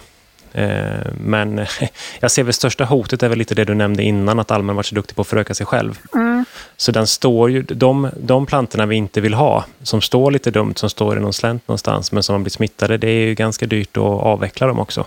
Eh, 0.52 1.12
men 1.20 1.66
jag 2.20 2.30
ser 2.30 2.42
väl 2.42 2.52
största 2.52 2.84
hotet 2.84 3.22
är 3.22 3.28
väl 3.28 3.38
lite 3.38 3.54
det 3.54 3.64
du 3.64 3.74
nämnde 3.74 4.02
innan, 4.02 4.38
att 4.38 4.50
almen 4.50 4.76
varit 4.76 4.86
så 4.86 4.94
duktig 4.94 5.16
på 5.16 5.22
att 5.22 5.28
föröka 5.28 5.54
sig 5.54 5.66
själv. 5.66 5.98
Mm. 6.14 6.44
Så 6.76 6.92
den 6.92 7.06
står 7.06 7.50
ju, 7.50 7.62
de, 7.62 8.10
de 8.16 8.46
plantorna 8.46 8.86
vi 8.86 8.96
inte 8.96 9.20
vill 9.20 9.34
ha, 9.34 9.64
som 9.82 10.00
står 10.00 10.30
lite 10.30 10.50
dumt, 10.50 10.74
som 10.76 10.90
står 10.90 11.16
i 11.16 11.20
någon 11.20 11.32
slänt 11.32 11.68
någonstans, 11.68 12.12
men 12.12 12.22
som 12.22 12.32
har 12.32 12.38
blivit 12.38 12.52
smittade, 12.52 12.96
det 12.96 13.08
är 13.08 13.26
ju 13.26 13.34
ganska 13.34 13.66
dyrt 13.66 13.96
att 13.96 14.02
avveckla 14.02 14.66
dem 14.66 14.78
också. 14.78 15.06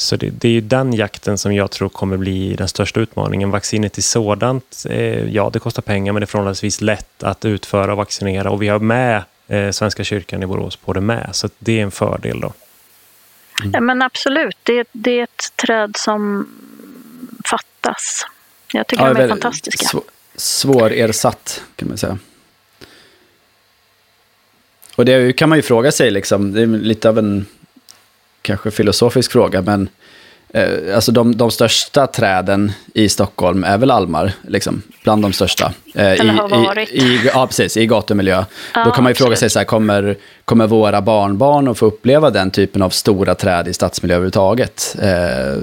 Så 0.00 0.16
det, 0.16 0.30
det, 0.30 0.48
är 0.48 0.52
ju 0.52 0.60
den 0.60 0.92
jakten 0.92 1.38
som 1.38 1.54
jag 1.54 1.70
tror 1.70 1.88
kommer 1.88 2.16
bli 2.16 2.54
den 2.54 2.68
största 2.68 3.00
utmaningen. 3.00 3.50
Vaccinet 3.50 3.98
i 3.98 4.02
sådant, 4.02 4.86
eh, 4.90 5.34
ja 5.34 5.50
det 5.52 5.58
kostar 5.58 5.82
pengar 5.82 6.12
men 6.12 6.20
det 6.20 6.24
är 6.24 6.26
förhållandevis 6.26 6.80
lätt 6.80 7.22
att 7.22 7.44
utföra 7.44 7.92
och 7.92 7.96
vaccinera 7.96 8.50
och 8.50 8.62
vi 8.62 8.68
har 8.68 8.78
med 8.78 9.22
eh, 9.48 9.70
Svenska 9.70 10.04
kyrkan 10.04 10.42
i 10.42 10.46
Borås 10.46 10.76
på 10.76 10.92
det 10.92 11.00
med. 11.00 11.30
Så 11.32 11.48
det 11.58 11.78
är 11.78 11.82
en 11.82 11.90
fördel 11.90 12.40
då. 12.40 12.52
Mm. 13.60 13.70
Ja, 13.74 13.80
men 13.80 14.02
absolut, 14.02 14.56
det, 14.62 14.88
det, 14.92 15.18
är 15.18 15.22
ett 15.22 15.56
träd 15.56 15.96
som 15.96 16.48
fattas. 17.44 18.26
Jag 18.72 18.86
tycker 18.86 19.06
ja, 19.06 19.14
de 19.14 19.22
är 19.22 19.28
fantastiska. 19.28 19.86
Sv 19.86 19.98
svårersatt 20.34 21.62
kan 21.76 21.88
man 21.88 21.98
säga. 21.98 22.18
Och 24.96 25.04
det 25.04 25.32
kan 25.32 25.48
man 25.48 25.58
ju 25.58 25.62
fråga 25.62 25.92
sig, 25.92 26.10
liksom, 26.10 26.52
det 26.52 26.62
är 26.62 26.66
lite 26.66 27.08
av 27.08 27.18
en 27.18 27.46
kanske 28.42 28.70
filosofisk 28.70 29.32
fråga, 29.32 29.62
men 29.62 29.88
eh, 30.48 30.94
alltså 30.94 31.12
de, 31.12 31.36
de 31.36 31.50
största 31.50 32.06
träden 32.06 32.72
i 32.94 33.08
Stockholm 33.08 33.64
är 33.64 33.78
väl 33.78 33.90
almar, 33.90 34.32
liksom, 34.48 34.82
bland 35.02 35.22
de 35.22 35.32
största. 35.32 35.72
Eh, 35.94 36.06
Eller 36.06 36.32
har 36.32 36.48
varit. 36.48 36.90
I, 36.90 36.98
i, 36.98 37.30
ja, 37.34 37.46
precis, 37.46 37.76
i 37.76 37.86
gatumiljö. 37.86 38.44
Ja, 38.74 38.84
Då 38.84 38.90
kan 38.90 39.04
man 39.04 39.10
ju 39.10 39.14
fråga 39.14 39.36
sig, 39.36 39.50
så 39.50 39.58
här, 39.58 39.66
kommer, 39.66 40.16
kommer 40.44 40.66
våra 40.66 41.00
barnbarn 41.00 41.68
att 41.68 41.78
få 41.78 41.86
uppleva 41.86 42.30
den 42.30 42.50
typen 42.50 42.82
av 42.82 42.90
stora 42.90 43.34
träd 43.34 43.68
i 43.68 43.72
stadsmiljö 43.72 44.16
överhuvudtaget? 44.16 44.96
Eh, 45.02 45.62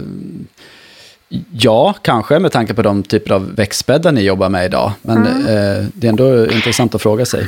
Ja, 1.51 1.95
kanske 2.01 2.39
med 2.39 2.51
tanke 2.51 2.73
på 2.73 2.81
de 2.81 3.03
typer 3.03 3.33
av 3.33 3.55
växtbäddar 3.55 4.11
ni 4.11 4.21
jobbar 4.21 4.49
med 4.49 4.65
idag. 4.65 4.91
Men 5.01 5.17
mm. 5.17 5.47
eh, 5.47 5.85
det 5.93 6.07
är 6.07 6.09
ändå 6.09 6.51
intressant 6.51 6.95
att 6.95 7.01
fråga 7.01 7.25
sig. 7.25 7.47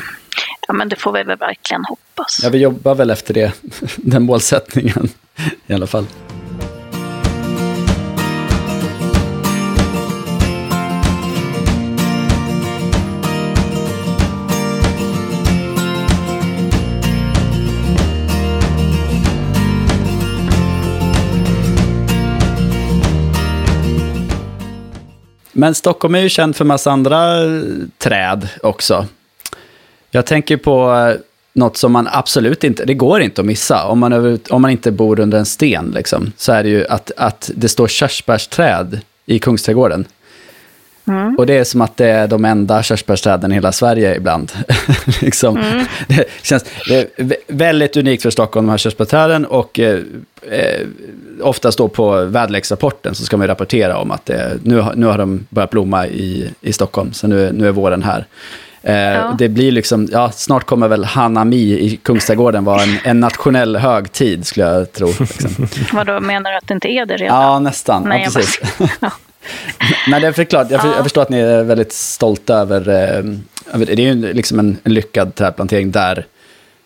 Ja, 0.70 0.74
men 0.74 0.89
det 0.89 0.95
får 0.95 1.11
vi 1.11 1.24
väl 1.24 1.38
verkligen 1.38 1.86
hoppas. 1.86 2.39
Ja, 2.43 2.49
vi 2.49 2.57
jobbar 2.57 2.95
väl 2.95 3.09
efter 3.09 3.34
det, 3.34 3.53
den 3.97 4.24
målsättningen 4.24 5.09
i 5.67 5.74
alla 5.74 5.88
fall. 5.88 6.05
Men 25.51 25.76
Stockholm 25.76 26.15
är 26.15 26.20
ju 26.20 26.30
känd 26.30 26.55
för 26.55 26.65
massa 26.65 26.91
andra 26.91 27.43
eh, 27.43 27.61
träd 27.97 28.49
också. 28.63 29.05
Jag 30.12 30.26
tänker 30.26 30.57
på 30.57 30.91
eh, 30.93 31.22
något 31.53 31.78
som 31.78 31.91
man 31.91 32.07
absolut 32.12 32.64
inte, 32.64 32.86
det 32.86 32.93
går 32.93 33.22
inte 33.22 33.41
att 33.41 33.47
missa. 33.47 33.86
Om 33.86 33.99
man, 33.99 34.14
över, 34.14 34.39
om 34.49 34.62
man 34.62 34.72
inte 34.72 34.91
bor 34.91 35.20
under 35.20 35.38
en 35.38 35.45
sten, 35.45 35.91
liksom, 35.95 36.32
så 36.38 36.51
är 36.51 36.64
det 36.64 36.70
ju 36.70 36.88
att, 36.88 37.12
att 37.18 37.51
det 37.55 37.70
står 37.70 37.88
körsbärsträd 37.88 39.01
i 39.26 39.39
Kungsträdgården. 39.39 40.05
Mm. 41.07 41.36
Och 41.36 41.45
det 41.45 41.57
är 41.57 41.64
som 41.64 41.82
att 41.82 41.97
det 41.97 42.10
är 42.10 42.28
de 42.28 42.45
enda 42.45 42.84
körsbärsträden 42.84 43.51
i 43.51 43.55
hela 43.55 43.72
Sverige 43.72 44.16
ibland. 44.16 44.51
liksom. 45.22 45.57
mm. 45.57 45.86
Det 46.07 46.26
känns 46.41 46.66
det 46.88 47.20
är 47.20 47.36
väldigt 47.47 47.97
unikt 47.97 48.24
för 48.24 48.30
Stockholm, 48.30 48.66
de 48.66 48.72
här 48.72 48.78
körsbärsträden. 48.78 49.45
Och 49.45 49.80
eh, 49.80 49.99
eh, 50.51 50.88
oftast 51.41 51.78
då 51.78 51.88
på 51.88 52.26
väderleksrapporten 52.26 53.16
så 53.16 53.26
ska 53.26 53.38
man 53.38 53.47
rapportera 53.47 53.97
om 53.97 54.12
att 54.12 54.26
det, 54.26 54.60
nu, 54.64 54.86
nu 54.95 55.05
har 55.05 55.18
de 55.18 55.45
börjat 55.49 55.70
blomma 55.70 56.07
i, 56.07 56.49
i 56.62 56.74
Stockholm, 56.74 57.14
så 57.14 57.28
nu, 57.28 57.51
nu 57.53 57.68
är 57.68 57.72
våren 57.72 58.03
här. 58.03 58.26
Eh, 58.84 58.95
ja. 58.95 59.36
Det 59.38 59.49
blir 59.49 59.71
liksom, 59.71 60.07
ja, 60.11 60.32
snart 60.32 60.65
kommer 60.65 60.88
väl 60.88 61.05
Hanami 61.05 61.57
i 61.57 61.99
Kungsträdgården 62.03 62.63
vara 62.63 62.84
en, 62.84 62.97
en 63.03 63.19
nationell 63.19 63.75
högtid, 63.75 64.47
skulle 64.47 64.65
jag 64.65 64.91
tro. 64.91 65.07
Liksom. 65.07 65.67
Vadå, 65.93 66.19
menar 66.19 66.51
du 66.51 66.57
att 66.57 66.67
det 66.67 66.73
inte 66.73 66.88
är 66.88 67.05
det 67.05 67.17
redan? 67.17 67.41
Ja, 67.41 67.59
nästan. 67.59 68.03
Nej, 68.03 68.23
ja, 68.25 68.32
precis. 68.36 68.61
Ja. 68.99 69.11
Nej, 70.07 70.21
det 70.21 70.27
är 70.27 70.32
förklart. 70.32 70.71
Jag, 70.71 70.82
jag, 70.86 71.03
förstår 71.03 71.21
att 71.21 71.30
ni 71.30 71.39
är 71.39 71.63
väldigt 71.63 71.93
stolta 71.93 72.53
över... 72.53 72.80
Eh, 72.89 73.23
det 73.77 73.91
är 73.91 74.13
ju 74.13 74.34
liksom 74.34 74.59
en, 74.59 74.77
en 74.84 74.93
lyckad 74.93 75.36
trädplantering 75.36 75.91
där 75.91 76.25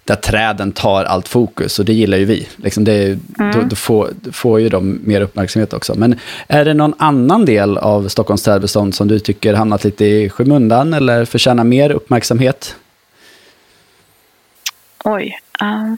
där 0.04 0.16
träden 0.16 0.72
tar 0.72 1.04
allt 1.04 1.28
fokus 1.28 1.80
och 1.80 1.86
det 1.86 1.94
gillar 1.94 2.18
ju 2.18 2.26
vi. 2.26 2.48
Liksom 2.56 2.84
det, 2.84 3.06
mm. 3.06 3.52
då, 3.52 3.62
då, 3.70 3.76
får, 3.76 4.10
då 4.22 4.32
får 4.32 4.60
ju 4.60 4.70
de 4.70 5.00
mer 5.04 5.22
uppmärksamhet 5.22 5.74
också. 5.74 5.96
Men 5.96 6.20
är 6.48 6.66
det 6.66 6.74
någon 6.74 6.94
annan 6.98 7.46
del 7.46 7.78
av 7.78 8.08
Stockholms 8.08 8.44
trädbestånd 8.44 8.96
som 8.96 9.08
du 9.08 9.20
tycker 9.20 9.54
hamnat 9.54 9.84
lite 9.84 10.06
i 10.06 10.30
skymundan 10.30 10.94
eller 10.94 11.26
förtjänar 11.26 11.64
mer 11.64 11.90
uppmärksamhet? 11.90 12.76
oj. 15.04 15.40
Um, 15.62 15.98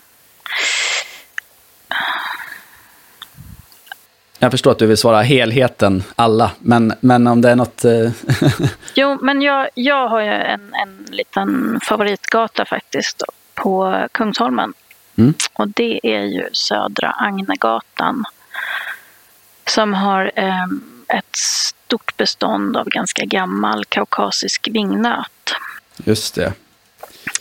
Jag 4.39 4.51
förstår 4.51 4.71
att 4.71 4.79
du 4.79 4.85
vill 4.85 4.97
svara 4.97 5.21
helheten, 5.21 6.03
alla. 6.15 6.51
Men, 6.59 6.93
men 6.99 7.27
om 7.27 7.41
det 7.41 7.49
är 7.49 7.55
något... 7.55 7.85
eh, 7.85 8.11
jo, 8.95 9.17
men 9.21 9.41
jag, 9.41 9.69
jag 9.73 10.07
har 10.07 10.21
ju 10.21 10.31
en, 10.31 10.73
en 10.73 11.05
liten 11.11 11.79
favoritgata 11.83 12.65
faktiskt 12.65 13.23
på 13.55 14.07
Kungsholmen. 14.11 14.73
Mm. 15.17 15.33
Och 15.53 15.67
det 15.67 15.99
är 16.03 16.21
ju 16.21 16.49
Södra 16.53 17.11
Agnegatan. 17.11 18.23
Som 19.67 19.93
har 19.93 20.31
eh, 20.35 20.65
ett 21.07 21.35
stort 21.35 22.17
bestånd 22.17 22.77
av 22.77 22.89
ganska 22.89 23.25
gammal 23.25 23.85
kaukasisk 23.85 24.67
vingnöt. 24.71 25.55
Just 25.97 26.35
det. 26.35 26.53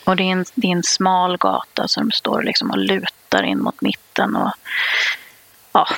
Och 0.04 0.16
det 0.16 0.22
är 0.22 0.32
en, 0.32 0.44
det 0.54 0.66
är 0.66 0.72
en 0.72 0.82
smal 0.82 1.36
gata 1.36 1.88
som 1.88 2.10
står 2.10 2.42
liksom 2.42 2.70
och 2.70 2.78
lutar 2.78 3.42
in 3.42 3.58
mot 3.62 3.80
mitten. 3.80 4.36
Och, 4.36 4.50
ja, 5.72 5.88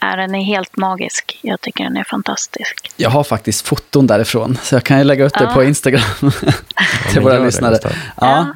är 0.00 0.16
den 0.16 0.34
är 0.34 0.44
helt 0.44 0.76
magisk. 0.76 1.38
Jag 1.42 1.60
tycker 1.60 1.84
den 1.84 1.96
är 1.96 2.04
fantastisk. 2.04 2.90
Jag 2.96 3.10
har 3.10 3.24
faktiskt 3.24 3.66
foton 3.66 4.06
därifrån, 4.06 4.58
så 4.62 4.74
jag 4.74 4.84
kan 4.84 4.98
ju 4.98 5.04
lägga 5.04 5.24
upp 5.24 5.34
det 5.34 5.44
Ja. 5.44 5.54
på 5.54 5.64
Instagram 5.64 6.02
till 7.12 7.20
våra 7.22 7.38
lyssnare. 7.38 7.78
Ja, 8.20 8.46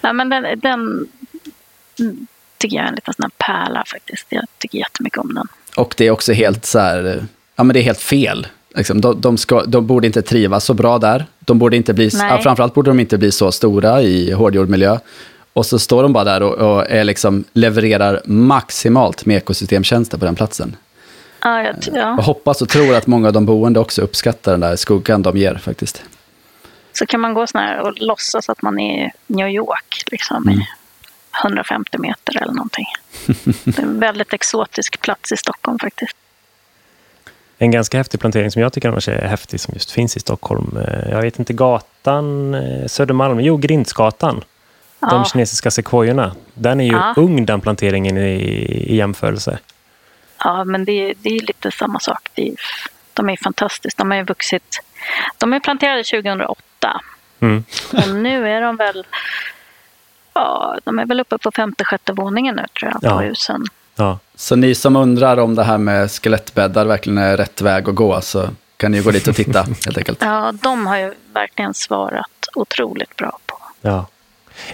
Ja, 0.00 0.12
men 0.12 0.28
den, 0.28 0.60
den 0.60 1.06
tycker 2.58 2.76
jag 2.76 2.84
är 2.84 2.88
en 2.88 2.94
liten 2.94 3.14
sån 3.14 3.22
här 3.22 3.46
pärla 3.46 3.84
faktiskt. 3.86 4.26
Jag 4.28 4.44
tycker 4.58 4.78
jättemycket 4.78 5.18
om 5.18 5.34
den. 5.34 5.48
och 5.76 5.94
det 5.96 6.06
är 6.06 6.10
också 6.10 6.32
helt 6.32 6.64
så 6.66 6.78
här, 6.78 7.26
ja 7.56 7.64
men 7.64 7.74
det 7.74 7.80
är 7.80 7.84
helt 7.84 8.00
fel. 8.00 8.46
Liksom, 8.74 9.00
de, 9.00 9.20
de, 9.20 9.38
ska, 9.38 9.62
de 9.62 9.86
borde 9.86 10.06
inte 10.06 10.22
trivas 10.22 10.64
så 10.64 10.74
bra 10.74 10.98
där. 10.98 11.26
De 11.40 11.58
borde 11.58 11.76
inte 11.76 11.94
bli, 11.94 12.10
Nej. 12.14 12.30
ja, 12.30 12.38
framförallt 12.42 12.74
borde 12.74 12.90
de 12.90 13.00
inte 13.00 13.18
bli 13.18 13.32
så 13.32 13.52
stora 13.52 14.02
i 14.02 14.32
hårdgjord 14.32 14.68
miljö. 14.68 14.98
Och 15.52 15.66
så 15.66 15.78
står 15.78 16.02
de 16.02 16.12
bara 16.12 16.24
där 16.24 16.42
och, 16.42 16.54
och 16.54 16.90
är 16.90 17.04
liksom, 17.04 17.44
levererar 17.52 18.22
maximalt 18.24 19.26
med 19.26 19.36
ekosystemtjänster 19.36 20.18
på 20.18 20.24
den 20.24 20.34
platsen. 20.34 20.76
Ja, 21.42 21.62
jag, 21.62 21.74
ja. 21.86 21.92
Jag 21.94 22.22
hoppas 22.22 22.62
och 22.62 22.68
tror 22.68 22.94
att 22.94 23.06
många 23.06 23.26
av 23.26 23.32
de 23.32 23.46
boende 23.46 23.80
också 23.80 24.02
uppskattar 24.02 24.52
den 24.52 24.60
där 24.60 24.76
skuggan 24.76 25.22
de 25.22 25.36
ger 25.36 25.54
faktiskt. 25.54 26.02
Så 26.92 27.06
kan 27.06 27.20
man 27.20 27.34
gå 27.34 27.46
sån 27.46 27.60
här 27.60 27.80
och 27.80 27.98
låtsas 27.98 28.48
att 28.48 28.62
man 28.62 28.78
är 28.80 29.04
i 29.06 29.10
New 29.26 29.48
York 29.48 30.02
liksom, 30.06 30.50
i 30.50 30.66
150 31.44 31.98
meter 31.98 32.42
eller 32.42 32.52
någonting. 32.52 32.86
Det 33.64 33.78
är 33.78 33.82
en 33.82 34.00
väldigt 34.00 34.32
exotisk 34.32 35.00
plats 35.00 35.32
i 35.32 35.36
Stockholm 35.36 35.78
faktiskt. 35.78 36.16
En 37.58 37.70
ganska 37.70 37.96
häftig 37.98 38.20
plantering 38.20 38.50
som 38.50 38.62
jag 38.62 38.72
tycker 38.72 38.88
annars 38.88 39.08
är 39.08 39.28
häftig 39.28 39.60
som 39.60 39.74
just 39.74 39.90
finns 39.90 40.16
i 40.16 40.20
Stockholm. 40.20 40.76
Eh, 40.76 41.10
Jag 41.10 41.22
vet 41.22 41.38
inte, 41.38 41.52
gatan 41.52 42.54
eh, 42.54 42.86
Södermalm, 42.86 43.40
jo 43.40 43.56
Grindsgatan. 43.56 44.44
De 45.00 45.08
Ja. 45.10 45.24
kinesiska 45.32 45.70
sekvojorna. 45.70 46.34
Den 46.54 46.80
är 46.80 46.84
ju 46.84 46.92
Ja. 46.92 47.14
ung 47.16 47.46
den 47.46 47.60
planteringen 47.60 48.16
i, 48.18 48.30
i 48.92 48.96
jämförelse. 48.96 49.58
Ja, 50.44 50.64
men 50.64 50.84
det 50.84 51.14
det 51.18 51.28
är 51.28 51.40
lite 51.40 51.70
samma 51.70 52.00
sak. 52.00 52.28
Det 52.34 52.48
är, 52.48 52.54
de 53.22 53.30
är 53.30 53.36
fantastiska. 53.36 54.02
De 54.02 54.10
har 54.10 54.18
ju 54.18 54.24
vuxit. 54.24 54.80
De 55.38 55.52
är 55.52 55.60
planterade 55.60 56.04
2008 56.04 57.00
Mm. 57.40 57.64
och 57.92 58.08
nu 58.08 58.48
är 58.48 58.60
de 58.60 58.76
väl 58.76 59.06
Ja, 60.34 60.78
de 60.84 60.98
är 60.98 61.06
väl 61.06 61.20
uppe 61.20 61.38
på 61.38 61.50
femte, 61.50 61.84
sjätte 61.84 62.12
våningen 62.12 62.54
nu 62.56 62.64
tror 62.80 62.92
jag, 62.92 63.00
på 63.00 63.06
Ja. 63.08 63.18
husen. 63.28 63.64
Ja. 63.96 64.18
Så 64.34 64.56
ni 64.56 64.74
som 64.74 64.96
undrar 64.96 65.36
om 65.38 65.54
det 65.54 65.64
här 65.64 65.78
med 65.78 66.10
skelettbäddar 66.10 66.84
verkligen 66.84 67.18
är 67.18 67.36
rätt 67.36 67.60
väg 67.62 67.88
att 67.88 67.94
gå, 67.94 68.20
så 68.20 68.48
kan 68.76 68.90
ni 68.90 68.96
ju 68.96 69.02
gå 69.02 69.10
dit 69.10 69.28
och 69.28 69.34
titta 69.36 69.62
helt 69.84 69.98
enkelt. 69.98 70.18
Ja, 70.22 70.52
de 70.62 70.86
har 70.86 70.96
ju 70.96 71.14
verkligen 71.32 71.74
svarat 71.74 72.48
otroligt 72.54 73.16
bra 73.16 73.38
på. 73.46 73.58
Ja. 73.80 74.06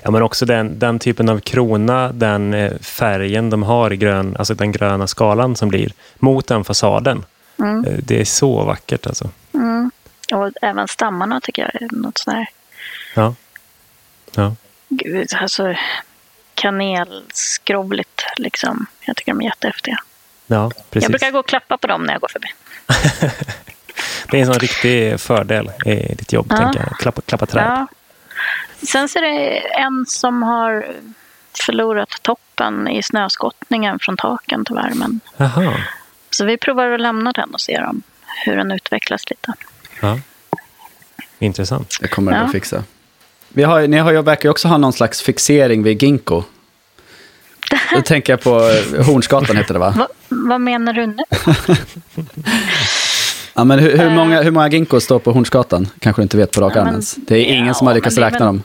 ja, 0.02 0.10
men 0.10 0.22
också 0.22 0.46
den, 0.46 0.78
den 0.78 0.98
typen 0.98 1.28
av 1.28 1.40
krona, 1.40 2.08
den 2.12 2.54
eh, 2.54 2.72
färgen 2.80 3.50
de 3.50 3.62
har 3.62 3.92
i 3.92 3.96
grön, 3.96 4.36
alltså 4.38 4.54
den 4.54 4.72
gröna 4.72 5.06
skalan 5.06 5.56
som 5.56 5.68
blir 5.68 5.92
mot 6.18 6.46
den 6.46 6.64
fasaden. 6.64 7.24
Mm. 7.58 7.84
Eh, 7.84 7.92
Det 7.98 8.20
är 8.20 8.24
så 8.24 8.64
vackert 8.64 9.06
alltså. 9.06 9.30
Mm. 9.54 9.90
Och 10.32 10.50
även 10.62 10.88
stammarna 10.88 11.40
tycker 11.40 11.62
jag 11.62 11.82
är 11.82 11.88
något 11.96 12.18
sånt 12.18 12.36
här, 12.36 12.46
Ja. 13.14 13.34
Ja. 14.34 14.54
gud, 14.88 15.28
alltså 15.34 15.74
kanelskrovligt 16.54 18.24
liksom. 18.36 18.86
Jag 19.00 19.16
tycker 19.16 19.32
de 19.32 19.40
är 19.40 19.44
jättehäftiga. 19.44 19.98
Ja, 20.46 20.70
precis. 20.90 21.02
Jag 21.04 21.10
brukar 21.10 21.30
gå 21.30 21.38
och 21.38 21.48
klappa 21.48 21.78
på 21.78 21.86
dem 21.86 22.02
när 22.02 22.12
jag 22.14 22.20
går 22.20 22.28
förbi. 22.28 22.48
Det 24.30 24.36
är 24.36 24.40
en 24.40 24.46
sån 24.46 24.58
riktig 24.58 25.20
fördel 25.20 25.70
i 25.86 26.14
ditt 26.14 26.32
jobb, 26.32 26.46
Ja. 26.50 26.56
tänker 26.56 26.80
jag. 26.80 26.98
Klappa, 26.98 27.20
klappa 27.20 27.46
träd. 27.46 27.64
Ja. 27.66 27.86
Sen 28.86 29.08
så 29.08 29.18
är 29.18 29.22
det 29.22 29.58
en 29.60 30.04
som 30.08 30.42
har 30.42 30.86
förlorat 31.66 32.08
toppen 32.22 32.88
i 32.88 33.02
snöskottningen 33.02 33.98
från 33.98 34.16
taken 34.16 34.64
tyvärr. 34.64 34.92
Men, 34.94 35.20
Jaha. 35.36 35.74
Så 36.34 36.44
vi 36.44 36.56
provar 36.56 36.90
att 36.90 37.00
lämna 37.00 37.32
den 37.32 37.54
och 37.54 37.60
se 37.60 37.78
om 37.82 38.02
hur 38.44 38.56
den 38.56 38.70
utvecklas 38.72 39.30
lite. 39.30 39.52
Ja. 40.02 40.18
Intressant. 41.38 41.96
Det 42.00 42.08
kommer 42.08 42.32
de 42.32 42.38
Ja. 42.38 42.44
att 42.44 42.52
fixa. 42.52 42.84
Vi 43.48 43.62
har, 43.62 43.86
ni 43.86 43.96
har 43.98 44.12
ju, 44.12 44.22
verkar 44.22 44.44
ju 44.48 44.50
också 44.50 44.68
ha 44.68 44.78
någon 44.78 44.92
slags 44.92 45.22
fixering 45.22 45.82
vid 45.82 46.02
ginkgo. 46.02 46.42
Då 47.94 48.02
tänker 48.04 48.32
jag 48.32 48.40
på 48.42 48.50
eh, 48.96 49.04
Hornsgatan 49.06 49.56
heter 49.56 49.74
det 49.74 49.80
va? 49.80 49.94
Va, 49.96 50.08
vad 50.28 50.60
menar 50.60 50.92
du 50.92 51.06
nu? 51.06 51.22
Ja, 53.56 53.64
men 53.64 53.78
hur, 53.78 53.90
hur, 53.98 54.06
Eh. 54.06 54.14
många, 54.14 54.42
hur 54.42 54.50
många 54.50 54.68
ginkgos 54.68 55.04
står 55.04 55.18
på 55.18 55.32
Hornsgatan? 55.32 55.88
Kanske 55.98 56.22
du 56.22 56.22
inte 56.22 56.36
vet 56.36 56.52
på 56.52 56.60
rak 56.60 56.76
arm 56.76 56.86
ens. 56.88 57.14
Det 57.14 57.36
är 57.36 57.44
ingen 57.44 57.66
ja, 57.66 57.74
som 57.74 57.86
har 57.86 57.94
lyckats 57.94 58.18
räkna 58.18 58.38
väl- 58.38 58.46
dem. 58.46 58.62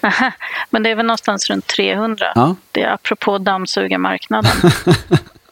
Aha, 0.00 0.30
Men 0.70 0.82
det 0.82 0.90
är 0.90 0.94
väl 0.94 1.06
någonstans 1.06 1.50
runt 1.50 1.66
300. 1.66 2.26
Ja. 2.34 2.56
Det 2.72 2.82
är 2.82 2.92
apropå 2.94 3.38
dammsugarmarknaden. 3.38 4.52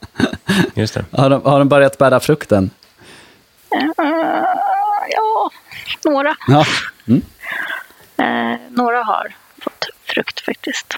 Just 0.74 0.94
det. 0.94 1.04
Har, 1.12 1.30
de, 1.30 1.42
har 1.44 1.58
de 1.58 1.68
börjat 1.68 1.98
bära 1.98 2.20
frukten? 2.20 2.70
Eh, 3.70 4.44
ja, 5.10 5.50
några. 6.04 6.36
Ja. 6.48 6.64
Mm. 7.08 7.22
Eh, 8.16 8.60
några 8.70 9.02
har 9.02 9.34
fått 9.58 9.84
frukt 10.04 10.40
faktiskt. 10.40 10.94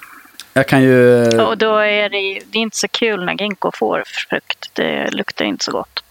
Jag 0.53 0.69
kan 0.69 0.83
ju... 0.83 1.23
Och 1.41 1.59
då 1.59 1.77
är 1.79 2.09
det, 2.09 2.19
ju- 2.19 2.41
det 2.47 2.59
är 2.59 2.63
inte 2.63 2.77
så 2.77 2.89
kul 2.89 3.25
när 3.25 3.35
ginkgo 3.35 3.71
får 3.75 4.03
frukt. 4.07 4.71
Det 4.73 5.11
luktar 5.11 5.45
inte 5.45 5.65
så 5.65 5.73
gott. 5.73 6.03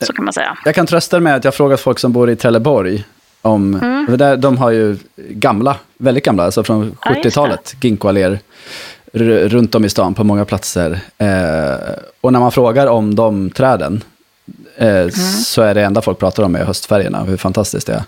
Så 0.00 0.12
kan 0.12 0.24
man 0.24 0.34
säga. 0.34 0.58
Jag 0.64 0.74
kan 0.74 0.86
trösta 0.86 1.16
er 1.16 1.20
med 1.20 1.34
att 1.36 1.44
jag 1.44 1.52
har 1.52 1.56
frågat 1.56 1.80
folk 1.80 1.98
som 1.98 2.12
bor 2.12 2.30
i 2.30 2.36
Trelleborg 2.36 3.04
om, 3.42 3.74
Mm. 3.74 4.06
för 4.06 4.16
där, 4.16 4.36
de 4.36 4.58
har 4.58 4.70
ju 4.70 4.96
gamla, 5.16 5.76
väldigt 5.96 6.24
gamla, 6.24 6.44
alltså 6.44 6.64
från 6.64 6.96
Ja, 7.04 7.10
just 7.10 7.22
det. 7.22 7.28
70-talet, 7.30 7.74
ginkgoalléer 7.80 8.30
r- 8.30 8.40
runt 9.12 9.74
om 9.74 9.84
i 9.84 9.88
stan 9.88 10.14
på 10.14 10.24
många 10.24 10.44
platser. 10.44 11.00
Eh, 11.18 11.94
och 12.20 12.32
när 12.32 12.40
man 12.40 12.52
frågar 12.52 12.86
om 12.86 13.14
de 13.14 13.50
träden 13.50 14.04
eh, 14.76 14.88
Mm. 14.96 15.10
så 15.44 15.62
är 15.62 15.74
det 15.74 15.82
enda 15.82 16.02
folk 16.02 16.18
pratar 16.18 16.42
om 16.42 16.54
är 16.56 16.64
höstfärgerna, 16.64 17.24
hur 17.24 17.36
fantastiskt 17.36 17.86
det 17.86 17.92
är. 17.94 18.02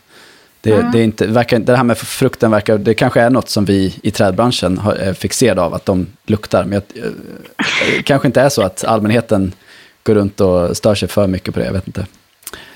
Det, 0.60 0.72
Mm. 0.72 0.90
det, 0.92 0.98
är 0.98 1.02
inte, 1.02 1.26
verkar, 1.26 1.58
det 1.58 1.76
här 1.76 1.84
med 1.84 1.98
frukten 1.98 2.50
verkar, 2.50 2.78
det 2.78 2.94
kanske 2.94 3.20
är 3.20 3.30
något 3.30 3.48
som 3.48 3.64
vi 3.64 3.94
i 4.02 4.10
trädbranschen 4.10 4.78
har- 4.78 4.94
är 4.94 5.14
fixerade 5.14 5.62
av, 5.62 5.74
att 5.74 5.86
de 5.86 6.06
luktar. 6.26 6.64
Men 6.64 6.72
jag, 6.72 7.04
eh, 7.04 7.10
det 7.96 8.02
kanske 8.02 8.28
inte 8.28 8.40
är 8.40 8.48
så 8.48 8.62
att 8.62 8.84
allmänheten 8.84 9.52
går 10.02 10.14
runt 10.14 10.40
och 10.40 10.76
stör 10.76 10.94
sig 10.94 11.08
för 11.08 11.26
mycket 11.26 11.54
på 11.54 11.60
det, 11.60 11.66
jag 11.66 11.72
vet 11.72 11.86
inte. 11.86 12.06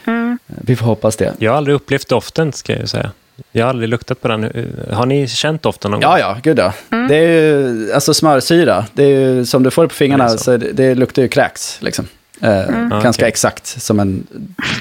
Mm. 0.06 0.38
Vi 0.46 0.76
får 0.76 0.86
hoppas 0.86 1.16
det. 1.16 1.32
Jag 1.38 1.50
har 1.50 1.56
aldrig 1.58 1.74
upplevt 1.76 2.08
doften, 2.08 2.52
ska 2.52 2.78
jag 2.78 2.88
säga. 2.88 3.10
Jag 3.52 3.64
har 3.64 3.70
aldrig 3.70 3.88
luktat 3.88 4.20
på 4.20 4.28
den. 4.28 4.50
Har 4.92 5.06
ni 5.06 5.28
känt 5.28 5.62
doften 5.62 5.90
någon 5.90 6.00
Ja, 6.00 6.08
gång? 6.10 6.18
ja, 6.18 6.36
gud 6.42 6.58
ja. 6.58 6.72
Det 7.08 7.16
är 7.16 7.28
ju, 7.28 7.92
alltså 7.92 8.14
smörsyra, 8.14 8.86
det 8.92 9.02
är 9.02 9.08
ju, 9.08 9.44
som 9.46 9.62
du 9.62 9.70
får 9.70 9.82
det 9.82 9.88
på 9.88 9.94
fingrarna, 9.94 10.24
det 10.24 10.30
så. 10.30 10.38
så. 10.38 10.56
det, 10.56 10.72
det 10.72 10.94
luktar 10.94 11.22
ju 11.22 11.28
kräks. 11.28 11.78
Liksom. 11.82 12.06
Eh, 12.40 12.50
Ja, 12.50 12.64
ganska 12.88 13.10
okej. 13.10 13.28
exakt, 13.28 13.66
som 13.66 14.00
en 14.00 14.26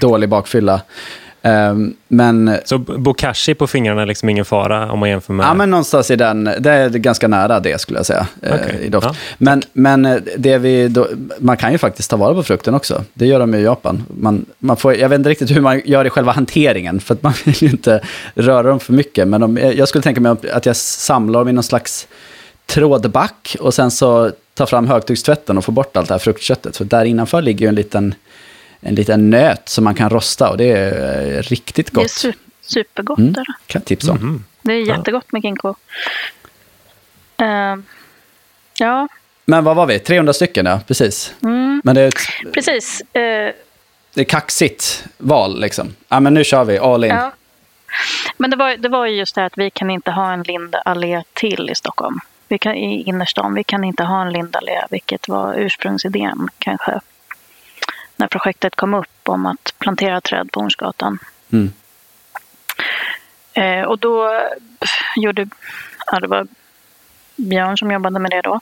dålig 0.02 0.30
bakfylla. 0.30 0.82
Eh, 1.46 1.76
men, 2.08 2.58
Så 2.66 2.78
bokashi 2.78 3.54
på 3.54 3.68
fingrarna 3.68 4.02
är 4.02 4.06
liksom 4.06 4.30
ingen 4.30 4.46
fara 4.46 4.92
om 4.92 5.00
man 5.00 5.10
jämför 5.10 5.34
med... 5.34 5.46
ja, 5.46 5.54
men 5.54 5.70
någonstans 5.70 6.12
i 6.12 6.16
den, 6.16 6.44
det 6.60 6.72
är 6.72 6.90
ganska 6.90 7.28
nära 7.28 7.60
det 7.60 7.82
skulle 7.82 8.00
jag 8.00 8.06
säga. 8.06 8.28
eh, 8.42 8.54
Okej, 8.56 8.80
i 8.82 8.90
doft. 8.90 9.08
ja. 9.08 9.16
Men, 9.38 9.62
men 9.74 10.06
eh, 10.06 10.18
det 10.38 10.58
vi 10.58 10.88
då, 10.88 11.08
man 11.40 11.58
kan 11.58 11.72
ju 11.72 11.78
faktiskt 11.78 12.10
ta 12.10 12.18
vara 12.18 12.34
på 12.34 12.44
frukten 12.44 12.74
också. 12.76 13.04
Det 13.14 13.26
gör 13.26 13.40
de 13.40 13.54
ju 13.54 13.60
i 13.60 13.64
Japan. 13.64 14.04
Man, 14.18 14.46
man 14.60 14.78
får, 14.78 14.96
jag 14.96 15.10
vet 15.10 15.18
inte 15.18 15.30
riktigt 15.30 15.52
hur 15.52 15.62
man 15.62 15.82
gör 15.86 16.06
i 16.06 16.10
själva 16.10 16.32
hanteringen, 16.32 17.00
för 17.00 17.14
att 17.14 17.24
man 17.24 17.34
vill 17.46 17.56
ju 17.64 17.70
inte 17.70 18.02
röra 18.36 18.64
dem 18.64 18.80
för 18.80 18.94
mycket. 18.94 19.28
Men 19.28 19.44
om, 19.44 19.58
jag 19.58 19.88
skulle 19.88 20.02
tänka 20.02 20.22
mig 20.22 20.36
att 20.54 20.66
jag 20.66 20.76
samlar 20.76 21.40
dem 21.40 21.50
i 21.50 21.54
någon 21.54 21.64
slags 21.64 22.08
trådback 22.66 23.56
och 23.60 23.74
sen 23.74 23.92
så 23.92 24.32
ta 24.54 24.66
fram 24.66 24.88
högtryckstvätten 24.88 25.58
och 25.58 25.66
få 25.66 25.72
bort 25.72 25.98
allt 25.98 26.08
det 26.08 26.14
här 26.14 26.20
fruktköttet. 26.20 26.78
För 26.78 26.86
där 26.86 27.06
innanför 27.06 27.42
ligger 27.42 27.66
ju 27.66 27.70
en 27.70 27.76
liten, 27.76 28.16
en 28.84 28.96
liten 28.96 29.30
nöt 29.30 29.70
som 29.70 29.84
man 29.84 29.96
kan 29.96 30.10
rosta 30.10 30.50
och 30.50 30.58
det 30.58 30.72
är 30.72 31.38
eh, 31.38 31.42
riktigt 31.42 31.86
Det 31.94 31.98
är 31.98 32.02
gott. 32.02 32.08
su- 32.12 32.34
supergott. 32.62 33.18
Mm. 33.20 33.30
är 33.32 33.36
det. 33.36 33.54
Kan 33.68 33.80
jag 33.80 33.86
tipsa 33.86 34.12
om. 34.12 34.18
Mhm. 34.18 34.44
Det 34.62 34.74
är 34.74 34.88
jättegott 34.88 35.32
med 35.32 35.44
ginkgo. 35.44 35.76
Eh, 37.38 37.76
ja, 38.80 39.08
Men 39.46 39.64
vad 39.64 39.76
var 39.76 39.86
vi? 39.86 40.00
300 40.00 40.34
stycken, 40.34 40.66
ja. 40.66 40.80
Precis. 40.88 41.34
mm, 41.44 41.82
Men 41.84 41.96
det 41.96 42.02
är 42.02 42.08
ett 42.08 42.54
precis. 42.54 43.02
Eh, 43.02 43.54
det 44.14 44.22
är 44.22 44.24
kaxigt 44.24 45.06
val 45.18 45.60
liksom. 45.62 45.96
Ja, 46.08 46.20
men 46.20 46.34
nu 46.34 46.44
kör 46.44 46.64
vi 46.64 46.78
all 46.78 47.04
in. 47.04 47.10
ja. 47.10 47.32
Men 48.38 48.50
det 48.50 48.56
var, 48.58 48.78
det 48.78 48.90
var 48.90 49.06
ju 49.06 49.16
just 49.16 49.36
det 49.36 49.46
att 49.46 49.54
vi 49.58 49.70
kan 49.70 49.90
inte 49.90 50.12
ha 50.12 50.34
en 50.34 50.44
lindallé 50.44 51.24
till 51.34 51.70
i 51.72 51.76
Stockholm. 51.76 52.20
Vi 52.48 52.58
kan, 52.58 52.76
I 52.76 53.04
innerstan. 53.04 53.54
Vi 53.54 53.64
kan 53.64 53.84
inte 53.84 54.04
ha 54.04 54.22
en 54.22 54.34
lindallé, 54.34 54.82
vilket 54.90 55.28
var 55.28 55.54
ursprungsidén 55.54 56.48
kanske. 56.60 57.00
När 58.24 58.28
projektet 58.28 58.76
kom 58.76 58.94
upp 58.94 59.30
om 59.30 59.46
att 59.46 59.74
plantera 59.80 60.22
träd 60.22 60.52
på 60.52 60.60
Hornsgatan. 60.60 61.20
Mm. 61.52 61.74
Eh, 63.54 63.84
och 63.84 64.00
då 64.00 64.42
gjorde, 65.16 65.48
ja, 66.12 66.20
det 66.20 66.28
var 66.28 66.48
Björn 67.36 67.78
som 67.78 67.92
jobbade 67.92 68.20
med 68.20 68.32
det 68.32 68.42
då. 68.42 68.60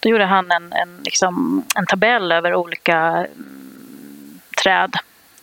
Då 0.00 0.08
gjorde 0.08 0.24
han 0.24 0.50
en, 0.50 0.72
en, 0.72 1.00
liksom, 1.04 1.64
en 1.76 1.86
tabell 1.86 2.32
över 2.32 2.54
olika 2.54 2.96
mm, 2.96 4.40
träd 4.62 4.96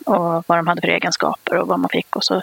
och 0.05 0.43
vad 0.47 0.57
de 0.57 0.67
hade 0.67 0.81
för 0.81 0.87
egenskaper 0.87 1.57
och 1.57 1.67
vad 1.67 1.79
man 1.79 1.89
fick. 1.89 2.15
Och 2.15 2.23
så 2.23 2.41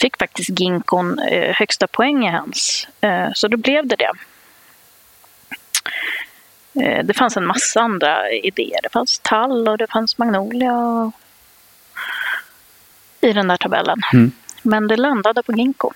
fick 0.00 0.18
faktiskt 0.18 0.60
ginkgon 0.60 1.18
eh, 1.18 1.54
högsta 1.54 1.86
poäng 1.86 2.26
i 2.26 2.30
hans. 2.30 2.88
Eh, 3.00 3.28
så 3.34 3.48
då 3.48 3.56
blev 3.56 3.86
det 3.86 3.96
det. 3.96 4.12
Eh, 6.80 7.04
det 7.04 7.14
fanns 7.14 7.36
en 7.36 7.46
massa 7.46 7.80
andra 7.80 8.30
idéer. 8.30 8.80
Det 8.82 8.88
fanns 8.92 9.18
tall 9.18 9.68
och 9.68 9.78
det 9.78 9.86
fanns 9.86 10.18
magnolia 10.18 10.72
och... 10.76 11.12
i 13.20 13.32
den 13.32 13.48
där 13.48 13.56
tabellen. 13.56 14.00
Mm. 14.12 14.32
Men 14.62 14.88
det 14.88 14.96
landade 14.96 15.42
på 15.42 15.52
ginkgo. 15.52 15.92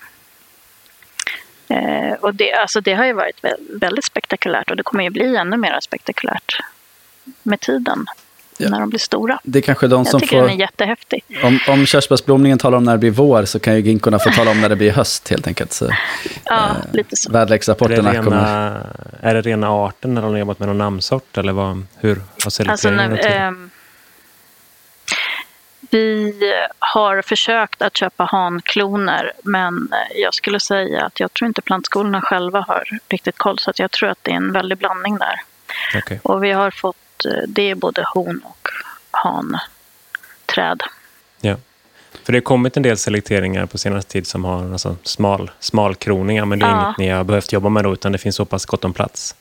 Eh, 1.67 2.13
och 2.13 2.35
det, 2.35 2.53
alltså 2.53 2.81
det 2.81 2.93
har 2.93 3.05
ju 3.05 3.13
varit 3.13 3.45
väldigt 3.69 4.05
spektakulärt 4.05 4.71
och 4.71 4.77
det 4.77 4.83
kommer 4.83 5.03
ju 5.03 5.09
bli 5.09 5.35
ännu 5.35 5.57
mer 5.57 5.79
spektakulärt 5.79 6.59
med 7.43 7.59
tiden. 7.59 8.05
Ja. 8.57 8.69
När 8.69 8.79
de 8.79 8.89
blir 8.89 8.99
stora. 8.99 9.39
Det 9.43 9.59
är 9.59 9.61
kanske 9.61 9.87
de 9.87 9.99
Jag 9.99 10.07
som 10.07 10.19
tycker 10.19 10.39
får... 10.39 10.47
den 10.47 10.55
är 10.55 10.59
jättehäftig. 10.59 11.23
Om, 11.43 11.59
om 11.67 11.85
körsbärsblomningen 11.85 12.57
talar 12.57 12.77
om 12.77 12.83
när 12.83 12.91
det 12.91 12.97
blir 12.97 13.11
vår 13.11 13.45
så 13.45 13.59
kan 13.59 13.75
ju 13.75 13.81
ginkorna 13.81 14.19
få 14.19 14.29
tala 14.29 14.51
om 14.51 14.61
när 14.61 14.69
det 14.69 14.75
blir 14.75 14.91
höst 14.91 15.29
helt 15.29 15.47
enkelt. 15.47 15.73
Så, 15.73 15.85
ja, 16.45 16.69
eh, 16.69 16.93
lite 16.93 17.15
så. 17.15 17.31
Väderleksrapporterna 17.31 18.09
är 18.09 18.13
det, 18.13 18.19
rena, 18.19 18.23
kommer... 18.23 18.81
är 19.21 19.33
det 19.33 19.41
rena 19.41 19.69
arten 19.69 20.13
när 20.13 20.21
de 20.21 20.31
har 20.31 20.37
jobbat 20.37 20.59
med 20.59 20.67
någon 20.67 20.77
namnsort? 20.77 21.37
Eller 21.37 21.53
vad, 21.53 21.85
hur 21.99 22.21
har 22.43 22.49
selekteringen 22.49 23.11
alltså, 23.11 23.27
gått 23.27 23.37
eh, 23.37 23.51
Vi 25.89 26.33
har 26.79 27.21
försökt 27.21 27.81
att 27.81 27.97
köpa 27.97 28.23
hankloner 28.23 29.31
men 29.43 29.89
jag 30.15 30.33
skulle 30.33 30.59
säga 30.59 31.05
att 31.05 31.19
jag 31.19 31.33
tror 31.33 31.47
inte 31.47 31.61
plantskolorna 31.61 32.21
själva 32.21 32.59
har 32.67 32.83
riktigt 33.09 33.37
koll 33.37 33.59
så 33.59 33.69
att 33.69 33.79
jag 33.79 33.91
tror 33.91 34.09
att 34.09 34.19
det 34.21 34.31
är 34.31 34.35
en 34.35 34.51
väldig 34.51 34.77
blandning 34.77 35.17
där. 35.17 35.41
Okay. 35.97 36.19
Och 36.23 36.43
vi 36.43 36.51
har 36.51 36.71
fått 36.71 36.95
det 37.47 37.69
är 37.69 37.75
både 37.75 38.05
hon 38.13 38.41
och 38.43 38.67
hanträd. 39.11 40.81
Ja. 41.41 41.55
För 42.23 42.33
det 42.33 42.37
har 42.37 42.41
kommit 42.41 42.77
en 42.77 42.83
del 42.83 42.97
selekteringar 42.97 43.65
på 43.65 43.77
senaste 43.77 44.11
tid 44.11 44.27
som 44.27 44.43
har 44.43 44.71
alltså, 44.71 44.95
smal, 45.03 45.51
smalkroningar, 45.59 46.45
men 46.45 46.59
det 46.59 46.65
är 46.65 46.69
ja. 46.69 46.85
inget 46.85 46.97
ni 46.97 47.09
har 47.09 47.23
behövt 47.23 47.53
jobba 47.53 47.69
med 47.69 47.83
då, 47.83 47.93
utan 47.93 48.11
det 48.11 48.17
finns 48.17 48.35
så 48.35 48.45
pass 48.45 48.65
gott 48.65 48.85
om 48.85 48.93
plats. 48.93 49.35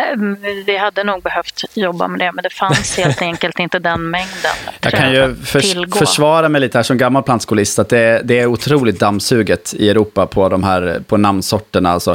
Ehm, 0.00 0.36
vi 0.66 0.76
hade 0.76 1.04
nog 1.04 1.22
behövt 1.22 1.64
jobba 1.74 2.08
med 2.08 2.20
det, 2.20 2.32
men 2.32 2.42
det 2.42 2.50
fanns 2.50 2.96
helt 2.96 3.22
enkelt 3.30 3.58
inte 3.58 3.78
den 3.78 4.10
mängden. 4.10 4.50
Jag 4.80 4.92
kan 4.92 5.12
ju 5.12 5.34
förs 5.34 5.74
försvara 5.98 6.48
mig 6.48 6.60
lite 6.60 6.78
här 6.78 6.82
som 6.82 6.98
gammal 6.98 7.22
plantskolist, 7.22 7.78
att 7.78 7.88
det, 7.88 8.20
det, 8.24 8.40
är 8.40 8.46
otroligt 8.46 9.00
dammsuget 9.00 9.74
i 9.74 9.90
Europa 9.90 10.26
på 10.26 10.48
de 10.48 10.64
här 10.64 11.02
på 11.06 11.16
namnsorterna. 11.16 11.90
Alltså, 11.90 12.10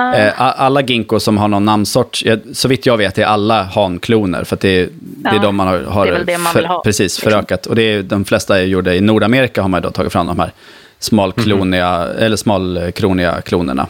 uh. 0.00 0.20
eh, 0.20 0.32
alla 0.36 0.82
ginkgo 0.82 1.20
som 1.20 1.38
har 1.38 1.48
någon 1.48 1.64
namnsort, 1.64 2.22
så 2.52 2.68
vitt 2.68 2.86
jag 2.86 2.96
vet 2.96 3.18
är 3.18 3.24
alla 3.24 3.62
hankloner, 3.62 4.44
för 4.44 4.58
det, 4.60 4.88
det 5.00 5.28
är 5.28 5.34
ja, 5.34 5.42
de 5.42 5.56
man 5.56 5.66
har, 5.66 5.78
har 5.78 6.38
man 6.38 6.52
för, 6.52 6.64
ha, 6.64 6.82
precis, 6.82 7.00
liksom. 7.00 7.30
förökat. 7.30 7.66
Och 7.66 7.74
det 7.74 7.82
är, 7.82 8.02
de 8.02 8.24
flesta 8.24 8.58
är 8.58 8.62
gjorda 8.64 8.94
i 8.94 9.00
Nordamerika, 9.00 9.62
har 9.62 9.68
man 9.68 9.82
då 9.82 9.90
tagit 9.90 10.12
fram 10.12 10.26
de 10.26 10.38
här 10.38 10.52
smalkloniga, 10.98 11.88
mm 11.88 12.18
eller 12.18 12.36
smalkroniga 12.36 13.40
klonerna. 13.40 13.86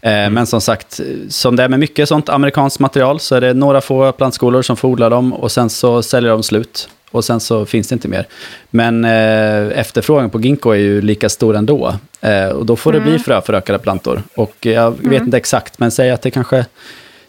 Mm. 0.00 0.34
Men 0.34 0.46
som 0.46 0.60
sagt, 0.60 1.00
som 1.28 1.56
det 1.56 1.62
är 1.62 1.68
med 1.68 1.78
mycket 1.80 2.08
sånt 2.08 2.28
amerikanskt 2.28 2.78
material 2.78 3.20
så 3.20 3.34
är 3.34 3.40
det 3.40 3.54
några 3.54 3.80
få 3.80 4.12
plantskolor 4.12 4.62
som 4.62 4.76
får 4.76 4.88
odla 4.88 5.08
dem 5.08 5.32
och 5.32 5.52
sen 5.52 5.70
så 5.70 6.02
säljer 6.02 6.30
de 6.30 6.42
slut. 6.42 6.88
Och 7.10 7.24
sen 7.24 7.40
så 7.40 7.66
finns 7.66 7.88
det 7.88 7.92
inte 7.92 8.08
mer. 8.08 8.26
Men 8.70 9.04
eh, 9.04 9.78
efterfrågan 9.78 10.30
på 10.30 10.40
ginkgo 10.40 10.70
är 10.70 10.76
ju 10.76 11.00
lika 11.00 11.28
stor 11.28 11.56
ändå. 11.56 11.94
Eh, 12.20 12.48
och 12.48 12.66
då 12.66 12.76
får 12.76 12.94
mm. 12.94 13.04
det 13.04 13.10
bli 13.10 13.18
fröförökade 13.18 13.78
plantor. 13.78 14.22
Och 14.34 14.56
jag 14.60 14.90
vet 14.90 15.04
mm. 15.04 15.24
inte 15.24 15.36
exakt, 15.36 15.78
men 15.78 15.90
säg 15.90 16.10
att 16.10 16.22
det 16.22 16.30
kanske 16.30 16.66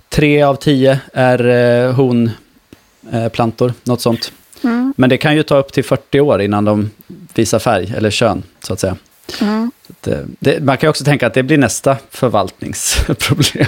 tre 0.10 0.42
av 0.42 0.56
tio 0.56 1.00
är 1.14 1.48
eh, 1.48 1.94
honplantor, 1.94 3.74
något 3.84 4.02
sånt. 4.02 4.32
Mm. 4.64 4.94
Men 4.98 5.10
det 5.10 5.18
kan 5.18 5.36
ju 5.36 5.44
ta 5.44 5.58
upp 5.58 5.74
till 5.74 5.84
40 5.84 6.20
år 6.20 6.42
innan 6.42 6.66
de 6.66 6.90
visar 7.34 7.60
färg 7.60 7.94
eller 7.98 8.12
kön, 8.12 8.44
så 8.62 8.74
att 8.74 8.80
säga. 8.80 8.96
Mm. 9.42 9.72
Det, 10.02 10.12
eh, 10.12 10.26
det, 10.40 10.64
man 10.64 10.78
kan 10.78 10.90
också 10.90 11.04
tänka 11.04 11.28
att 11.28 11.34
det 11.34 11.44
blir 11.44 11.58
nästa 11.58 11.98
förvaltningsproblem. 12.10 13.68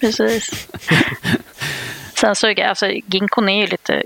Precis. 0.00 0.68
Sen 2.14 2.36
så, 2.36 2.54
alltså, 2.62 2.86
ginkgon 2.86 3.48
är 3.48 3.60
ju 3.60 3.66
lite 3.66 4.02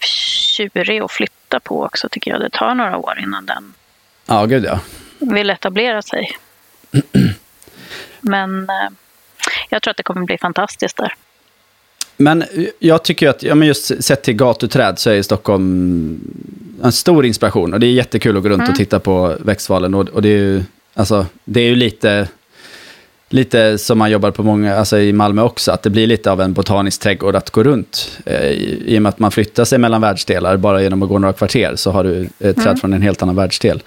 tjurig 0.00 1.00
att 1.00 1.12
flytta 1.12 1.60
på 1.60 1.84
också 1.84 2.08
tycker 2.08 2.30
jag. 2.30 2.40
Det 2.40 2.50
tar 2.50 2.74
några 2.74 2.96
år 2.96 3.18
innan 3.22 3.46
den 3.46 3.74
ja, 4.26 4.46
gud 4.46 4.64
ja. 4.64 4.80
vill 5.18 5.50
etablera 5.50 6.02
sig. 6.02 6.36
Men 8.20 8.62
eh, 8.62 8.88
jag 9.70 9.82
tror 9.82 9.90
att 9.90 9.96
det 9.96 10.02
kommer 10.02 10.26
bli 10.26 10.38
fantastiskt 10.38 10.96
där. 10.96 11.14
Men 12.16 12.44
jag 12.78 13.02
tycker 13.02 13.28
att, 13.28 13.42
ja, 13.42 13.54
men 13.54 13.68
just 13.68 14.04
sett 14.04 14.22
till 14.22 14.34
gatuträd 14.34 14.98
så 14.98 15.10
är 15.10 15.22
Stockholm 15.22 16.20
en 16.82 16.92
stor 16.92 17.26
inspiration. 17.26 17.74
Och 17.74 17.80
det 17.80 17.86
är 17.86 17.92
jättekul 17.92 18.36
att 18.36 18.42
gå 18.42 18.48
runt 18.48 18.60
mm. 18.60 18.70
och 18.70 18.76
titta 18.76 19.00
på 19.00 19.36
växtvalen. 19.40 19.94
Och, 19.94 20.08
och 20.08 20.22
det, 20.22 20.28
är 20.28 20.38
ju, 20.38 20.62
alltså, 20.98 21.26
det 21.44 21.60
är 21.60 21.64
ju 21.64 21.74
lite, 21.74 22.28
lite 23.28 23.78
som 23.78 23.98
man 23.98 24.10
jobbar 24.10 24.30
på 24.30 24.42
många, 24.42 24.76
alltså 24.76 24.98
i 24.98 25.12
Malmö 25.12 25.42
också, 25.42 25.72
att 25.72 25.82
det 25.82 25.90
blir 25.90 26.06
lite 26.06 26.30
av 26.30 26.40
en 26.40 26.52
botanisk 26.52 27.00
trädgård 27.00 27.36
att 27.36 27.50
gå 27.50 27.62
runt. 27.62 28.18
Eh, 28.26 28.46
i, 28.46 28.82
I 28.86 28.98
och 28.98 29.02
med 29.02 29.10
att 29.10 29.18
man 29.18 29.30
flyttar 29.30 29.64
sig 29.64 29.78
mellan 29.78 30.00
världsdelar, 30.00 30.56
bara 30.56 30.82
genom 30.82 31.02
att 31.02 31.08
gå 31.08 31.18
några 31.18 31.32
kvarter 31.32 31.72
så 31.76 31.90
har 31.90 32.04
du 32.04 32.22
ett 32.22 32.56
träd 32.56 32.66
mm. 32.66 32.76
från 32.76 32.92
en 32.92 33.02
helt 33.02 33.22
annan 33.22 33.36
världsdel. 33.36 33.82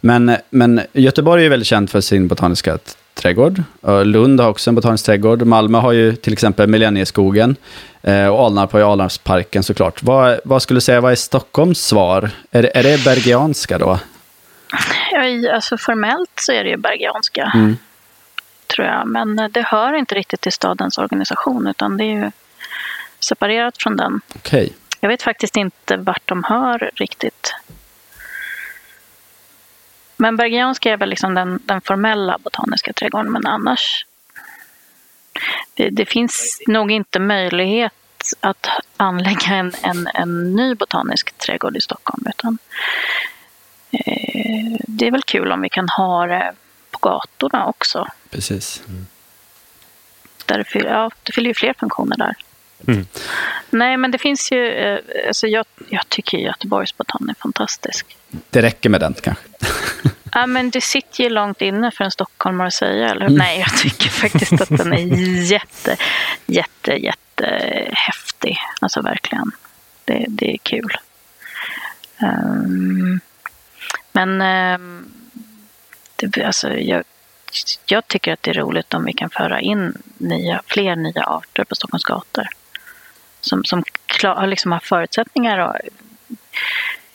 Men, 0.00 0.36
men 0.50 0.80
Göteborg 0.92 1.44
är 1.44 1.50
väldigt 1.50 1.66
känd 1.66 1.90
för 1.90 2.00
sin 2.00 2.28
botaniska 2.28 2.78
trädgård. 3.14 3.62
Lund 4.04 4.40
har 4.40 4.48
också 4.48 4.70
en 4.70 4.74
botanisk 4.74 5.06
trädgård. 5.06 5.42
Malmö 5.42 5.78
har 5.78 5.92
ju 5.92 6.16
till 6.16 6.32
exempel 6.32 6.68
Millennieskogen. 6.68 7.56
Eh, 8.02 8.26
och 8.26 8.46
Alnarp 8.46 8.72
har 8.72 8.78
ju 8.78 8.86
Alnarpsparken 8.86 9.62
såklart. 9.62 10.02
Vad, 10.02 10.40
vad 10.44 10.62
skulle 10.62 10.76
du 10.76 10.80
säga, 10.80 11.00
vad 11.00 11.12
är 11.12 11.16
Stockholms 11.16 11.80
svar? 11.80 12.30
Är 12.50 12.70
är 12.76 12.82
det 12.82 13.04
bergianska 13.04 13.78
då? 13.78 13.98
Ja, 15.14 15.54
alltså 15.54 15.78
formellt 15.78 16.40
så 16.40 16.52
är 16.52 16.64
det 16.64 16.70
ju 16.70 16.76
bergianska. 16.76 17.52
Mm. 17.54 17.76
Tror 18.66 18.86
jag. 18.86 19.06
Men 19.06 19.36
det 19.52 19.62
hör 19.62 19.92
inte 19.92 20.14
riktigt 20.14 20.40
till 20.40 20.52
stadens 20.52 20.98
organisation 20.98 21.66
utan 21.66 21.96
det 21.96 22.04
är 22.04 22.24
ju 22.24 22.30
separerat 23.20 23.82
från 23.82 23.96
den. 23.96 24.20
Okay. 24.34 24.68
Jag 25.00 25.08
vet 25.08 25.22
faktiskt 25.22 25.56
inte 25.56 25.96
vart 25.96 26.28
de 26.28 26.44
hör 26.44 26.90
riktigt. 26.94 27.54
Men 30.16 30.36
Bergianska 30.36 30.92
är 30.92 30.96
väl 30.96 31.10
liksom 31.10 31.34
den, 31.34 31.60
den 31.64 31.80
formella 31.80 32.38
botaniska 32.38 32.92
trädgården, 32.92 33.32
men 33.32 33.46
annars... 33.46 34.06
Det, 35.74 35.90
det, 35.90 36.06
finns 36.06 36.62
nog 36.66 36.90
inte 36.90 37.18
möjlighet 37.18 37.92
att 38.40 38.66
anlägga 38.96 39.46
en, 39.46 39.72
en, 39.82 40.08
en 40.14 40.56
ny 40.56 40.74
botanisk 40.74 41.38
trädgård 41.38 41.76
i 41.76 41.80
Stockholm, 41.80 42.24
utan 42.28 42.58
eh, 42.58 43.33
det 44.78 45.06
är 45.06 45.10
väl 45.10 45.22
kul 45.22 45.52
om 45.52 45.60
vi 45.60 45.68
kan 45.68 45.88
ha 45.88 46.26
det 46.26 46.52
på 46.90 46.98
gatorna 46.98 47.66
också. 47.66 48.06
Precis. 48.30 48.82
Mm. 48.88 49.06
Där 50.46 50.66
det, 50.72 50.78
ja, 50.78 51.10
det 51.22 51.32
fyller 51.32 51.50
ju 51.50 51.54
fler 51.54 51.74
funktioner 51.78 52.16
där. 52.16 52.34
Mm. 52.88 53.06
Nej, 53.70 53.96
men 53.96 54.10
det 54.10 54.18
finns 54.18 54.52
ju... 54.52 54.68
Eh, 54.68 54.98
alltså 55.26 55.46
jag, 55.46 55.64
jag 55.88 56.08
tycker 56.08 56.38
Göteborgs 56.38 56.96
botan 56.96 57.28
är 57.30 57.34
fantastisk. 57.34 58.16
Det 58.50 58.62
räcker 58.62 58.88
med 58.88 59.00
den 59.00 59.14
kanske? 59.14 59.44
Ja, 60.32 60.46
men 60.46 60.70
det 60.70 60.80
sitter 60.80 61.24
ju 61.24 61.30
långt 61.30 61.60
inne 61.60 61.90
för 61.90 62.04
en 62.04 62.10
stockholmare 62.10 62.66
att 62.66 62.74
säga, 62.74 63.10
eller 63.10 63.26
mm. 63.26 63.38
Nej, 63.38 63.58
jag 63.60 63.76
tycker 63.76 64.08
faktiskt 64.08 64.52
att 64.52 64.68
den 64.68 64.92
är 64.92 64.98
jätte, 65.52 65.96
jätte, 66.46 66.92
jätte 66.92 67.46
häftig. 67.92 68.58
Alltså 68.80 69.00
verkligen. 69.00 69.52
Det, 70.04 70.26
det 70.28 70.54
är 70.54 70.58
kul. 70.58 70.96
Um, 72.20 73.20
men 74.14 74.42
um, 74.80 75.12
det, 76.16 76.44
alltså, 76.44 76.72
jag, 76.72 77.04
jag 77.86 78.08
tycker 78.08 78.32
att 78.32 78.42
det 78.42 78.50
är 78.50 78.54
roligt 78.54 78.94
om 78.94 79.04
vi 79.04 79.12
kan 79.12 79.30
föra 79.30 79.60
in 79.60 80.02
nya, 80.18 80.62
fler 80.66 80.96
nya 80.96 81.22
arter 81.22 81.64
på 81.64 81.74
Stockholms 81.74 82.04
gator. 82.04 82.46
Som, 83.40 83.64
som 83.64 83.84
klar, 84.06 84.46
liksom 84.46 84.72
har 84.72 84.78
förutsättningar 84.78 85.58
att 85.58 85.76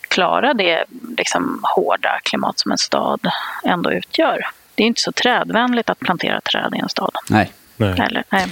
klara 0.02 0.54
det 0.54 0.86
liksom, 1.18 1.60
hårda 1.76 2.20
klimat 2.24 2.60
som 2.60 2.72
en 2.72 2.78
stad 2.78 3.28
ändå 3.66 3.94
utgör. 3.94 4.48
Det 4.76 4.84
är 4.84 4.88
inte 4.88 5.02
så 5.02 5.12
trädvänligt 5.12 5.90
att 5.90 6.00
plantera 6.00 6.42
träd 6.42 6.74
i 6.76 6.80
en 6.80 6.90
stad. 6.90 7.12
Nej. 7.30 7.52
nej. 7.78 8.00
Eller, 8.00 8.24
nej. 8.30 8.48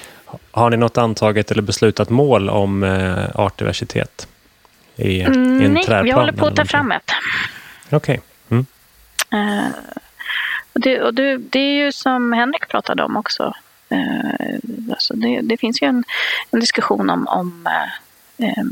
Har 0.51 0.69
ni 0.69 0.77
något 0.77 0.97
antaget 0.97 1.51
eller 1.51 1.61
beslutat 1.61 2.09
mål 2.09 2.49
om 2.49 2.83
eh, 2.83 3.25
artdiversitet? 3.35 4.27
I, 4.95 5.07
i 5.07 5.21
en 5.21 5.73
Nej, 5.73 6.03
vi 6.03 6.11
håller 6.11 6.33
på 6.33 6.47
att 6.47 6.55
ta 6.55 6.65
fram 6.65 6.91
ett. 6.91 7.11
Okej. 7.89 7.97
Okay. 7.97 8.19
Uh, 9.33 9.69
Och 10.73 10.81
det, 10.81 11.01
och 11.01 11.13
det, 11.13 11.37
det 11.37 11.59
är 11.59 11.85
ju 11.85 11.91
som 11.91 12.33
Henrik 12.33 12.67
pratade 12.67 13.03
om 13.03 13.17
också. 13.17 13.53
Eh, 13.89 14.59
alltså 14.89 15.13
det, 15.13 15.41
det 15.41 15.57
finns 15.57 15.81
ju 15.81 15.87
en, 15.87 16.03
en 16.51 16.59
diskussion 16.59 17.09
om, 17.09 17.27
om 17.27 17.67
eh, 18.37 18.63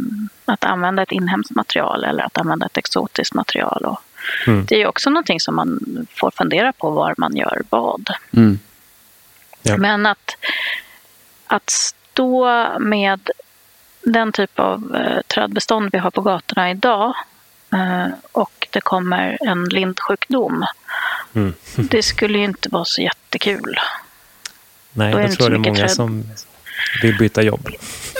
att 0.45 0.63
använda 0.63 1.03
ett 1.03 1.11
inhemskt 1.11 1.55
material 1.55 2.03
eller 2.03 2.23
att 2.23 2.37
använda 2.37 2.65
ett 2.65 2.77
exotiskt 2.77 3.33
material. 3.33 3.85
Och 3.85 4.01
Mm. 4.47 4.65
Det 4.65 4.75
är 4.75 4.79
ju 4.79 4.87
också 4.87 5.09
någonting 5.09 5.39
som 5.39 5.55
man 5.55 5.79
får 6.09 6.31
fundera 6.31 6.73
på 6.73 6.89
var 6.89 7.13
man 7.17 7.35
gör 7.35 7.61
vad. 7.69 8.09
Mm. 8.31 8.59
Ja. 9.61 9.77
Men 9.77 10.05
att, 10.05 10.35
att 11.47 11.69
stå 11.69 12.49
med 12.79 13.29
den 14.01 14.31
typ 14.31 14.59
av 14.59 14.95
eh, 14.95 15.21
trädbestånd 15.21 15.89
vi 15.91 15.97
har 15.97 16.11
på 16.11 16.21
gatorna 16.21 16.71
idag 16.71 17.07
eh, 17.07 17.13
och 18.32 18.68
det 18.72 18.82
kommer 18.82 19.38
en 19.41 19.63
lindsjukdom. 19.66 20.66
Mm. 21.34 21.53
Det 21.76 22.03
skulle 22.03 22.38
ju 22.38 22.43
inte 22.43 22.70
vara 22.70 22.86
så 22.86 23.01
jättekul. 23.01 23.76
Nej, 24.93 25.11
Då 25.13 25.20
jag 25.20 25.26
inte 25.26 25.36
tror 25.36 25.45
så 25.45 25.49
det 25.49 25.55
är 25.55 25.59
många 25.59 25.76
träd. 25.76 25.91
som 25.91 26.24
vill 27.01 27.18
byta 27.18 27.41
jobb. 27.41 27.70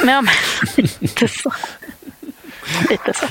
Men, 0.04 0.14
ja, 0.16 0.22
men 0.22 0.34
lite 1.00 1.28
så. 1.28 1.54
Lite 2.89 3.14
så. 3.14 3.26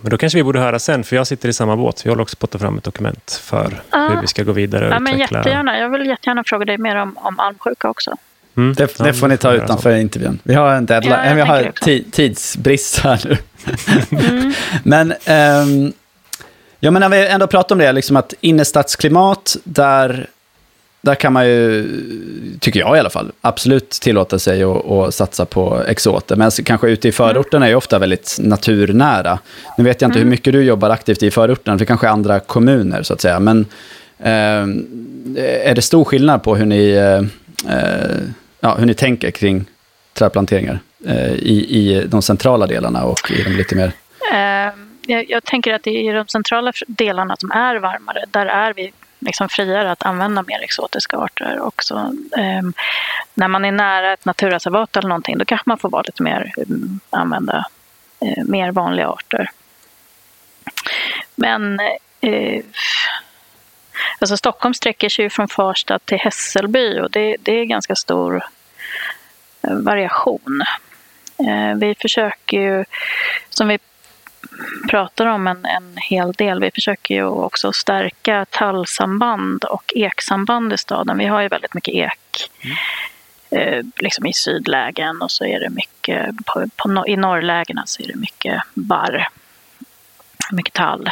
Men 0.00 0.10
då 0.10 0.18
kanske 0.18 0.36
vi 0.38 0.42
borde 0.42 0.60
höra 0.60 0.78
sen, 0.78 1.04
för 1.04 1.16
jag 1.16 1.26
sitter 1.26 1.48
i 1.48 1.52
samma 1.52 1.76
båt. 1.76 2.06
Vi 2.06 2.10
håller 2.10 2.22
också 2.22 2.36
på 2.36 2.44
att 2.44 2.50
ta 2.50 2.58
fram 2.58 2.78
ett 2.78 2.84
dokument 2.84 3.40
för 3.44 3.82
Ah. 3.90 4.08
hur 4.08 4.20
vi 4.20 4.26
ska 4.26 4.42
gå 4.42 4.52
vidare 4.52 4.88
och 4.88 4.94
Ja, 4.94 4.98
men 5.00 5.14
utveckla. 5.14 5.38
jättegärna. 5.38 5.78
Jag 5.78 5.88
vill 5.88 6.06
jättegärna 6.06 6.44
fråga 6.46 6.64
dig 6.64 6.78
mer 6.78 6.96
om, 6.96 7.18
om 7.18 7.40
almsjuka 7.40 7.88
också. 7.90 8.16
Mm. 8.56 8.74
Det, 8.74 8.98
det 8.98 9.12
får 9.12 9.28
ni 9.28 9.36
ta 9.36 9.52
utanför 9.52 9.96
intervjun. 9.96 10.38
Vi 10.42 10.54
har 10.54 10.72
en 10.72 10.86
deadline, 10.86 11.18
Ja, 11.24 11.34
vi 11.34 11.40
har 11.40 11.72
tidsbrist 12.10 12.98
här 12.98 13.20
nu. 13.24 13.36
Mm. 14.18 14.52
Men, 14.82 15.14
ehm, 15.24 15.92
ja, 16.80 16.90
men 16.90 17.00
när 17.00 17.08
vi 17.08 17.26
ändå 17.26 17.46
pratar 17.46 17.74
om 17.74 17.78
det, 17.78 17.92
liksom 17.92 18.16
att 18.16 18.34
innerstadsklimat, 18.40 19.56
där, 19.64 20.26
där 21.00 21.14
kan 21.14 21.32
man 21.32 21.46
ju, 21.46 21.88
tycker 22.60 22.80
jag 22.80 22.96
i 22.96 23.00
alla 23.00 23.10
fall, 23.10 23.32
absolut 23.40 23.90
tillåta 23.90 24.38
sig 24.38 24.62
att 24.62 24.90
att 24.90 25.14
satsa 25.14 25.44
på 25.44 25.82
exoter. 25.88 26.36
Men 26.36 26.44
alltså, 26.44 26.62
kanske 26.64 26.88
ute 26.88 27.08
i 27.08 27.12
förorterna 27.12 27.66
är 27.66 27.70
ju 27.70 27.76
ofta 27.76 27.98
väldigt 27.98 28.36
naturnära. 28.40 29.38
Nu 29.78 29.84
vet 29.84 30.00
jag 30.00 30.08
inte 30.08 30.18
hur 30.18 30.26
mycket 30.26 30.52
du 30.52 30.62
jobbar 30.62 30.90
aktivt 30.90 31.22
i 31.22 31.30
förorten, 31.30 31.78
för 31.78 31.84
kanske 31.84 32.06
är 32.06 32.10
andra 32.10 32.40
kommuner 32.40 33.02
så 33.02 33.14
att 33.14 33.20
säga. 33.20 33.40
Men 33.40 33.66
ehm, 34.18 34.86
är 35.64 35.74
det 35.74 35.82
stor 35.82 36.04
skillnad 36.04 36.42
på 36.42 36.56
hur 36.56 36.66
ni, 36.66 36.90
eh, 36.90 37.22
ja, 38.62 38.74
hur 38.74 38.86
ni 38.86 38.94
tänker 38.94 39.30
kring 39.30 39.64
trädplanteringar 40.12 40.78
eh, 41.06 41.32
i, 41.32 41.66
i 41.70 42.06
de 42.06 42.22
centrala 42.22 42.66
delarna 42.66 43.04
och 43.04 43.30
i 43.30 43.42
de 43.42 43.50
lite 43.50 43.76
mer... 43.76 43.92
Eh, 44.32 44.72
jag, 45.06 45.30
jag 45.30 45.44
tänker 45.44 45.74
att 45.74 45.82
det 45.82 45.90
är 45.90 46.10
i 46.10 46.16
de 46.16 46.28
centrala 46.28 46.72
delarna 46.86 47.36
som 47.36 47.50
är 47.50 47.76
varmare, 47.76 48.24
där 48.30 48.46
är 48.46 48.74
vi 48.74 48.92
liksom 49.18 49.48
friare 49.48 49.92
att 49.92 50.02
använda 50.02 50.42
mer 50.42 50.62
exotiska 50.62 51.16
arter 51.16 51.60
också. 51.60 51.94
Eh, 52.38 52.62
när 53.34 53.48
man 53.48 53.64
är 53.64 53.72
nära 53.72 54.12
ett 54.12 54.24
naturreservat 54.24 54.96
eller 54.96 55.08
någonting, 55.08 55.38
då 55.38 55.44
kanske 55.44 55.68
man 55.68 55.78
får 55.78 55.90
vara 55.90 56.02
lite 56.02 56.22
mer, 56.22 56.52
mm, 56.56 57.00
använda 57.10 57.66
eh, 58.20 58.44
mer 58.44 58.72
vanliga 58.72 59.08
arter. 59.08 59.50
Men 61.34 61.80
eh, 62.20 62.62
alltså 64.18 64.36
Stockholm 64.36 64.74
sträcker 64.74 65.08
sig 65.08 65.24
ju 65.24 65.30
från 65.30 65.48
Farsta 65.48 65.98
till 65.98 66.18
Hässelby 66.18 67.00
och 67.00 67.10
det, 67.10 67.36
det 67.40 67.52
är 67.52 67.64
ganska 67.64 67.96
stor 67.96 68.44
eh, 69.62 69.74
variation. 69.74 70.62
Eh, 71.38 71.76
vi 71.76 71.94
försöker 71.94 72.60
ju, 72.60 72.84
som 73.48 73.68
vi 73.68 73.78
pratar 74.88 75.26
om 75.26 75.46
en, 75.46 75.64
en 75.64 75.96
hel 75.96 76.32
del. 76.32 76.60
Vi 76.60 76.70
försöker 76.70 77.14
ju 77.14 77.24
också 77.24 77.72
stärka 77.72 78.46
tallsamband 78.50 79.64
och 79.64 79.92
eksamband 79.96 80.72
i 80.72 80.78
staden. 80.78 81.18
Vi 81.18 81.26
har 81.26 81.40
ju 81.40 81.48
väldigt 81.48 81.74
mycket 81.74 81.94
ek 81.94 82.50
eh, 83.50 83.82
liksom 83.96 84.26
i 84.26 84.32
sydlägen 84.32 85.22
och 85.22 85.30
så 85.30 85.44
är 85.44 85.60
det 85.60 85.70
mycket, 85.70 86.36
på, 86.46 86.64
på, 86.76 87.04
i 87.06 87.16
norrlägena 87.16 87.82
så 87.86 88.02
är 88.02 88.06
det 88.06 88.16
mycket 88.16 88.62
barr, 88.74 89.28
mycket 90.52 90.74
tall. 90.74 91.10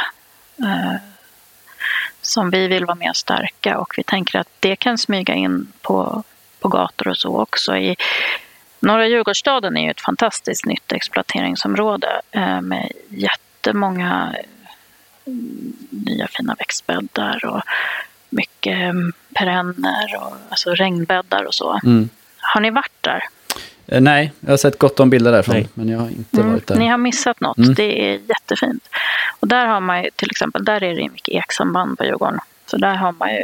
Som 2.30 2.50
vi 2.50 2.68
vill 2.68 2.84
vara 2.84 2.94
med 2.94 3.10
och 3.10 3.16
stärka 3.16 3.78
och 3.78 3.94
vi 3.96 4.02
tänker 4.02 4.38
att 4.38 4.48
det 4.60 4.76
kan 4.76 4.98
smyga 4.98 5.34
in 5.34 5.72
på, 5.82 6.22
på 6.60 6.68
gator 6.68 7.08
och 7.08 7.16
så 7.16 7.40
också. 7.40 7.76
I, 7.76 7.96
Norra 8.80 9.06
Djurgårdsstaden 9.06 9.76
är 9.76 9.84
ju 9.84 9.90
ett 9.90 10.00
fantastiskt 10.00 10.66
nytt 10.66 10.92
exploateringsområde 10.92 12.20
eh, 12.30 12.60
med 12.60 12.92
jättemånga 13.08 14.34
eh, 14.36 15.32
nya 15.90 16.28
fina 16.28 16.54
växtbäddar 16.58 17.44
och 17.44 17.62
mycket 18.28 18.78
eh, 18.78 18.94
perenner 19.34 20.16
och 20.20 20.36
alltså 20.48 20.74
regnbäddar 20.74 21.44
och 21.44 21.54
så. 21.54 21.80
Mm. 21.84 22.08
Har 22.38 22.60
ni 22.60 22.70
varit 22.70 22.96
där? 23.00 23.22
Eh, 23.90 24.00
Nej, 24.00 24.32
jag 24.40 24.50
har 24.50 24.56
sett 24.56 24.78
gott 24.78 25.00
om 25.00 25.10
bilder 25.10 25.32
därifrån, 25.32 25.54
Nej. 25.54 25.68
men 25.74 25.88
jag 25.88 25.98
har 25.98 26.08
inte 26.08 26.36
Mm, 26.40 26.52
varit 26.52 26.66
där. 26.66 26.76
Ni 26.76 26.86
har 26.88 26.98
missat 26.98 27.40
något. 27.40 27.58
Mm. 27.58 27.74
Det 27.74 28.10
är 28.10 28.20
jättefint. 28.28 28.88
Och 29.40 29.48
där 29.48 29.66
har 29.66 29.80
man 29.80 30.02
ju 30.04 30.10
till 30.16 30.30
exempel, 30.30 30.64
där 30.64 30.82
är 30.82 30.94
det 30.94 31.02
ju 31.02 31.10
mycket 31.10 31.34
eksamband 31.34 31.98
på 31.98 32.04
Djurgården. 32.04 32.40
Så 32.66 32.76
där 32.76 32.94
har 32.94 33.12
man 33.12 33.34
ju 33.34 33.42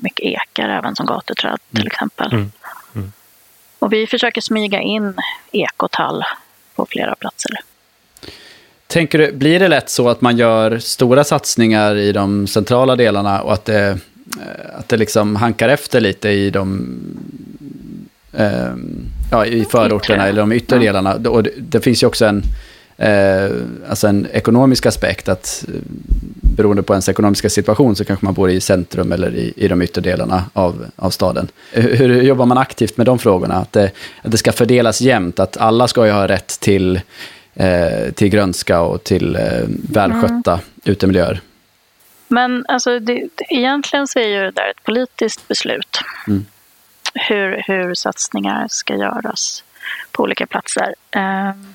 mycket 0.00 0.24
ekar 0.26 0.68
även 0.68 0.96
som 0.96 1.06
gatuträd 1.06 1.58
till 1.74 1.86
exempel. 1.86 2.32
Mm. 2.32 2.50
Mm. 2.94 3.12
Och 3.78 3.92
vi 3.92 4.06
försöker 4.06 4.40
smyga 4.40 4.80
in 4.80 5.14
ek 5.52 5.82
och 5.82 5.90
tall 5.90 6.24
på 6.74 6.86
flera 6.90 7.14
platser. 7.14 7.50
Tänker 8.86 9.18
du, 9.18 9.32
blir 9.32 9.60
det 9.60 9.68
lätt 9.68 9.90
så 9.90 10.08
att 10.08 10.20
man 10.20 10.36
gör 10.36 10.78
stora 10.78 11.24
satsningar 11.24 11.94
i 11.96 12.12
de 12.12 12.46
centrala 12.46 12.96
delarna 12.96 13.42
och 13.42 13.52
att 13.52 13.64
det, 13.64 13.88
eh, 13.88 14.78
att 14.78 14.88
det 14.88 14.96
liksom 14.96 15.36
hankar 15.36 15.68
efter 15.68 16.00
lite 16.00 16.28
i 16.28 16.50
de 16.50 16.98
eh, 18.32 18.74
ja, 19.34 19.46
i 19.46 19.64
förorterna 19.64 20.28
eller 20.28 20.40
de 20.40 20.52
yttre 20.52 20.78
delarna? 20.78 21.14
Och 21.14 21.42
det, 21.42 21.50
det 21.56 21.80
finns 21.80 22.02
ju 22.02 22.06
också 22.06 22.26
en, 22.26 22.42
eh, 22.96 23.50
alltså 23.88 24.06
en 24.06 24.26
ekonomisk 24.32 24.86
aspekt 24.86 25.28
att 25.28 25.64
eh, 25.68 25.74
beroende 26.56 26.82
på 26.82 26.92
ens 26.92 27.08
ekonomiska 27.08 27.50
situation 27.50 27.96
så 27.96 28.04
kanske 28.04 28.24
man 28.24 28.34
bor 28.34 28.50
i 28.50 28.60
centrum 28.60 29.12
eller 29.12 29.34
i, 29.34 29.52
i 29.56 29.68
de 29.68 29.82
yttre 29.82 30.00
delarna 30.00 30.44
av, 30.52 30.86
av 30.96 31.10
staden. 31.10 31.48
Hur, 31.72 32.08
hur 32.08 32.22
jobbar 32.22 32.46
man 32.46 32.58
aktivt 32.58 32.96
med 32.96 33.06
de 33.06 33.18
frågorna? 33.18 33.54
Att 33.54 33.72
det, 33.72 33.90
att 34.22 34.30
det 34.30 34.38
ska 34.38 34.52
fördelas 34.52 35.00
jämnt, 35.00 35.38
att 35.38 35.56
alla 35.56 35.88
ska 35.88 36.06
ju 36.06 36.12
ha 36.12 36.28
rätt 36.28 36.60
till 36.60 37.00
eh, 37.54 38.12
till 38.14 38.28
grönska 38.28 38.80
och 38.80 39.04
till 39.04 39.36
eh, 39.36 39.42
välskötta 39.92 40.60
utemiljöer. 40.84 41.40
Men 42.28 42.64
alltså, 42.68 42.98
det, 42.98 43.28
egentligen 43.50 44.06
så 44.06 44.18
är 44.18 44.28
ju 44.28 44.40
det 44.40 44.50
där 44.50 44.70
ett 44.70 44.84
politiskt 44.84 45.48
beslut. 45.48 45.98
Mm. 46.26 46.46
Hur, 47.14 47.62
hur 47.66 47.94
satsningar 47.94 48.68
ska 48.68 48.94
göras 48.94 49.64
på 50.12 50.22
olika 50.22 50.46
platser. 50.46 50.94
Ehm, 51.10 51.74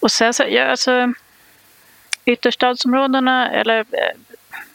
och 0.00 0.12
sen 0.12 0.34
så, 0.34 0.44
ja, 0.48 0.64
alltså, 0.64 1.12
ytterstadsområdena, 2.24 3.50
eller 3.50 3.78
eh, 3.78 4.16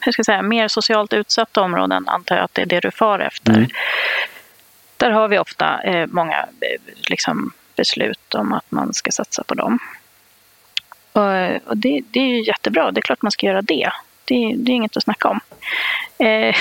hur 0.00 0.12
ska 0.12 0.20
jag 0.20 0.26
säga, 0.26 0.42
mer 0.42 0.68
socialt 0.68 1.12
utsatta 1.12 1.60
områden, 1.62 2.08
antar 2.08 2.36
jag 2.36 2.44
att 2.44 2.54
det 2.54 2.62
är 2.62 2.66
det 2.66 2.80
du 2.80 2.90
far 2.90 3.18
efter. 3.18 3.52
Mm. 3.52 3.68
Där 4.96 5.10
har 5.10 5.28
vi 5.28 5.38
ofta 5.38 5.82
eh, 5.82 6.06
många 6.06 6.40
eh, 6.40 6.94
liksom, 7.10 7.52
beslut 7.76 8.34
om 8.34 8.52
att 8.52 8.70
man 8.70 8.94
ska 8.94 9.10
satsa 9.10 9.44
på 9.44 9.54
dem. 9.54 9.78
Och, 11.12 11.68
och 11.70 11.76
det, 11.76 12.00
det 12.10 12.20
är 12.20 12.26
ju 12.26 12.44
jättebra, 12.44 12.90
det 12.90 13.00
är 13.00 13.02
klart 13.02 13.22
man 13.22 13.32
ska 13.32 13.46
göra 13.46 13.62
det. 13.62 13.90
Det, 14.24 14.54
det 14.56 14.72
är 14.72 14.74
inget 14.74 14.96
att 14.96 15.02
snacka 15.02 15.28
om. 15.28 15.40
Eh, 16.18 16.56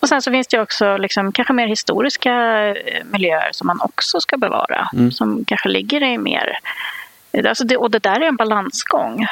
och 0.00 0.08
sen 0.08 0.22
så 0.22 0.30
finns 0.30 0.46
det 0.46 0.60
också 0.60 0.96
liksom, 0.96 1.32
kanske 1.32 1.52
mer 1.52 1.66
historiska 1.66 2.32
eh, 2.68 3.04
miljöer 3.04 3.48
som 3.52 3.66
man 3.66 3.80
också 3.80 4.20
ska 4.20 4.36
bevara. 4.36 4.88
Mm. 4.92 5.12
Som 5.12 5.44
kanske 5.44 5.68
ligger 5.68 6.02
i 6.02 6.18
mer... 6.18 6.58
Alltså 7.48 7.64
det, 7.64 7.76
och 7.76 7.90
det 7.90 7.98
där 7.98 8.20
är 8.20 8.28
en 8.28 8.36
balansgång. 8.36 9.22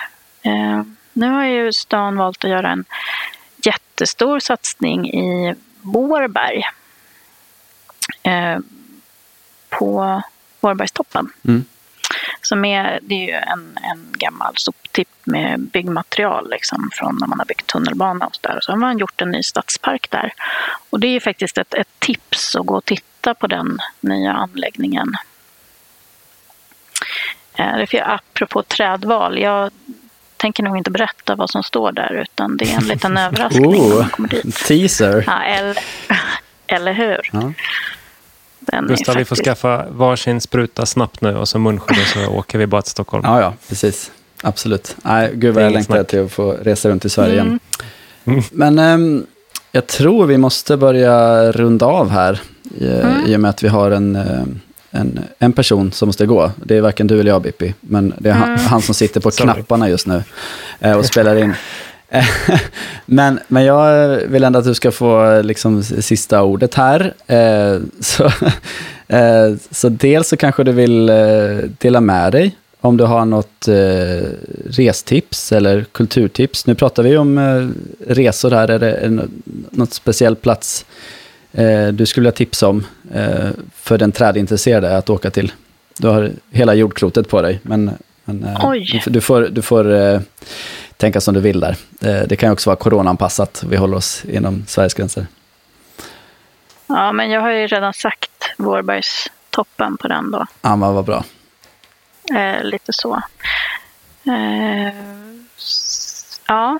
Eh, 0.42 0.82
nu 1.12 1.28
har 1.28 1.44
ju 1.44 1.72
stan 1.72 2.16
valt 2.16 2.44
att 2.44 2.50
göra 2.50 2.70
en 2.70 2.84
jättestor 3.64 4.40
satsning 4.40 5.10
i 5.10 5.54
Vårberg. 5.82 6.62
Eh, 8.22 8.58
på 9.68 10.22
Vårbergstoppen. 10.60 11.32
Mm. 11.48 11.64
Som 12.42 12.64
är, 12.64 12.98
det 13.02 13.14
är 13.14 13.26
ju 13.26 13.32
en, 13.32 13.78
en 13.82 14.06
gammal 14.12 14.52
soptipp 14.56 15.08
med 15.24 15.60
byggmaterial 15.60 16.50
liksom, 16.50 16.90
från 16.92 17.16
när 17.20 17.26
man 17.26 17.38
har 17.38 17.46
byggt 17.46 17.66
tunnelbana 17.66 18.26
och 18.26 18.34
så 18.34 18.40
där. 18.48 18.58
Så 18.62 18.72
har 18.72 18.76
man 18.76 18.98
gjort 18.98 19.22
en 19.22 19.30
ny 19.30 19.42
stadspark 19.42 20.10
där. 20.10 20.32
Och 20.90 21.00
det 21.00 21.06
är 21.06 21.20
faktiskt 21.20 21.58
ett, 21.58 21.74
ett 21.74 21.88
tips 21.98 22.56
att 22.56 22.66
gå 22.66 22.76
och 22.76 22.84
titta 22.84 23.34
på 23.34 23.46
den 23.46 23.78
nya 24.00 24.32
anläggningen. 24.32 25.16
Eh, 27.54 27.86
för, 27.86 28.10
apropå 28.10 28.62
trädval, 28.62 29.38
jag 29.38 29.70
tänker 30.36 30.62
nog 30.62 30.76
inte 30.76 30.90
berätta 30.90 31.34
vad 31.36 31.50
som 31.50 31.62
står 31.62 31.92
där 31.92 32.12
utan 32.12 32.56
det 32.56 32.72
är 32.72 32.76
en 32.76 32.84
liten 32.88 33.16
överraskning 33.26 33.70
när 33.70 33.78
Oh, 33.78 33.98
man 34.00 34.10
kommer 34.10 34.28
dit. 34.28 34.56
teaser. 34.56 35.24
Ja, 35.26 35.42
eller, 35.42 35.78
eller 36.66 36.92
hur? 36.92 37.30
Ja. 37.32 37.52
Den 38.60 38.86
Gustav, 38.86 39.16
vi 39.16 39.24
får 39.24 39.36
skaffa 39.36 39.86
varsin 39.90 40.40
spruta 40.40 40.86
snabbt 40.86 41.20
nu 41.20 41.36
och 41.36 41.48
så 41.48 41.58
munskydd 41.58 41.98
och 41.98 42.06
så 42.06 42.26
åker 42.38 42.58
vi 42.58 42.66
bara 42.66 42.82
till 42.82 42.90
Stockholm. 42.90 43.24
ja, 43.26 43.40
ja, 43.40 43.54
precis. 43.68 44.10
Absolut. 44.42 44.96
Nej, 45.02 45.30
gud 45.34 45.54
vad 45.54 45.62
är 45.62 45.66
jag 45.66 45.72
längtar 45.72 45.94
snack. 45.94 46.06
till 46.08 46.24
att 46.24 46.32
få 46.32 46.52
resa 46.52 46.88
runt 46.88 47.04
i 47.04 47.08
Sverige 47.08 47.32
igen. 47.32 47.60
Men 48.50 48.78
ehm, 48.78 49.26
jag 49.72 49.86
tror 49.86 50.26
vi 50.26 50.38
måste 50.38 50.76
börja 50.76 51.52
runda 51.52 51.86
av 51.86 52.10
här. 52.10 52.40
I, 52.78 52.84
i 53.26 53.36
och 53.36 53.40
med 53.40 53.48
att 53.48 53.62
vi 53.62 53.68
har 53.68 53.90
en, 53.90 54.16
eh, 54.16 54.42
en, 54.90 55.20
en 55.38 55.52
person 55.52 55.92
som 55.92 56.08
måste 56.08 56.26
gå. 56.26 56.52
Det 56.64 56.76
är 56.76 56.80
varken 56.80 57.06
du 57.06 57.20
eller 57.20 57.30
jag, 57.30 57.42
Bippi. 57.42 57.74
Men 57.80 58.14
det 58.18 58.28
är 58.30 58.34
han, 58.34 58.58
han 58.58 58.82
som 58.82 58.94
sitter 58.94 59.20
på 59.20 59.30
Sorry. 59.30 59.52
knapparna 59.52 59.88
just 59.88 60.06
nu 60.06 60.22
eh, 60.80 60.98
och 60.98 61.04
spelar 61.06 61.36
in. 61.36 61.54
Eh, 62.10 62.24
men, 63.06 63.40
men 63.48 63.64
jag 63.64 64.08
vill 64.16 64.44
ändå 64.44 64.58
att 64.58 64.64
du 64.64 64.74
ska 64.74 64.90
få 64.90 65.42
liksom, 65.42 65.82
sista 65.82 66.42
ordet 66.42 66.74
här. 66.74 67.14
Eh, 67.26 67.78
Så, 68.00 68.24
eh, 69.08 69.54
så 69.70 69.88
dels 69.88 70.28
så 70.28 70.36
kanske 70.36 70.64
du 70.64 70.72
vill 70.72 71.08
eh, 71.08 71.16
dela 71.78 72.00
med 72.00 72.32
dig 72.32 72.56
om 72.80 72.96
du 72.96 73.04
har 73.04 73.24
något 73.24 73.68
eh, 73.68 74.28
restips 74.66 75.52
eller 75.52 75.84
kulturtips. 75.92 76.66
Nu 76.66 76.74
pratar 76.74 77.02
vi 77.02 77.16
om 77.16 77.38
eh, 77.38 77.68
resor 78.14 78.50
här. 78.50 78.68
Är 78.68 78.78
det 78.78 78.92
en, 78.92 79.42
något 79.70 79.92
speciell 79.94 80.36
plats 80.36 80.84
eh, 81.52 81.88
du 81.88 82.06
skulle 82.06 82.22
vilja 82.24 82.36
tipsa 82.36 82.68
om 82.68 82.86
eh, 83.14 83.48
för 83.74 83.98
den 83.98 84.12
trädintresserade 84.12 84.96
att 84.96 85.10
åka 85.10 85.30
till? 85.30 85.52
Du 85.98 86.08
har 86.08 86.30
hela 86.50 86.74
jordklotet 86.74 87.28
på 87.28 87.42
dig, 87.42 87.60
men, 87.62 87.90
men 88.24 88.40
du, 88.40 88.46
får- 89.00 89.10
du 89.10 89.20
får, 89.20 89.40
du 89.50 89.62
får 89.62 90.20
tänka 91.00 91.20
som 91.20 91.34
du 91.34 91.40
vill 91.40 91.60
där. 91.60 91.76
Eh, 92.00 92.22
det 92.28 92.36
kan 92.36 92.48
ju 92.48 92.52
också 92.52 92.70
vara 92.70 92.76
coronaanpassat. 92.76 93.62
Vi 93.66 93.76
håller 93.76 93.96
oss 93.96 94.24
inom 94.24 94.64
Sveriges 94.66 94.94
gränser. 94.94 95.26
Ja, 96.86 97.12
men 97.12 97.30
jag 97.30 97.40
har 97.40 97.50
ju 97.50 97.66
redan 97.66 97.94
sagt 97.94 98.54
Vårbergstoppen 98.56 99.96
på 99.96 100.08
den 100.08 100.30
då. 100.30 100.46
Ja, 100.62 100.76
men 100.76 100.94
vad 100.94 101.04
bra. 101.04 101.24
Eh, 102.34 102.64
lite 102.64 102.92
så. 102.92 103.22
Eh, 104.24 104.94
ja, 106.46 106.78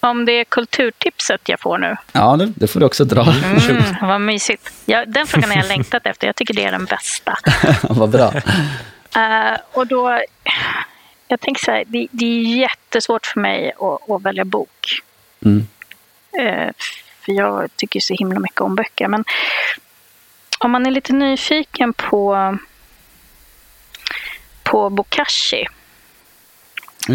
om 0.00 0.24
det 0.24 0.32
är 0.32 0.44
kulturtipset 0.44 1.40
jag 1.48 1.60
får 1.60 1.78
nu. 1.78 1.96
Ja, 2.12 2.36
det, 2.36 2.52
det 2.56 2.66
får 2.66 2.80
du 2.80 2.86
också 2.86 3.04
dra. 3.04 3.22
Mm, 3.22 3.82
vad 4.02 4.20
mysigt. 4.20 4.72
Ja, 4.84 5.04
den 5.06 5.26
frågan 5.26 5.50
har 5.50 5.56
jag 5.56 5.68
längtat 5.68 6.06
efter. 6.06 6.26
Jag 6.26 6.36
tycker 6.36 6.54
det 6.54 6.64
är 6.64 6.72
den 6.72 6.84
bästa. 6.84 7.38
vad 7.82 8.08
bra. 8.10 8.32
Eh, 9.16 9.58
och 9.72 9.86
då, 9.86 10.20
jag 11.28 11.40
tänker 11.40 11.64
så 11.64 11.70
här, 11.70 11.84
det, 11.86 12.06
det 12.10 12.24
är 12.24 12.56
jättesvårt 12.56 13.26
för 13.26 13.40
mig 13.40 13.72
att, 13.72 14.10
att 14.10 14.22
välja 14.22 14.44
bok. 14.44 15.00
Mm. 15.44 15.66
Eh, 16.32 16.72
för 17.20 17.32
jag 17.32 17.76
tycker 17.76 18.00
så 18.00 18.14
himla 18.14 18.40
mycket 18.40 18.60
om 18.60 18.74
böcker. 18.74 19.08
Men 19.08 19.24
om 20.58 20.70
man 20.70 20.86
är 20.86 20.90
lite 20.90 21.12
nyfiken 21.12 21.92
på, 21.92 22.56
på 24.62 24.90
Bokashi 24.90 25.66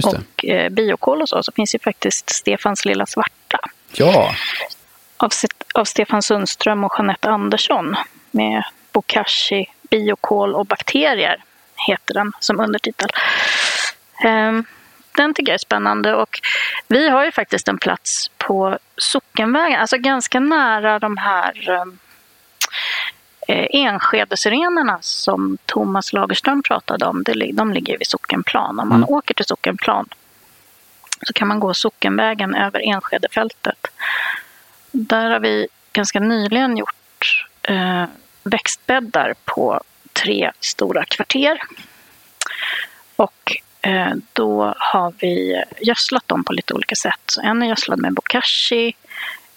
och 0.04 0.46
eh, 0.46 0.70
biokol 0.70 1.22
och 1.22 1.30
så, 1.30 1.44
så 1.44 1.52
finns 1.52 1.76
ju 1.76 1.80
faktiskt 1.80 2.30
Stefans 2.30 2.86
lilla 2.86 3.06
svarta 3.06 3.60
Ja, 3.94 4.36
av, 5.18 5.32
av 5.74 5.86
Stefan 5.86 6.22
Sundström 6.22 6.84
och 6.84 6.94
Jeanette 6.98 7.30
Andersson 7.30 7.96
med 8.32 8.64
Bokashi, 8.92 9.66
biokol 9.90 10.56
och 10.56 10.66
bakterier 10.66 11.44
heter 11.88 12.14
den 12.14 12.32
som 12.40 12.60
undertitel. 12.60 13.10
Ehm, 14.26 14.66
Den 15.18 15.34
tycker 15.34 15.52
jag 15.52 15.54
är 15.54 15.58
spännande 15.58 16.14
och 16.16 16.40
vi 16.88 17.10
har 17.10 17.26
ju 17.26 17.32
faktiskt 17.32 17.68
en 17.68 17.78
plats 17.78 18.32
på 18.38 18.78
Sockenvägen, 18.98 19.80
alltså 19.82 19.98
ganska 19.98 20.40
nära 20.40 21.00
de 21.00 21.18
här 21.18 21.70
ehm, 21.70 22.00
eh, 23.48 23.68
Enskedesyrenerna 23.70 24.98
som 25.02 25.58
Thomas 25.66 26.14
Lagerström 26.14 26.64
pratade 26.64 27.06
om. 27.06 27.24
De 27.54 27.74
ligger 27.74 27.98
vid 27.98 28.08
Sockenplan. 28.08 28.80
Om 28.80 28.90
man 28.90 28.98
Mm. 29.04 29.10
åker 29.10 29.34
till 29.34 29.46
Sockenplan 29.46 30.10
så 31.28 31.34
kan 31.34 31.48
man 31.48 31.60
gå 31.60 31.74
Sockenvägen 31.74 32.56
över 32.56 32.80
Enskedefältet. 32.80 33.88
Där 34.92 35.30
har 35.30 35.40
vi 35.40 35.68
ganska 35.94 36.20
nyligen 36.20 36.78
gjort 36.78 37.46
eh, 37.62 38.06
växtbäddar 38.44 39.36
på 39.46 39.82
tre 40.14 40.52
stora 40.60 41.06
kvarter. 41.06 41.62
Och 43.16 43.58
Eh, 43.84 44.14
då 44.34 44.74
har 44.78 45.14
vi 45.20 45.64
gödslat 45.82 46.28
dem 46.28 46.44
på 46.44 46.54
lite 46.54 46.74
olika 46.74 46.96
sätt. 46.96 47.22
Så 47.26 47.42
en 47.42 47.62
är 47.62 47.68
gödslad 47.68 48.00
med 48.00 48.14
bokashi, 48.14 48.96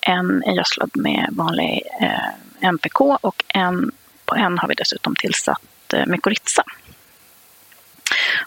en 0.01 0.43
är 0.43 0.53
gödslad 0.53 0.91
med 0.95 1.29
vanlig 1.33 1.83
eh, 2.01 2.68
MPK 2.68 3.01
och 3.01 3.45
en, 3.49 3.93
på 4.24 4.35
en 4.35 4.59
har 4.59 4.68
vi 4.68 4.74
dessutom 4.74 5.16
tillsatt 5.16 5.93
eh, 5.93 6.07
mykorrhiza. 6.07 6.64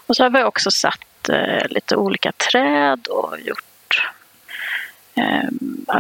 Och 0.08 0.16
så 0.16 0.24
har 0.24 0.30
vi 0.30 0.44
också 0.44 0.72
satt 0.72 1.30
eh, 1.30 1.68
lite 1.70 1.96
olika 1.96 2.32
träd 2.32 3.08
och 3.08 3.40
gjort 3.40 4.12
eh, 5.16 5.50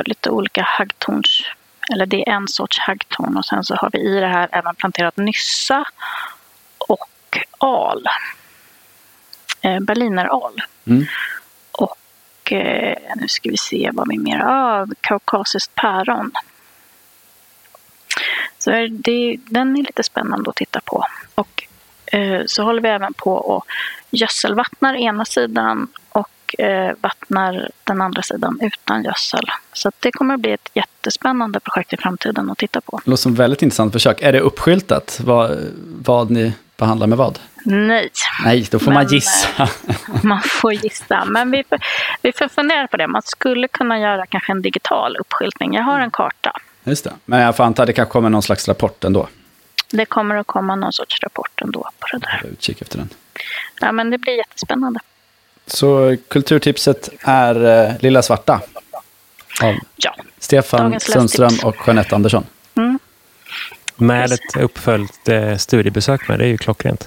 lite 0.05 0.29
olika 0.29 0.63
haggtorns, 0.67 1.43
eller 1.91 2.05
det 2.05 2.29
är 2.29 2.33
en 2.33 2.47
sorts 2.47 2.79
haggtorn 2.79 3.37
och 3.37 3.45
sen 3.45 3.63
så 3.63 3.75
har 3.75 3.89
vi 3.93 3.99
i 3.99 4.19
det 4.19 4.27
här 4.27 4.49
även 4.51 4.75
planterat 4.75 5.17
nyssa 5.17 5.85
och 6.77 7.37
al. 7.57 8.07
Eh, 9.61 9.79
Berliner-al. 9.79 10.61
Mm. 10.85 11.05
Och 11.71 12.51
eh, 12.51 12.97
nu 13.15 13.27
ska 13.27 13.49
vi 13.49 13.57
se 13.57 13.89
vad 13.93 14.07
vi 14.09 14.17
mer. 14.17 14.41
Ah, 14.45 14.87
kaukasiskt 15.01 15.75
päron. 15.75 16.31
Så 18.57 18.71
det, 18.91 19.37
den 19.45 19.77
är 19.77 19.83
lite 19.83 20.03
spännande 20.03 20.49
att 20.49 20.55
titta 20.55 20.81
på. 20.85 21.05
Och 21.35 21.63
eh, 22.05 22.41
så 22.45 22.63
håller 22.63 22.81
vi 22.81 22.89
även 22.89 23.13
på 23.13 23.33
och 23.33 23.65
gödselvattnar 24.11 24.93
ena 24.93 25.25
sidan 25.25 25.87
och 26.09 26.55
eh, 26.59 26.95
vattnar 27.01 27.69
den 27.83 28.01
andra 28.01 28.21
sidan 28.21 28.59
utan 28.61 29.03
gödsel. 29.03 29.45
Så 29.73 29.91
det 29.99 30.11
kommer 30.11 30.33
att 30.33 30.39
bli 30.39 30.51
ett 30.51 30.69
jättespännande 30.73 31.59
projekt 31.59 31.93
i 31.93 31.97
framtiden 31.97 32.49
att 32.49 32.57
titta 32.57 32.81
på. 32.81 33.01
det 33.03 33.09
låter 33.11 33.21
som 33.21 33.33
ett 33.33 33.39
väldigt 33.39 33.61
intressant 33.61 33.93
försök. 33.93 34.21
Är 34.21 34.31
det 34.31 34.39
uppskyltat 34.39 35.19
vad, 35.23 35.57
vad 36.01 36.29
ni 36.29 36.53
behandlar 36.79 37.07
med 37.07 37.17
vad? 37.17 37.39
Nej, 37.65 38.09
Nej, 38.43 38.67
då 38.71 38.79
får 38.79 38.91
man 38.91 39.03
Men, 39.03 39.13
gissa. 39.13 39.69
man 40.23 40.41
får 40.41 40.73
gissa. 40.73 41.25
Men 41.25 41.51
vi 41.51 41.63
vi 42.21 42.31
får 42.33 42.47
fundera 42.47 42.87
på 42.87 42.97
det. 42.97 43.07
Man 43.07 43.21
skulle 43.21 43.67
kunna 43.67 43.99
göra 43.99 44.25
kanske 44.25 44.51
en 44.51 44.61
digital 44.61 45.17
uppskyltning. 45.17 45.73
Jag 45.73 45.83
har 45.83 45.99
en 45.99 46.11
karta. 46.11 46.51
Just 46.83 47.03
det. 47.03 47.13
Men 47.25 47.39
jag 47.41 47.55
får 47.57 47.63
anta 47.63 47.81
att 47.83 47.87
det 47.87 47.93
kanske 47.93 48.11
kommer 48.11 48.29
någon 48.29 48.41
slags 48.43 48.67
rapport 48.67 49.03
ändå. 49.03 49.27
Det 49.91 50.05
kommer 50.05 50.35
att 50.35 50.47
komma 50.47 50.75
någon 50.75 50.93
sorts 50.93 51.23
rapport 51.23 51.61
ändå 51.61 51.89
på 51.99 52.07
det 52.11 52.17
där. 52.17 52.39
Jag 52.43 52.51
utkik 52.51 52.81
efter 52.81 52.97
den. 52.97 53.09
Ja, 53.81 53.91
men 53.91 54.09
det 54.09 54.17
blir 54.17 54.33
jättespännande. 54.37 54.99
Så 55.67 56.15
kulturtipset 56.27 57.09
är 57.21 57.85
eh, 57.89 57.93
Lilla 57.99 58.21
Svarta. 58.21 58.61
Av 59.63 59.75
Ja, 59.95 60.15
Stefan 60.39 60.99
Sundström 60.99 61.51
och 61.63 61.75
Jeanette 61.87 62.15
Andersson. 62.15 62.45
mm, 62.75 62.99
Med 63.99 64.31
ett 64.31 64.57
uppföljt 64.57 65.29
eh, 65.29 65.57
studiebesök 65.57 66.27
med, 66.27 66.39
det 66.39 66.45
är 66.45 66.49
ju 66.49 66.57
klockrent. 66.57 67.05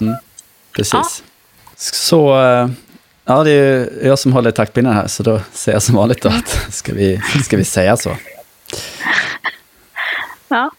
Precis. 0.77 1.23
Så, 1.77 2.43
eh, 2.43 2.69
ja 3.25 3.45
det 3.45 3.51
är 3.51 4.07
jag 4.07 4.19
som 4.19 4.33
håller 4.33 4.51
i 4.51 4.53
taktpinnen 4.53 4.93
här, 4.95 5.07
så 5.07 5.23
då 5.23 5.41
säger 5.53 5.77
jag 5.77 5.83
som 5.83 5.95
vanligt 5.95 6.23
då 6.23 6.29
att 6.29 6.67
ska 6.71 6.93
vi, 6.95 7.21
ska 7.45 7.57
vi 7.57 7.65
säga 7.65 7.97
så? 7.97 8.17
ja. 10.49 10.71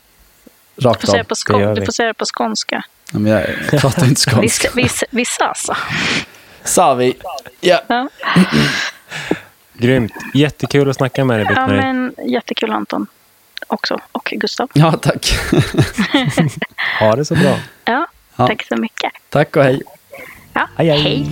Rakt 0.76 1.02
Du, 1.02 1.08
får 1.08 1.12
säga 1.12 1.24
på 1.24 1.36
skån, 1.36 1.60
vi. 1.74 1.80
du 1.80 1.86
får 1.86 1.94
säga 1.94 2.08
det 2.08 2.14
på 2.14 2.26
skånska. 2.38 2.84
Ja, 3.12 3.20
men 3.20 3.32
jag 3.32 3.82
pratar 3.82 4.06
inte 4.06 4.22
skånska. 4.22 4.70
Vissa, 4.76 5.06
vissa, 5.10 5.46
alltså. 5.46 5.76
Sa 6.64 6.94
vi. 6.94 7.14
Ja. 7.62 7.82
Ja. 7.88 8.10
Grymt. 9.74 10.14
Jättekul 10.34 10.90
att 10.90 10.96
snacka 10.96 11.26
med 11.26 11.40
dig, 11.40 11.46
ja, 11.50 11.66
Britt-Marie. 11.68 11.82
men 11.94 12.16
jättekul 12.28 12.72
Anton 12.72 13.08
också. 13.68 13.98
Och 14.12 14.34
Gustav. 14.36 14.70
ja, 14.74 14.92
tack. 14.92 15.34
Ha 17.00 17.16
det 17.16 17.26
så 17.26 17.36
bra. 17.36 17.56
Ja, 17.86 18.08
Ja. 18.36 18.48
tack 18.48 18.66
så 18.68 18.76
mycket. 18.76 19.12
tack 19.30 19.56
och 19.56 19.64
hej. 19.64 19.82
Ja, 20.54 20.68
Hej, 20.78 20.88
hej. 20.90 21.02
hej. 21.02 21.26